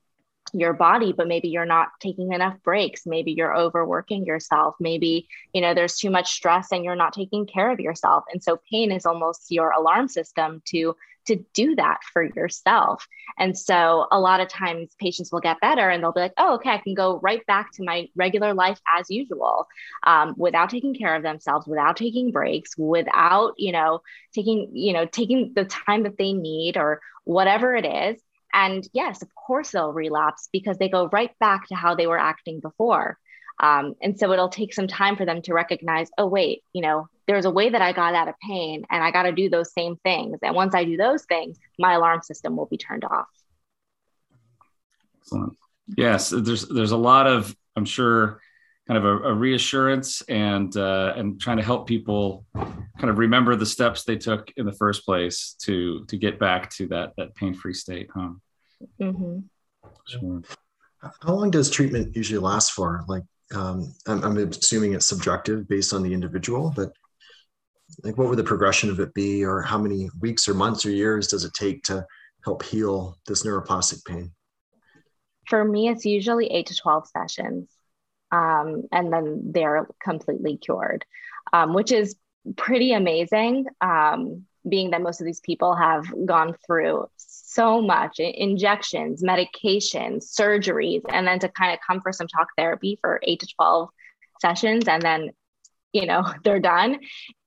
your 0.53 0.73
body 0.73 1.13
but 1.13 1.27
maybe 1.27 1.49
you're 1.49 1.65
not 1.65 1.89
taking 1.99 2.33
enough 2.33 2.57
breaks. 2.63 3.05
Maybe 3.05 3.31
you're 3.31 3.55
overworking 3.55 4.25
yourself. 4.25 4.75
Maybe 4.79 5.27
you 5.53 5.61
know 5.61 5.73
there's 5.73 5.97
too 5.97 6.09
much 6.09 6.31
stress 6.31 6.71
and 6.71 6.83
you're 6.83 6.95
not 6.95 7.13
taking 7.13 7.45
care 7.45 7.71
of 7.71 7.79
yourself. 7.79 8.23
And 8.31 8.43
so 8.43 8.59
pain 8.71 8.91
is 8.91 9.05
almost 9.05 9.51
your 9.51 9.71
alarm 9.71 10.07
system 10.07 10.61
to 10.67 10.95
to 11.27 11.35
do 11.53 11.75
that 11.75 11.99
for 12.11 12.23
yourself. 12.23 13.07
And 13.37 13.57
so 13.57 14.07
a 14.11 14.19
lot 14.19 14.39
of 14.39 14.47
times 14.47 14.89
patients 14.99 15.31
will 15.31 15.41
get 15.41 15.61
better 15.61 15.87
and 15.87 16.01
they'll 16.01 16.11
be 16.11 16.19
like 16.21 16.33
oh 16.37 16.55
okay 16.55 16.71
i 16.71 16.77
can 16.77 16.93
go 16.93 17.19
right 17.19 17.45
back 17.45 17.71
to 17.73 17.83
my 17.83 18.07
regular 18.15 18.53
life 18.53 18.79
as 18.97 19.09
usual 19.09 19.67
um, 20.05 20.33
without 20.37 20.69
taking 20.69 20.95
care 20.95 21.15
of 21.15 21.23
themselves 21.23 21.67
without 21.67 21.95
taking 21.95 22.31
breaks 22.31 22.77
without 22.77 23.53
you 23.57 23.71
know 23.71 24.01
taking 24.33 24.69
you 24.73 24.93
know 24.93 25.05
taking 25.05 25.53
the 25.55 25.65
time 25.65 26.03
that 26.03 26.17
they 26.17 26.33
need 26.33 26.77
or 26.77 27.01
whatever 27.23 27.75
it 27.75 27.85
is 27.85 28.21
and 28.53 28.87
yes, 28.93 29.21
of 29.21 29.33
course 29.35 29.71
they'll 29.71 29.93
relapse 29.93 30.49
because 30.51 30.77
they 30.77 30.89
go 30.89 31.07
right 31.11 31.31
back 31.39 31.67
to 31.67 31.75
how 31.75 31.95
they 31.95 32.07
were 32.07 32.19
acting 32.19 32.59
before. 32.59 33.17
Um, 33.59 33.95
and 34.01 34.17
so 34.17 34.31
it'll 34.31 34.49
take 34.49 34.73
some 34.73 34.87
time 34.87 35.17
for 35.17 35.25
them 35.25 35.41
to 35.43 35.53
recognize, 35.53 36.09
oh, 36.17 36.27
wait, 36.27 36.63
you 36.71 36.81
know, 36.81 37.09
there's 37.27 37.45
a 37.45 37.51
way 37.51 37.69
that 37.69 37.81
I 37.81 37.91
got 37.91 38.15
out 38.15 38.29
of 38.29 38.35
pain 38.39 38.83
and 38.89 39.03
I 39.03 39.11
got 39.11 39.23
to 39.23 39.33
do 39.33 39.49
those 39.49 39.73
same 39.73 39.97
things. 39.97 40.39
And 40.41 40.55
once 40.55 40.73
I 40.73 40.85
do 40.85 40.95
those 40.95 41.25
things, 41.25 41.57
my 41.77 41.93
alarm 41.93 42.21
system 42.21 42.55
will 42.55 42.67
be 42.67 42.77
turned 42.77 43.03
off. 43.03 43.27
Excellent. 45.21 45.57
Yes, 45.97 46.29
there's 46.29 46.67
there's 46.67 46.91
a 46.91 46.97
lot 46.97 47.27
of 47.27 47.55
I'm 47.75 47.85
sure 47.85 48.41
kind 48.89 48.97
of 48.97 49.05
a, 49.05 49.29
a 49.29 49.33
reassurance 49.33 50.23
and 50.23 50.75
uh, 50.75 51.13
and 51.15 51.39
trying 51.39 51.57
to 51.57 51.63
help 51.63 51.85
people 51.85 52.43
kind 52.55 53.11
of 53.11 53.19
remember 53.19 53.55
the 53.55 53.65
steps 53.65 54.03
they 54.03 54.17
took 54.17 54.51
in 54.57 54.65
the 54.65 54.73
first 54.73 55.05
place 55.05 55.55
to 55.61 56.03
to 56.05 56.17
get 56.17 56.39
back 56.39 56.71
to 56.71 56.87
that 56.87 57.13
that 57.15 57.35
pain 57.35 57.53
free 57.53 57.73
state. 57.73 58.09
Huh? 58.11 58.31
Mm-hmm. 58.99 59.39
Sure. 60.07 60.41
How 61.21 61.33
long 61.35 61.51
does 61.51 61.69
treatment 61.69 62.15
usually 62.15 62.39
last 62.39 62.71
for? 62.71 63.05
Like, 63.07 63.23
um, 63.53 63.93
I'm, 64.07 64.23
I'm 64.23 64.37
assuming 64.37 64.93
it's 64.93 65.05
subjective 65.05 65.67
based 65.67 65.93
on 65.93 66.01
the 66.01 66.11
individual, 66.11 66.73
but 66.75 66.91
like, 68.03 68.17
what 68.17 68.27
would 68.27 68.39
the 68.39 68.43
progression 68.43 68.89
of 68.89 68.99
it 68.99 69.13
be, 69.13 69.45
or 69.45 69.61
how 69.61 69.77
many 69.77 70.09
weeks 70.19 70.49
or 70.49 70.55
months 70.55 70.83
or 70.83 70.89
years 70.89 71.27
does 71.27 71.45
it 71.45 71.53
take 71.53 71.83
to 71.83 72.05
help 72.43 72.63
heal 72.63 73.17
this 73.27 73.43
neuroplastic 73.43 74.03
pain? 74.03 74.31
For 75.47 75.63
me, 75.63 75.89
it's 75.89 76.05
usually 76.05 76.47
eight 76.47 76.65
to 76.67 76.75
12 76.75 77.07
sessions, 77.07 77.69
um, 78.31 78.83
and 78.91 79.11
then 79.11 79.51
they're 79.51 79.87
completely 80.01 80.57
cured, 80.57 81.05
um, 81.53 81.73
which 81.73 81.91
is 81.91 82.15
pretty 82.55 82.93
amazing. 82.93 83.65
Um, 83.81 84.45
being 84.67 84.91
that 84.91 85.01
most 85.01 85.21
of 85.21 85.25
these 85.25 85.39
people 85.39 85.75
have 85.75 86.05
gone 86.25 86.55
through 86.65 87.07
so 87.17 87.81
much 87.81 88.19
injections, 88.19 89.23
medications, 89.23 90.35
surgeries, 90.37 91.01
and 91.09 91.25
then 91.25 91.39
to 91.39 91.49
kind 91.49 91.73
of 91.73 91.79
come 91.85 92.01
for 92.01 92.11
some 92.11 92.27
talk 92.27 92.47
therapy 92.57 92.97
for 93.01 93.19
eight 93.23 93.39
to 93.39 93.47
12 93.55 93.89
sessions 94.41 94.87
and 94.87 95.01
then, 95.01 95.31
you 95.93 96.05
know, 96.05 96.23
they're 96.43 96.59
done. 96.59 96.99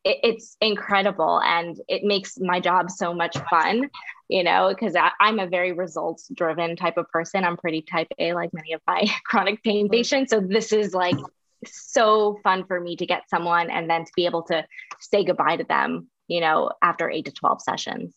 It, 0.04 0.18
it's 0.22 0.56
incredible. 0.60 1.40
And 1.44 1.80
it 1.88 2.04
makes 2.04 2.38
my 2.38 2.60
job 2.60 2.90
so 2.90 3.14
much 3.14 3.36
fun, 3.50 3.88
you 4.28 4.42
know, 4.42 4.68
because 4.68 4.96
I'm 5.20 5.38
a 5.38 5.46
very 5.46 5.72
results 5.72 6.28
driven 6.34 6.76
type 6.76 6.96
of 6.96 7.08
person. 7.08 7.44
I'm 7.44 7.56
pretty 7.56 7.82
type 7.82 8.08
A, 8.18 8.34
like 8.34 8.52
many 8.52 8.72
of 8.72 8.80
my 8.86 9.06
chronic 9.24 9.62
pain 9.62 9.88
patients. 9.88 10.30
So 10.30 10.40
this 10.40 10.72
is 10.72 10.94
like 10.94 11.16
so 11.64 12.38
fun 12.42 12.64
for 12.66 12.80
me 12.80 12.96
to 12.96 13.06
get 13.06 13.30
someone 13.30 13.70
and 13.70 13.88
then 13.88 14.04
to 14.04 14.12
be 14.16 14.26
able 14.26 14.42
to 14.44 14.64
say 15.00 15.24
goodbye 15.24 15.56
to 15.56 15.64
them 15.64 16.08
you 16.32 16.40
know, 16.40 16.70
after 16.80 17.10
eight 17.10 17.26
to 17.26 17.32
12 17.32 17.62
sessions. 17.62 18.14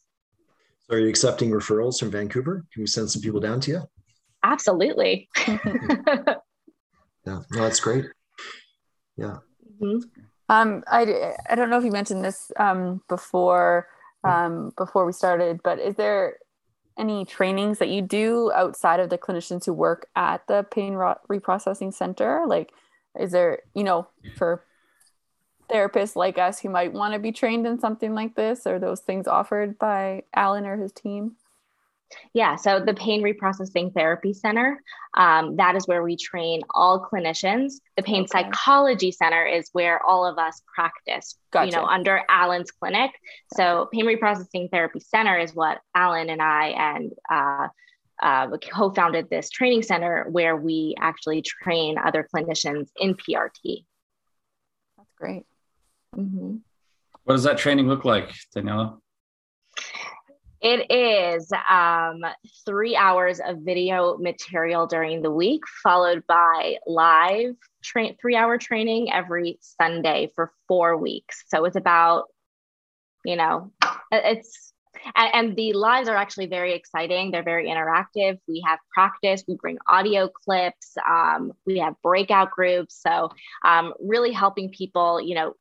So 0.83 0.95
are 0.95 0.99
you 0.99 1.09
accepting 1.09 1.51
referrals 1.51 1.99
from 1.99 2.11
Vancouver? 2.11 2.65
Can 2.73 2.83
we 2.83 2.87
send 2.87 3.11
some 3.11 3.21
people 3.21 3.39
down 3.41 3.59
to 3.61 3.71
you? 3.71 3.81
Absolutely. 4.43 5.27
yeah, 5.47 6.37
no, 7.25 7.43
that's 7.51 7.79
great. 7.79 8.05
Yeah. 9.17 9.39
Mm-hmm. 9.81 10.07
Um, 10.49 10.83
I, 10.87 11.33
I 11.49 11.55
don't 11.55 11.69
know 11.69 11.77
if 11.77 11.83
you 11.83 11.91
mentioned 11.91 12.23
this 12.23 12.51
um, 12.57 13.01
before 13.07 13.87
um, 14.23 14.73
before 14.75 15.05
we 15.05 15.13
started, 15.13 15.61
but 15.63 15.79
is 15.79 15.95
there 15.95 16.37
any 16.97 17.25
trainings 17.25 17.77
that 17.79 17.89
you 17.89 18.01
do 18.01 18.51
outside 18.53 18.99
of 18.99 19.09
the 19.09 19.17
clinicians 19.17 19.65
who 19.65 19.73
work 19.73 20.07
at 20.15 20.45
the 20.47 20.63
pain 20.71 20.93
reprocessing 20.93 21.93
center? 21.93 22.43
Like, 22.47 22.71
is 23.19 23.31
there, 23.31 23.59
you 23.73 23.83
know, 23.83 24.07
for 24.35 24.63
therapists 25.69 26.15
like 26.15 26.37
us 26.37 26.59
who 26.59 26.69
might 26.69 26.93
want 26.93 27.13
to 27.13 27.19
be 27.19 27.31
trained 27.31 27.67
in 27.67 27.79
something 27.79 28.13
like 28.13 28.35
this? 28.35 28.65
Are 28.65 28.79
those 28.79 29.01
things 29.01 29.27
offered 29.27 29.77
by 29.77 30.23
Alan 30.33 30.65
or 30.65 30.77
his 30.77 30.91
team? 30.91 31.35
Yeah, 32.33 32.55
so 32.55 32.79
the 32.79 32.93
Pain 32.93 33.23
Reprocessing 33.23 33.93
Therapy 33.93 34.33
Center, 34.33 34.81
um, 35.15 35.55
that 35.57 35.75
is 35.75 35.87
where 35.87 36.03
we 36.03 36.15
train 36.15 36.61
all 36.73 37.07
clinicians. 37.11 37.73
The 37.97 38.03
Pain 38.03 38.23
okay. 38.23 38.43
Psychology 38.43 39.11
Center 39.11 39.45
is 39.45 39.69
where 39.73 40.03
all 40.03 40.25
of 40.25 40.37
us 40.37 40.61
practice, 40.73 41.35
gotcha. 41.51 41.65
you 41.65 41.71
know, 41.71 41.85
under 41.85 42.21
Alan's 42.29 42.71
clinic. 42.71 43.11
So 43.55 43.89
Pain 43.91 44.05
Reprocessing 44.05 44.69
Therapy 44.69 44.99
Center 44.99 45.37
is 45.37 45.53
what 45.55 45.79
Alan 45.95 46.29
and 46.29 46.41
I 46.41 46.67
and 46.69 47.13
uh, 47.29 47.67
uh, 48.21 48.57
co-founded 48.71 49.29
this 49.29 49.49
training 49.49 49.83
center 49.83 50.25
where 50.29 50.55
we 50.55 50.95
actually 50.99 51.41
train 51.41 51.97
other 51.97 52.27
clinicians 52.33 52.89
in 52.97 53.15
PRT. 53.15 53.85
That's 54.97 55.11
great. 55.17 55.43
Mm-hmm. 56.15 56.57
What 57.23 57.33
does 57.33 57.43
that 57.43 57.57
training 57.57 57.87
look 57.87 58.05
like, 58.05 58.33
Daniella? 58.53 58.99
It 60.67 60.91
is 60.91 61.51
um, 61.69 62.25
three 62.65 62.95
hours 62.95 63.39
of 63.39 63.59
video 63.59 64.17
material 64.17 64.87
during 64.87 65.21
the 65.21 65.29
week, 65.29 65.61
followed 65.83 66.25
by 66.25 66.77
live 66.87 67.53
tra- 67.83 68.15
three 68.19 68.35
hour 68.35 68.57
training 68.57 69.13
every 69.13 69.59
Sunday 69.61 70.31
for 70.33 70.51
four 70.67 70.97
weeks. 70.97 71.43
So 71.49 71.65
it's 71.65 71.75
about, 71.75 72.29
you 73.23 73.35
know, 73.35 73.73
it's 74.11 74.73
and, 75.15 75.49
and, 75.49 75.55
the 75.55 75.73
lives 75.73 76.09
are 76.09 76.15
actually 76.15 76.47
very 76.47 76.73
exciting. 76.73 77.29
They're 77.29 77.43
very 77.43 77.67
interactive. 77.67 78.39
We 78.47 78.63
have 78.65 78.79
practice, 78.91 79.43
we 79.47 79.57
bring 79.61 79.77
audio 79.87 80.29
clips, 80.29 80.95
um, 81.07 81.51
we 81.67 81.77
have 81.77 81.93
breakout 82.01 82.49
groups. 82.49 82.99
So, 83.07 83.29
um, 83.63 83.93
really 83.99 84.31
helping 84.31 84.71
people, 84.71 85.21
you 85.21 85.35
know, 85.35 85.53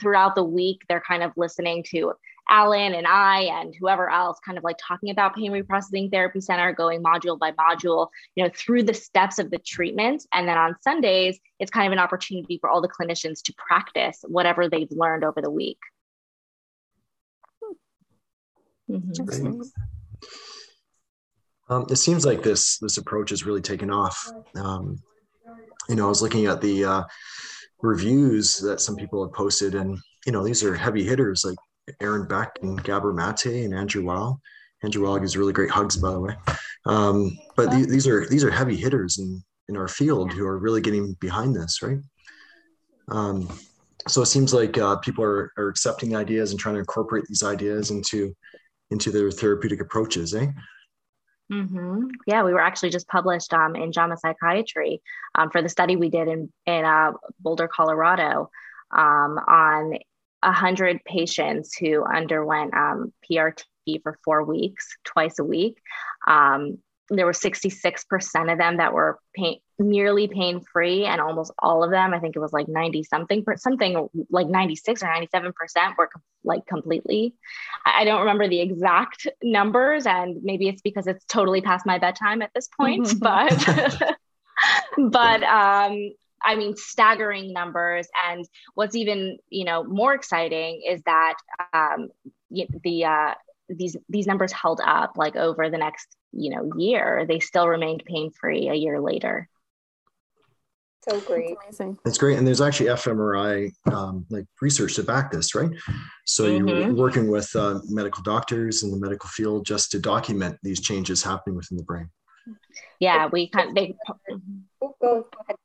throughout 0.00 0.34
the 0.34 0.42
week, 0.42 0.82
they're 0.88 1.02
kind 1.06 1.22
of 1.22 1.30
listening 1.36 1.84
to 1.90 2.14
Alan 2.50 2.94
and 2.94 3.06
I 3.06 3.42
and 3.42 3.74
whoever 3.78 4.08
else 4.10 4.38
kind 4.44 4.56
of 4.56 4.64
like 4.64 4.76
talking 4.80 5.10
about 5.10 5.34
pain 5.34 5.52
reprocessing 5.52 6.10
therapy 6.10 6.40
center, 6.40 6.72
going 6.72 7.02
module 7.02 7.38
by 7.38 7.52
module, 7.52 8.08
you 8.34 8.44
know, 8.44 8.50
through 8.54 8.84
the 8.84 8.94
steps 8.94 9.38
of 9.38 9.50
the 9.50 9.58
treatment. 9.58 10.24
And 10.32 10.48
then 10.48 10.56
on 10.56 10.76
Sundays, 10.80 11.38
it's 11.58 11.70
kind 11.70 11.86
of 11.86 11.92
an 11.92 11.98
opportunity 11.98 12.58
for 12.58 12.70
all 12.70 12.80
the 12.80 12.88
clinicians 12.88 13.42
to 13.42 13.54
practice 13.56 14.24
whatever 14.26 14.68
they've 14.68 14.90
learned 14.90 15.24
over 15.24 15.42
the 15.42 15.50
week. 15.50 15.78
Mm-hmm. 18.90 19.60
Um, 21.70 21.86
it 21.90 21.96
seems 21.96 22.24
like 22.24 22.42
this 22.42 22.78
this 22.78 22.96
approach 22.96 23.30
has 23.30 23.44
really 23.44 23.60
taken 23.60 23.90
off. 23.90 24.32
Um, 24.54 24.98
you 25.88 25.96
know, 25.96 26.06
I 26.06 26.08
was 26.08 26.22
looking 26.22 26.46
at 26.46 26.62
the 26.62 26.84
uh, 26.84 27.02
reviews 27.82 28.56
that 28.58 28.80
some 28.80 28.96
people 28.96 29.22
have 29.22 29.34
posted, 29.34 29.74
and 29.74 29.98
you 30.24 30.32
know, 30.32 30.42
these 30.42 30.64
are 30.64 30.74
heavy 30.74 31.04
hitters 31.04 31.44
like 31.44 31.58
Aaron 32.00 32.26
Beck 32.26 32.58
and 32.62 32.82
Gabor 32.82 33.12
Mate 33.12 33.64
and 33.64 33.74
Andrew 33.74 34.04
Weil. 34.04 34.40
Andrew 34.82 35.04
Weil 35.04 35.18
gives 35.18 35.36
really 35.36 35.52
great 35.52 35.70
hugs, 35.70 35.96
by 35.96 36.10
the 36.10 36.20
way. 36.20 36.34
Um, 36.86 37.36
but 37.56 37.70
th- 37.70 37.88
these 37.88 38.06
are 38.06 38.26
these 38.28 38.44
are 38.44 38.50
heavy 38.50 38.76
hitters 38.76 39.18
in 39.18 39.42
in 39.68 39.76
our 39.76 39.88
field 39.88 40.32
who 40.32 40.46
are 40.46 40.58
really 40.58 40.80
getting 40.80 41.14
behind 41.14 41.54
this, 41.54 41.82
right? 41.82 41.98
Um, 43.10 43.48
so 44.06 44.22
it 44.22 44.26
seems 44.26 44.54
like 44.54 44.78
uh, 44.78 44.96
people 44.96 45.24
are, 45.24 45.52
are 45.58 45.68
accepting 45.68 46.16
ideas 46.16 46.50
and 46.50 46.60
trying 46.60 46.76
to 46.76 46.80
incorporate 46.80 47.24
these 47.26 47.42
ideas 47.42 47.90
into 47.90 48.34
into 48.90 49.10
their 49.10 49.30
therapeutic 49.30 49.80
approaches, 49.80 50.34
eh? 50.34 50.46
Mm-hmm. 51.52 52.04
Yeah, 52.26 52.42
we 52.42 52.52
were 52.52 52.60
actually 52.60 52.90
just 52.90 53.08
published 53.08 53.52
um, 53.54 53.74
in 53.74 53.92
JAMA 53.92 54.16
Psychiatry 54.18 55.00
um, 55.34 55.50
for 55.50 55.62
the 55.62 55.68
study 55.68 55.96
we 55.96 56.08
did 56.08 56.28
in 56.28 56.52
in 56.66 56.84
uh, 56.84 57.12
Boulder, 57.40 57.68
Colorado, 57.68 58.50
um, 58.90 59.38
on 59.46 59.98
hundred 60.42 61.04
patients 61.04 61.76
who 61.76 62.04
underwent 62.04 62.74
um, 62.74 63.12
PRT 63.30 63.64
for 64.02 64.18
four 64.24 64.44
weeks, 64.44 64.96
twice 65.04 65.38
a 65.38 65.44
week. 65.44 65.78
Um, 66.26 66.78
there 67.10 67.24
were 67.24 67.32
66% 67.32 68.52
of 68.52 68.58
them 68.58 68.76
that 68.76 68.92
were 68.92 69.18
pain, 69.34 69.60
nearly 69.78 70.28
pain 70.28 70.60
free, 70.60 71.06
and 71.06 71.20
almost 71.20 71.52
all 71.58 71.82
of 71.82 71.90
them, 71.90 72.12
I 72.12 72.18
think 72.18 72.36
it 72.36 72.40
was 72.40 72.52
like 72.52 72.68
90 72.68 73.04
something, 73.04 73.44
something 73.56 74.08
like 74.30 74.46
96 74.46 75.02
or 75.02 75.06
97% 75.06 75.52
were 75.96 76.10
like 76.44 76.66
completely. 76.66 77.34
I 77.86 78.04
don't 78.04 78.20
remember 78.20 78.46
the 78.48 78.60
exact 78.60 79.26
numbers, 79.42 80.04
and 80.04 80.42
maybe 80.42 80.68
it's 80.68 80.82
because 80.82 81.06
it's 81.06 81.24
totally 81.24 81.62
past 81.62 81.86
my 81.86 81.98
bedtime 81.98 82.42
at 82.42 82.50
this 82.54 82.68
point, 82.78 83.08
but. 83.20 84.16
but 84.98 85.42
um, 85.44 86.12
I 86.42 86.56
mean, 86.56 86.76
staggering 86.76 87.52
numbers. 87.52 88.08
And 88.28 88.46
what's 88.74 88.94
even, 88.94 89.38
you 89.48 89.64
know, 89.64 89.84
more 89.84 90.14
exciting 90.14 90.82
is 90.88 91.02
that 91.02 91.34
um, 91.72 92.08
the 92.50 93.04
uh, 93.04 93.34
these 93.68 93.96
these 94.08 94.26
numbers 94.26 94.52
held 94.52 94.80
up 94.84 95.12
like 95.16 95.36
over 95.36 95.70
the 95.70 95.78
next 95.78 96.08
you 96.32 96.50
know 96.50 96.70
year. 96.76 97.24
They 97.28 97.40
still 97.40 97.68
remained 97.68 98.04
pain 98.06 98.30
free 98.30 98.68
a 98.68 98.74
year 98.74 99.00
later. 99.00 99.48
So 101.08 101.20
great. 101.20 101.56
That's 102.04 102.18
great. 102.18 102.36
And 102.36 102.46
there's 102.46 102.60
actually 102.60 102.90
fMRI 102.90 103.72
um, 103.92 104.26
like 104.30 104.44
research 104.60 104.96
to 104.96 105.02
back 105.02 105.30
this 105.30 105.54
right? 105.54 105.70
So 106.26 106.44
mm-hmm. 106.44 106.68
you're 106.68 106.94
working 106.94 107.28
with 107.28 107.54
uh, 107.54 107.80
medical 107.88 108.22
doctors 108.22 108.82
in 108.82 108.90
the 108.90 108.98
medical 108.98 109.28
field 109.28 109.64
just 109.64 109.90
to 109.92 110.00
document 110.00 110.58
these 110.62 110.80
changes 110.80 111.22
happening 111.22 111.56
within 111.56 111.78
the 111.78 111.84
brain. 111.84 112.10
Yeah 113.00 113.28
we 113.32 113.48
kind 113.48 113.70
of 113.70 113.74
they 113.74 113.94
oh, 114.82 114.94
go 115.00 115.26
ahead 115.44 115.56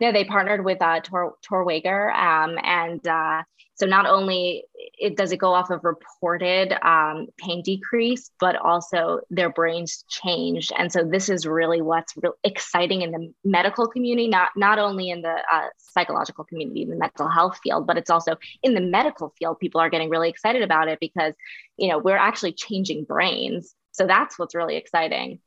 no, 0.00 0.12
they 0.12 0.24
partnered 0.24 0.64
with 0.64 0.80
uh, 0.80 1.00
Tor, 1.00 1.34
Torwager, 1.48 2.14
um, 2.14 2.58
and 2.62 3.06
uh, 3.06 3.42
so 3.74 3.86
not 3.86 4.06
only 4.06 4.64
it 4.74 5.16
does 5.16 5.32
it 5.32 5.38
go 5.38 5.52
off 5.52 5.70
of 5.70 5.82
reported 5.82 6.72
um, 6.86 7.26
pain 7.38 7.62
decrease, 7.62 8.30
but 8.38 8.54
also 8.56 9.20
their 9.30 9.50
brains 9.50 10.04
changed. 10.08 10.72
And 10.78 10.92
so 10.92 11.02
this 11.04 11.28
is 11.28 11.46
really 11.46 11.80
what's 11.80 12.12
real 12.16 12.34
exciting 12.44 13.02
in 13.02 13.10
the 13.10 13.32
medical 13.44 13.88
community, 13.88 14.28
not 14.28 14.50
not 14.56 14.78
only 14.78 15.10
in 15.10 15.22
the 15.22 15.36
uh, 15.52 15.68
psychological 15.78 16.44
community, 16.44 16.82
in 16.82 16.90
the 16.90 16.96
mental 16.96 17.28
health 17.28 17.58
field, 17.62 17.86
but 17.86 17.96
it's 17.96 18.10
also 18.10 18.36
in 18.62 18.74
the 18.74 18.80
medical 18.80 19.34
field. 19.38 19.58
People 19.58 19.80
are 19.80 19.90
getting 19.90 20.10
really 20.10 20.28
excited 20.28 20.62
about 20.62 20.88
it 20.88 21.00
because 21.00 21.34
you 21.76 21.88
know 21.88 21.98
we're 21.98 22.16
actually 22.16 22.52
changing 22.52 23.04
brains. 23.04 23.74
So 23.92 24.06
that's 24.06 24.38
what's 24.38 24.54
really 24.54 24.76
exciting. 24.76 25.40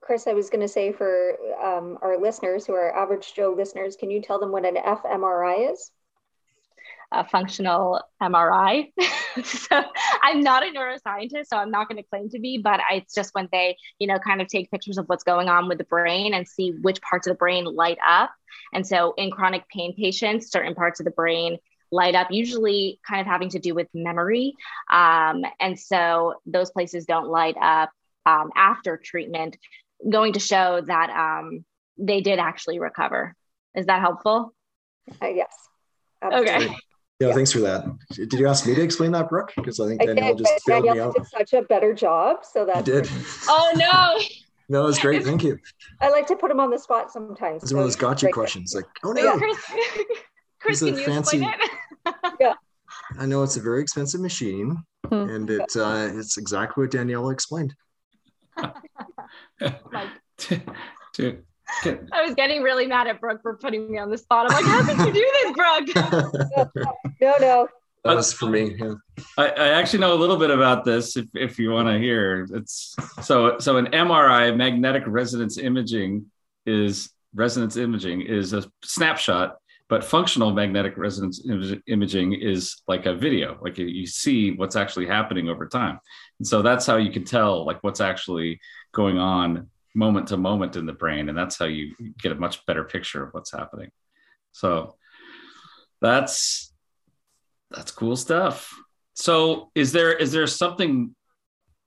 Chris, 0.00 0.26
I 0.26 0.32
was 0.32 0.50
going 0.50 0.60
to 0.60 0.68
say 0.68 0.92
for 0.92 1.34
um, 1.62 1.98
our 2.02 2.18
listeners 2.20 2.66
who 2.66 2.74
are 2.74 2.94
average 2.96 3.34
Joe 3.34 3.54
listeners, 3.56 3.96
can 3.96 4.10
you 4.10 4.20
tell 4.20 4.38
them 4.38 4.52
what 4.52 4.64
an 4.64 4.76
fMRI 4.76 5.72
is? 5.72 5.90
A 7.12 7.26
functional 7.26 8.02
MRI. 8.20 8.92
so 9.44 9.82
I'm 10.22 10.40
not 10.40 10.64
a 10.64 10.70
neuroscientist, 10.70 11.46
so 11.46 11.56
I'm 11.56 11.70
not 11.70 11.88
going 11.88 12.02
to 12.02 12.08
claim 12.08 12.28
to 12.30 12.40
be, 12.40 12.58
but 12.58 12.80
it's 12.90 13.14
just 13.14 13.34
when 13.34 13.48
they, 13.52 13.76
you 13.98 14.06
know, 14.06 14.18
kind 14.18 14.42
of 14.42 14.48
take 14.48 14.70
pictures 14.70 14.98
of 14.98 15.06
what's 15.06 15.24
going 15.24 15.48
on 15.48 15.68
with 15.68 15.78
the 15.78 15.84
brain 15.84 16.34
and 16.34 16.46
see 16.46 16.72
which 16.82 17.00
parts 17.00 17.26
of 17.26 17.32
the 17.32 17.38
brain 17.38 17.64
light 17.64 17.98
up. 18.06 18.30
And 18.72 18.86
so 18.86 19.14
in 19.16 19.30
chronic 19.30 19.68
pain 19.68 19.94
patients, 19.94 20.50
certain 20.50 20.74
parts 20.74 21.00
of 21.00 21.04
the 21.04 21.12
brain 21.12 21.58
light 21.92 22.14
up, 22.14 22.28
usually 22.30 22.98
kind 23.06 23.20
of 23.20 23.26
having 23.26 23.50
to 23.50 23.58
do 23.58 23.74
with 23.74 23.86
memory. 23.94 24.54
Um, 24.90 25.44
and 25.60 25.78
so 25.78 26.34
those 26.44 26.70
places 26.70 27.04
don't 27.06 27.28
light 27.28 27.56
up 27.60 27.90
um, 28.26 28.50
after 28.54 28.96
treatment, 28.96 29.56
going 30.08 30.34
to 30.34 30.40
show 30.40 30.82
that 30.86 31.10
um, 31.10 31.64
they 31.96 32.20
did 32.20 32.38
actually 32.38 32.78
recover. 32.78 33.34
Is 33.74 33.86
that 33.86 34.00
helpful? 34.00 34.52
Uh, 35.22 35.28
yes. 35.28 35.54
Absolutely. 36.22 36.66
Okay. 36.66 36.76
Yeah, 37.18 37.32
thanks 37.32 37.50
for 37.50 37.60
that. 37.60 37.84
Did 38.10 38.34
you 38.34 38.46
ask 38.46 38.66
me 38.66 38.74
to 38.74 38.82
explain 38.82 39.12
that, 39.12 39.30
Brooke? 39.30 39.52
Because 39.56 39.80
I 39.80 39.86
think 39.86 40.02
Danielle 40.02 40.34
just 40.34 40.66
bailed 40.66 40.84
me 40.84 41.00
out. 41.00 41.14
did 41.14 41.26
such 41.26 41.54
a 41.54 41.62
better 41.62 41.94
job, 41.94 42.44
so 42.44 42.66
that 42.66 42.84
did. 42.84 43.08
oh 43.48 43.72
no! 43.76 44.18
No, 44.68 44.82
it 44.82 44.86
was 44.86 44.98
great. 44.98 45.22
Thank 45.22 45.44
you. 45.44 45.60
I 46.00 46.10
like 46.10 46.26
to 46.26 46.34
put 46.34 46.50
him 46.50 46.58
on 46.58 46.70
the 46.70 46.78
spot 46.80 47.12
sometimes. 47.12 47.62
It's 47.62 47.70
so 47.70 47.76
one 47.76 47.84
of 47.84 47.86
those 47.86 47.94
gotcha 47.94 48.32
questions, 48.32 48.74
like, 48.74 48.84
oh 49.04 49.12
no. 49.12 49.38
Chris, 49.38 49.56
Chris 50.60 50.78
can 50.80 50.88
you 50.88 51.04
fancy, 51.04 51.36
explain 51.36 51.54
it? 52.04 52.14
yeah. 52.40 52.54
I 53.16 53.26
know 53.26 53.44
it's 53.44 53.56
a 53.56 53.60
very 53.60 53.80
expensive 53.80 54.20
machine, 54.20 54.76
hmm. 55.08 55.14
and 55.14 55.48
it 55.48 55.76
uh, 55.76 56.08
it's 56.14 56.36
exactly 56.36 56.82
what 56.82 56.90
Daniella 56.90 57.30
explained. 57.30 57.76
like, 59.92 60.08
to, 61.14 61.38
I 61.84 62.22
was 62.24 62.34
getting 62.34 62.62
really 62.62 62.86
mad 62.86 63.06
at 63.06 63.20
Brooke 63.20 63.42
for 63.42 63.56
putting 63.56 63.90
me 63.90 63.98
on 63.98 64.10
the 64.10 64.18
spot. 64.18 64.46
I'm 64.50 64.64
like, 64.64 64.64
how 64.64 65.04
could 65.04 65.06
you 65.06 65.12
do 65.12 65.30
this, 65.32 65.52
Brooke? 65.52 66.74
no, 67.20 67.34
no. 67.40 67.68
That 68.04 68.14
was 68.14 68.32
for 68.32 68.46
me. 68.46 68.76
Yeah. 68.78 68.94
I, 69.36 69.48
I, 69.48 69.68
actually 69.70 69.98
know 69.98 70.14
a 70.14 70.20
little 70.20 70.36
bit 70.36 70.50
about 70.50 70.84
this. 70.84 71.16
If, 71.16 71.26
if 71.34 71.58
you 71.58 71.72
want 71.72 71.88
to 71.88 71.98
hear, 71.98 72.46
it's 72.52 72.94
so 73.22 73.58
so 73.58 73.78
an 73.78 73.86
MRI, 73.86 74.56
magnetic 74.56 75.02
resonance 75.06 75.58
imaging, 75.58 76.26
is 76.66 77.10
resonance 77.34 77.76
imaging 77.76 78.22
is 78.22 78.52
a 78.52 78.64
snapshot 78.84 79.56
but 79.88 80.04
functional 80.04 80.52
magnetic 80.52 80.96
resonance 80.96 81.46
imaging 81.86 82.32
is 82.32 82.82
like 82.88 83.06
a 83.06 83.14
video 83.14 83.56
like 83.62 83.78
you 83.78 84.06
see 84.06 84.50
what's 84.52 84.74
actually 84.74 85.06
happening 85.06 85.48
over 85.48 85.66
time. 85.66 85.98
And 86.38 86.46
so 86.46 86.62
that's 86.62 86.86
how 86.86 86.96
you 86.96 87.10
can 87.10 87.24
tell 87.24 87.64
like 87.64 87.82
what's 87.82 88.00
actually 88.00 88.60
going 88.92 89.18
on 89.18 89.68
moment 89.94 90.28
to 90.28 90.36
moment 90.36 90.76
in 90.76 90.86
the 90.86 90.92
brain 90.92 91.28
and 91.28 91.38
that's 91.38 91.56
how 91.56 91.64
you 91.66 91.94
get 92.18 92.32
a 92.32 92.34
much 92.34 92.64
better 92.66 92.84
picture 92.84 93.22
of 93.22 93.32
what's 93.32 93.52
happening. 93.52 93.90
So 94.52 94.96
that's 96.00 96.72
that's 97.70 97.92
cool 97.92 98.16
stuff. 98.16 98.74
So 99.14 99.70
is 99.74 99.92
there 99.92 100.12
is 100.12 100.32
there 100.32 100.46
something 100.46 101.14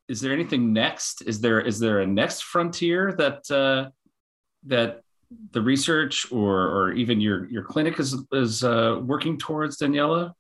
is 0.08 0.22
there 0.22 0.34
anything 0.34 0.74
next? 0.74 1.22
Is 1.24 1.42
there 1.42 1.60
is 1.60 1.80
there 1.80 2.00
a 2.00 2.08
next 2.08 2.44
frontier 2.44 3.14
that 3.18 3.52
uh 3.52 3.90
that 4.68 5.02
the 5.52 5.62
research 5.62 6.32
or 6.32 6.68
or 6.68 6.94
even 6.94 7.22
your 7.22 7.50
your 7.50 7.64
clinic 7.64 8.00
is 8.00 8.18
is 8.32 8.64
uh, 8.64 9.00
working 9.04 9.38
towards, 9.38 9.78
Daniella? 9.78 10.34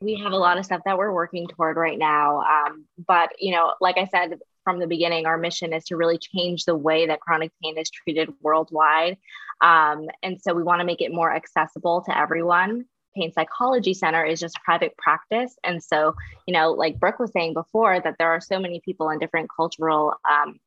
We 0.00 0.16
have 0.16 0.32
a 0.32 0.36
lot 0.36 0.58
of 0.58 0.64
stuff 0.64 0.82
that 0.84 0.98
we're 0.98 1.12
working 1.12 1.46
toward 1.48 1.76
right 1.76 1.98
now, 1.98 2.40
um, 2.40 2.84
but 3.06 3.30
you 3.38 3.52
know, 3.52 3.74
like 3.80 3.96
I 3.96 4.06
said 4.06 4.38
from 4.62 4.78
the 4.78 4.86
beginning, 4.86 5.26
our 5.26 5.38
mission 5.38 5.72
is 5.72 5.84
to 5.84 5.96
really 5.96 6.18
change 6.18 6.64
the 6.64 6.76
way 6.76 7.06
that 7.06 7.20
chronic 7.20 7.50
pain 7.62 7.78
is 7.78 7.88
treated 7.88 8.28
worldwide, 8.42 9.16
um, 9.62 10.08
and 10.22 10.40
so 10.40 10.52
we 10.52 10.62
want 10.62 10.80
to 10.80 10.84
make 10.84 11.00
it 11.00 11.12
more 11.12 11.34
accessible 11.34 12.02
to 12.02 12.16
everyone. 12.16 12.84
Pain 13.16 13.32
Psychology 13.32 13.94
Center 13.94 14.24
is 14.24 14.38
just 14.38 14.56
private 14.62 14.94
practice. 14.98 15.56
And 15.64 15.82
so, 15.82 16.14
you 16.46 16.52
know, 16.52 16.72
like 16.72 17.00
Brooke 17.00 17.18
was 17.18 17.32
saying 17.32 17.54
before, 17.54 17.98
that 17.98 18.16
there 18.18 18.28
are 18.28 18.42
so 18.42 18.58
many 18.58 18.80
people 18.84 19.08
in 19.08 19.18
different 19.18 19.48
cultural 19.56 20.12
um, 20.30 20.58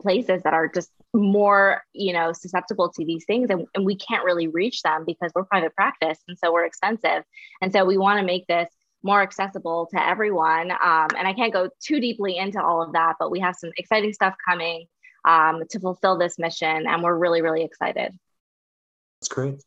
places 0.00 0.42
that 0.44 0.54
are 0.54 0.68
just 0.68 0.92
more 1.14 1.82
you 1.92 2.12
know 2.12 2.32
susceptible 2.32 2.90
to 2.90 3.04
these 3.04 3.24
things 3.26 3.50
and, 3.50 3.66
and 3.74 3.84
we 3.84 3.94
can't 3.94 4.24
really 4.24 4.48
reach 4.48 4.82
them 4.82 5.04
because 5.06 5.30
we're 5.34 5.44
private 5.44 5.74
practice 5.74 6.18
and 6.28 6.38
so 6.38 6.52
we're 6.52 6.64
expensive. 6.64 7.22
And 7.60 7.72
so 7.72 7.84
we 7.84 7.98
want 7.98 8.18
to 8.18 8.26
make 8.26 8.46
this 8.46 8.68
more 9.02 9.20
accessible 9.20 9.88
to 9.92 10.00
everyone 10.00 10.70
um, 10.70 11.08
and 11.18 11.26
i 11.26 11.32
can't 11.32 11.52
go 11.52 11.68
too 11.82 11.98
deeply 11.98 12.36
into 12.36 12.62
all 12.62 12.80
of 12.80 12.92
that 12.92 13.16
but 13.18 13.32
we 13.32 13.40
have 13.40 13.56
some 13.56 13.70
exciting 13.76 14.12
stuff 14.12 14.32
coming 14.48 14.86
um, 15.24 15.62
to 15.70 15.80
fulfill 15.80 16.18
this 16.18 16.38
mission 16.38 16.86
and 16.86 17.02
we're 17.02 17.16
really 17.16 17.42
really 17.42 17.62
excited. 17.62 18.12
That's 19.20 19.28
great. 19.28 19.62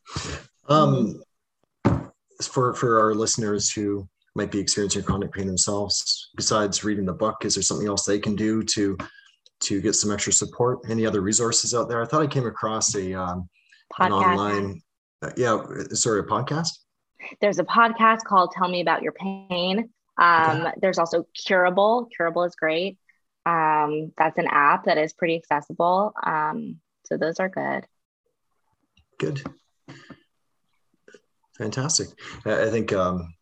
Um, 0.68 1.22
for 2.44 2.74
for 2.74 3.00
our 3.00 3.14
listeners 3.14 3.72
who 3.72 4.08
might 4.36 4.52
be 4.52 4.60
experiencing 4.60 5.04
chronic 5.04 5.32
pain 5.32 5.48
themselves 5.48 6.30
besides 6.36 6.84
reading 6.84 7.06
the 7.06 7.14
book 7.14 7.46
is 7.46 7.56
there 7.56 7.64
something 7.64 7.88
else 7.88 8.06
they 8.06 8.20
can 8.20 8.36
do 8.36 8.62
to 8.62 8.98
to 9.62 9.82
get 9.82 9.94
some 9.94 10.12
extra 10.12 10.34
support? 10.34 10.80
Any 10.90 11.06
other 11.06 11.22
resources 11.22 11.74
out 11.74 11.90
there? 11.90 12.02
I 12.02 12.06
thought 12.06 12.22
I 12.22 12.28
came 12.28 12.46
across 12.46 12.96
a 12.96 13.14
um, 13.14 13.50
an 14.00 14.12
online, 14.12 14.82
uh, 15.22 15.32
yeah, 15.38 15.62
sorry, 15.94 16.20
a 16.20 16.24
podcast. 16.24 16.80
There's 17.42 17.60
a 17.60 17.64
podcast 17.64 18.24
called 18.24 18.52
"Tell 18.52 18.68
Me 18.68 18.82
About 18.82 19.02
Your 19.02 19.14
Pain." 19.14 19.90
Um, 20.18 20.62
okay. 20.62 20.72
There's 20.82 20.98
also 20.98 21.26
Curable. 21.34 22.10
Curable 22.16 22.44
is 22.44 22.56
great. 22.56 22.98
Um, 23.46 24.12
that's 24.18 24.38
an 24.38 24.48
app 24.50 24.86
that 24.86 24.98
is 24.98 25.14
pretty 25.14 25.36
accessible. 25.36 26.14
Um, 26.24 26.80
so 27.06 27.18
those 27.18 27.40
are 27.40 27.50
good. 27.50 27.86
Good. 29.20 29.44
Fantastic. 31.58 32.08
I 32.46 32.70
think 32.70 32.92
um, 32.92 33.34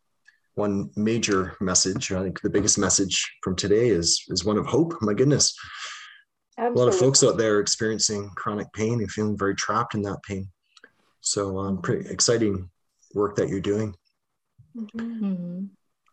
one 0.54 0.90
major 0.94 1.56
message, 1.60 2.12
I 2.12 2.22
think 2.22 2.40
the 2.40 2.50
biggest 2.50 2.78
message 2.78 3.38
from 3.42 3.56
today 3.56 3.88
is 3.88 4.24
is 4.28 4.44
one 4.44 4.56
of 4.56 4.66
hope. 4.66 4.94
My 5.00 5.14
goodness, 5.14 5.56
Absolutely. 6.56 6.80
a 6.80 6.84
lot 6.84 6.94
of 6.94 6.98
folks 6.98 7.24
out 7.24 7.36
there 7.36 7.60
experiencing 7.60 8.30
chronic 8.36 8.72
pain 8.72 9.00
and 9.00 9.10
feeling 9.10 9.36
very 9.36 9.54
trapped 9.54 9.94
in 9.94 10.02
that 10.02 10.22
pain. 10.22 10.48
So, 11.20 11.58
um, 11.58 11.82
pretty 11.82 12.08
exciting 12.08 12.70
work 13.14 13.36
that 13.36 13.48
you're 13.48 13.60
doing. 13.60 13.94
Mm-hmm. 14.76 15.64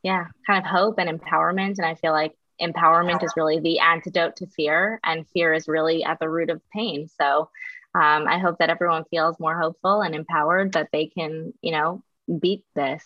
Yeah, 0.04 0.26
kind 0.48 0.64
of 0.64 0.70
hope 0.70 0.98
and 0.98 1.10
empowerment. 1.10 1.78
And 1.78 1.86
I 1.86 1.96
feel 1.96 2.12
like 2.12 2.34
empowerment 2.62 3.24
is 3.24 3.34
really 3.36 3.60
the 3.60 3.80
antidote 3.80 4.38
to 4.38 4.48
fear, 4.48 5.00
and 5.04 5.28
fear 5.30 5.54
is 5.54 5.68
really 5.68 6.04
at 6.04 6.20
the 6.20 6.30
root 6.30 6.50
of 6.50 6.62
pain. 6.74 7.08
So, 7.08 7.50
um, 7.94 8.28
I 8.28 8.40
hope 8.40 8.60
that 8.60 8.70
everyone 8.70 9.04
feels 9.12 9.40
more 9.40 9.60
hopeful 9.60 10.02
and 10.02 10.16
empowered 10.16 10.74
that 10.74 10.90
they 10.92 11.08
can, 11.08 11.54
you 11.62 11.72
know, 11.72 12.04
beat 12.40 12.64
this. 12.74 13.04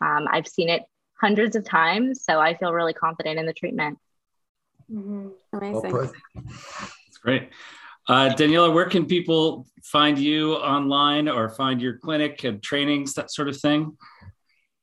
Um, 0.00 0.26
I've 0.30 0.46
seen 0.46 0.68
it 0.68 0.84
hundreds 1.20 1.56
of 1.56 1.64
times, 1.64 2.24
so 2.24 2.38
I 2.38 2.56
feel 2.56 2.72
really 2.72 2.94
confident 2.94 3.38
in 3.38 3.46
the 3.46 3.52
treatment. 3.52 3.98
Mm-hmm. 4.92 5.28
Amazing. 5.54 5.92
Well 5.92 6.12
That's 6.34 7.18
great. 7.22 7.50
Uh, 8.08 8.30
Daniella, 8.30 8.70
where 8.70 8.88
can 8.88 9.06
people 9.06 9.66
find 9.84 10.18
you 10.18 10.54
online 10.54 11.28
or 11.28 11.48
find 11.48 11.80
your 11.80 11.98
clinic 11.98 12.44
and 12.44 12.62
trainings, 12.62 13.14
that 13.14 13.30
sort 13.30 13.48
of 13.48 13.58
thing? 13.58 13.96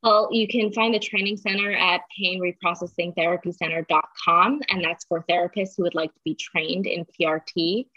Well, 0.01 0.29
you 0.31 0.47
can 0.47 0.71
find 0.71 0.93
the 0.93 0.99
training 0.99 1.35
center 1.35 1.73
at 1.73 2.01
pain 2.17 2.41
reprocessing 2.41 3.13
therapy 3.15 3.51
painreprocessingtherapycenter.com, 3.51 4.61
and 4.69 4.83
that's 4.83 5.05
for 5.05 5.25
therapists 5.29 5.73
who 5.75 5.83
would 5.83 5.95
like 5.95 6.13
to 6.13 6.21
be 6.23 6.35
trained 6.35 6.87
in 6.87 7.05
PRT. 7.19 7.87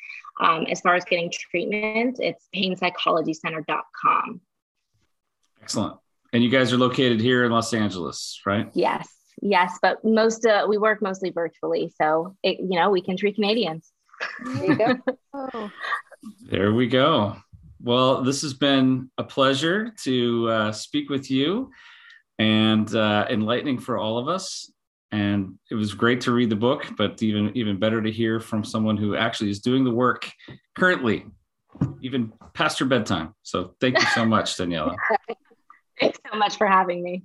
Um, 0.40 0.66
as 0.68 0.80
far 0.80 0.96
as 0.96 1.04
getting 1.04 1.30
treatment, 1.30 2.18
it's 2.18 2.48
painpsychologycenter.com. 2.54 4.40
Excellent. 5.62 5.98
And 6.32 6.42
you 6.42 6.50
guys 6.50 6.72
are 6.72 6.78
located 6.78 7.20
here 7.20 7.44
in 7.44 7.52
Los 7.52 7.72
Angeles, 7.72 8.40
right? 8.44 8.68
Yes 8.74 9.21
yes, 9.40 9.78
but 9.80 10.04
most 10.04 10.46
uh, 10.46 10.66
we 10.68 10.78
work 10.78 11.02
mostly 11.02 11.30
virtually, 11.30 11.92
so 12.00 12.36
it, 12.42 12.58
you 12.58 12.78
know 12.78 12.90
we 12.90 13.02
can 13.02 13.16
treat 13.16 13.34
Canadians. 13.34 13.92
There 14.44 14.64
you 14.64 14.76
go. 14.76 14.94
oh. 15.34 15.70
There 16.48 16.72
we 16.72 16.86
go. 16.86 17.36
Well, 17.82 18.22
this 18.22 18.42
has 18.42 18.54
been 18.54 19.10
a 19.18 19.24
pleasure 19.24 19.92
to 20.04 20.48
uh, 20.48 20.72
speak 20.72 21.10
with 21.10 21.28
you 21.32 21.72
and 22.38 22.94
uh, 22.94 23.26
enlightening 23.28 23.78
for 23.78 23.98
all 23.98 24.18
of 24.18 24.28
us. 24.28 24.70
And 25.10 25.58
it 25.68 25.74
was 25.74 25.94
great 25.94 26.20
to 26.22 26.32
read 26.32 26.48
the 26.48 26.56
book, 26.56 26.86
but 26.96 27.20
even 27.22 27.50
even 27.56 27.78
better 27.78 28.00
to 28.00 28.10
hear 28.10 28.40
from 28.40 28.64
someone 28.64 28.96
who 28.96 29.16
actually 29.16 29.50
is 29.50 29.60
doing 29.60 29.84
the 29.84 29.90
work 29.90 30.30
currently, 30.78 31.26
even 32.00 32.32
past 32.54 32.80
your 32.80 32.88
bedtime. 32.88 33.34
So 33.42 33.74
thank 33.80 33.98
you 33.98 34.06
so 34.14 34.24
much, 34.24 34.56
Daniella. 34.56 34.94
Thanks 36.00 36.18
so 36.30 36.38
much 36.38 36.56
for 36.56 36.66
having 36.66 37.02
me. 37.02 37.24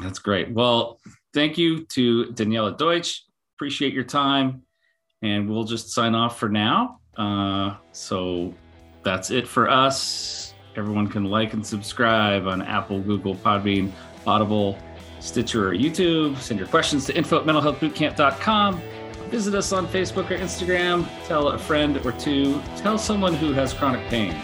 That's 0.00 0.18
great. 0.18 0.52
Well, 0.52 1.00
thank 1.38 1.56
you 1.56 1.84
to 1.84 2.32
Daniella 2.32 2.76
Deutsch. 2.76 3.24
Appreciate 3.56 3.92
your 3.92 4.02
time. 4.02 4.62
And 5.22 5.48
we'll 5.48 5.62
just 5.62 5.90
sign 5.90 6.16
off 6.16 6.36
for 6.36 6.48
now. 6.48 6.98
Uh, 7.16 7.76
so 7.92 8.52
that's 9.04 9.30
it 9.30 9.46
for 9.46 9.70
us. 9.70 10.54
Everyone 10.76 11.06
can 11.06 11.24
like 11.24 11.52
and 11.52 11.64
subscribe 11.64 12.48
on 12.48 12.60
Apple, 12.62 13.00
Google, 13.00 13.36
Podbean, 13.36 13.92
Audible, 14.26 14.76
Stitcher, 15.20 15.68
or 15.68 15.74
YouTube. 15.74 16.36
Send 16.38 16.58
your 16.58 16.68
questions 16.68 17.06
to 17.06 17.16
info 17.16 17.38
at 17.40 17.46
mentalhealthbootcamp.com. 17.46 18.80
Visit 19.30 19.54
us 19.54 19.72
on 19.72 19.86
Facebook 19.86 20.30
or 20.30 20.38
Instagram. 20.38 21.06
Tell 21.26 21.48
a 21.48 21.58
friend 21.58 22.04
or 22.04 22.12
two. 22.12 22.60
Tell 22.76 22.98
someone 22.98 23.34
who 23.34 23.52
has 23.52 23.72
chronic 23.72 24.04
pain 24.08 24.34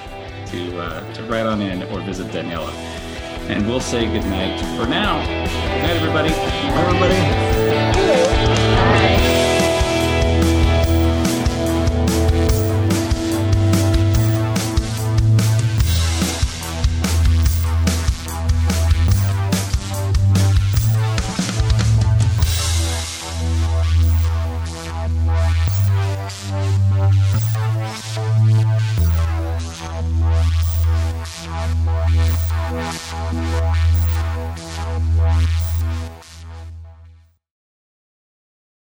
to, 0.46 0.80
uh, 0.80 1.12
to 1.14 1.22
write 1.24 1.46
on 1.46 1.60
in 1.60 1.82
or 1.84 2.00
visit 2.02 2.30
Daniella 2.30 3.03
and 3.48 3.66
we'll 3.66 3.80
say 3.80 4.06
goodnight 4.06 4.60
for 4.76 4.86
now. 4.86 5.20
Good 5.26 5.82
night, 5.82 5.96
everybody. 5.96 6.30
Bye, 6.30 6.84
everybody. 6.86 7.53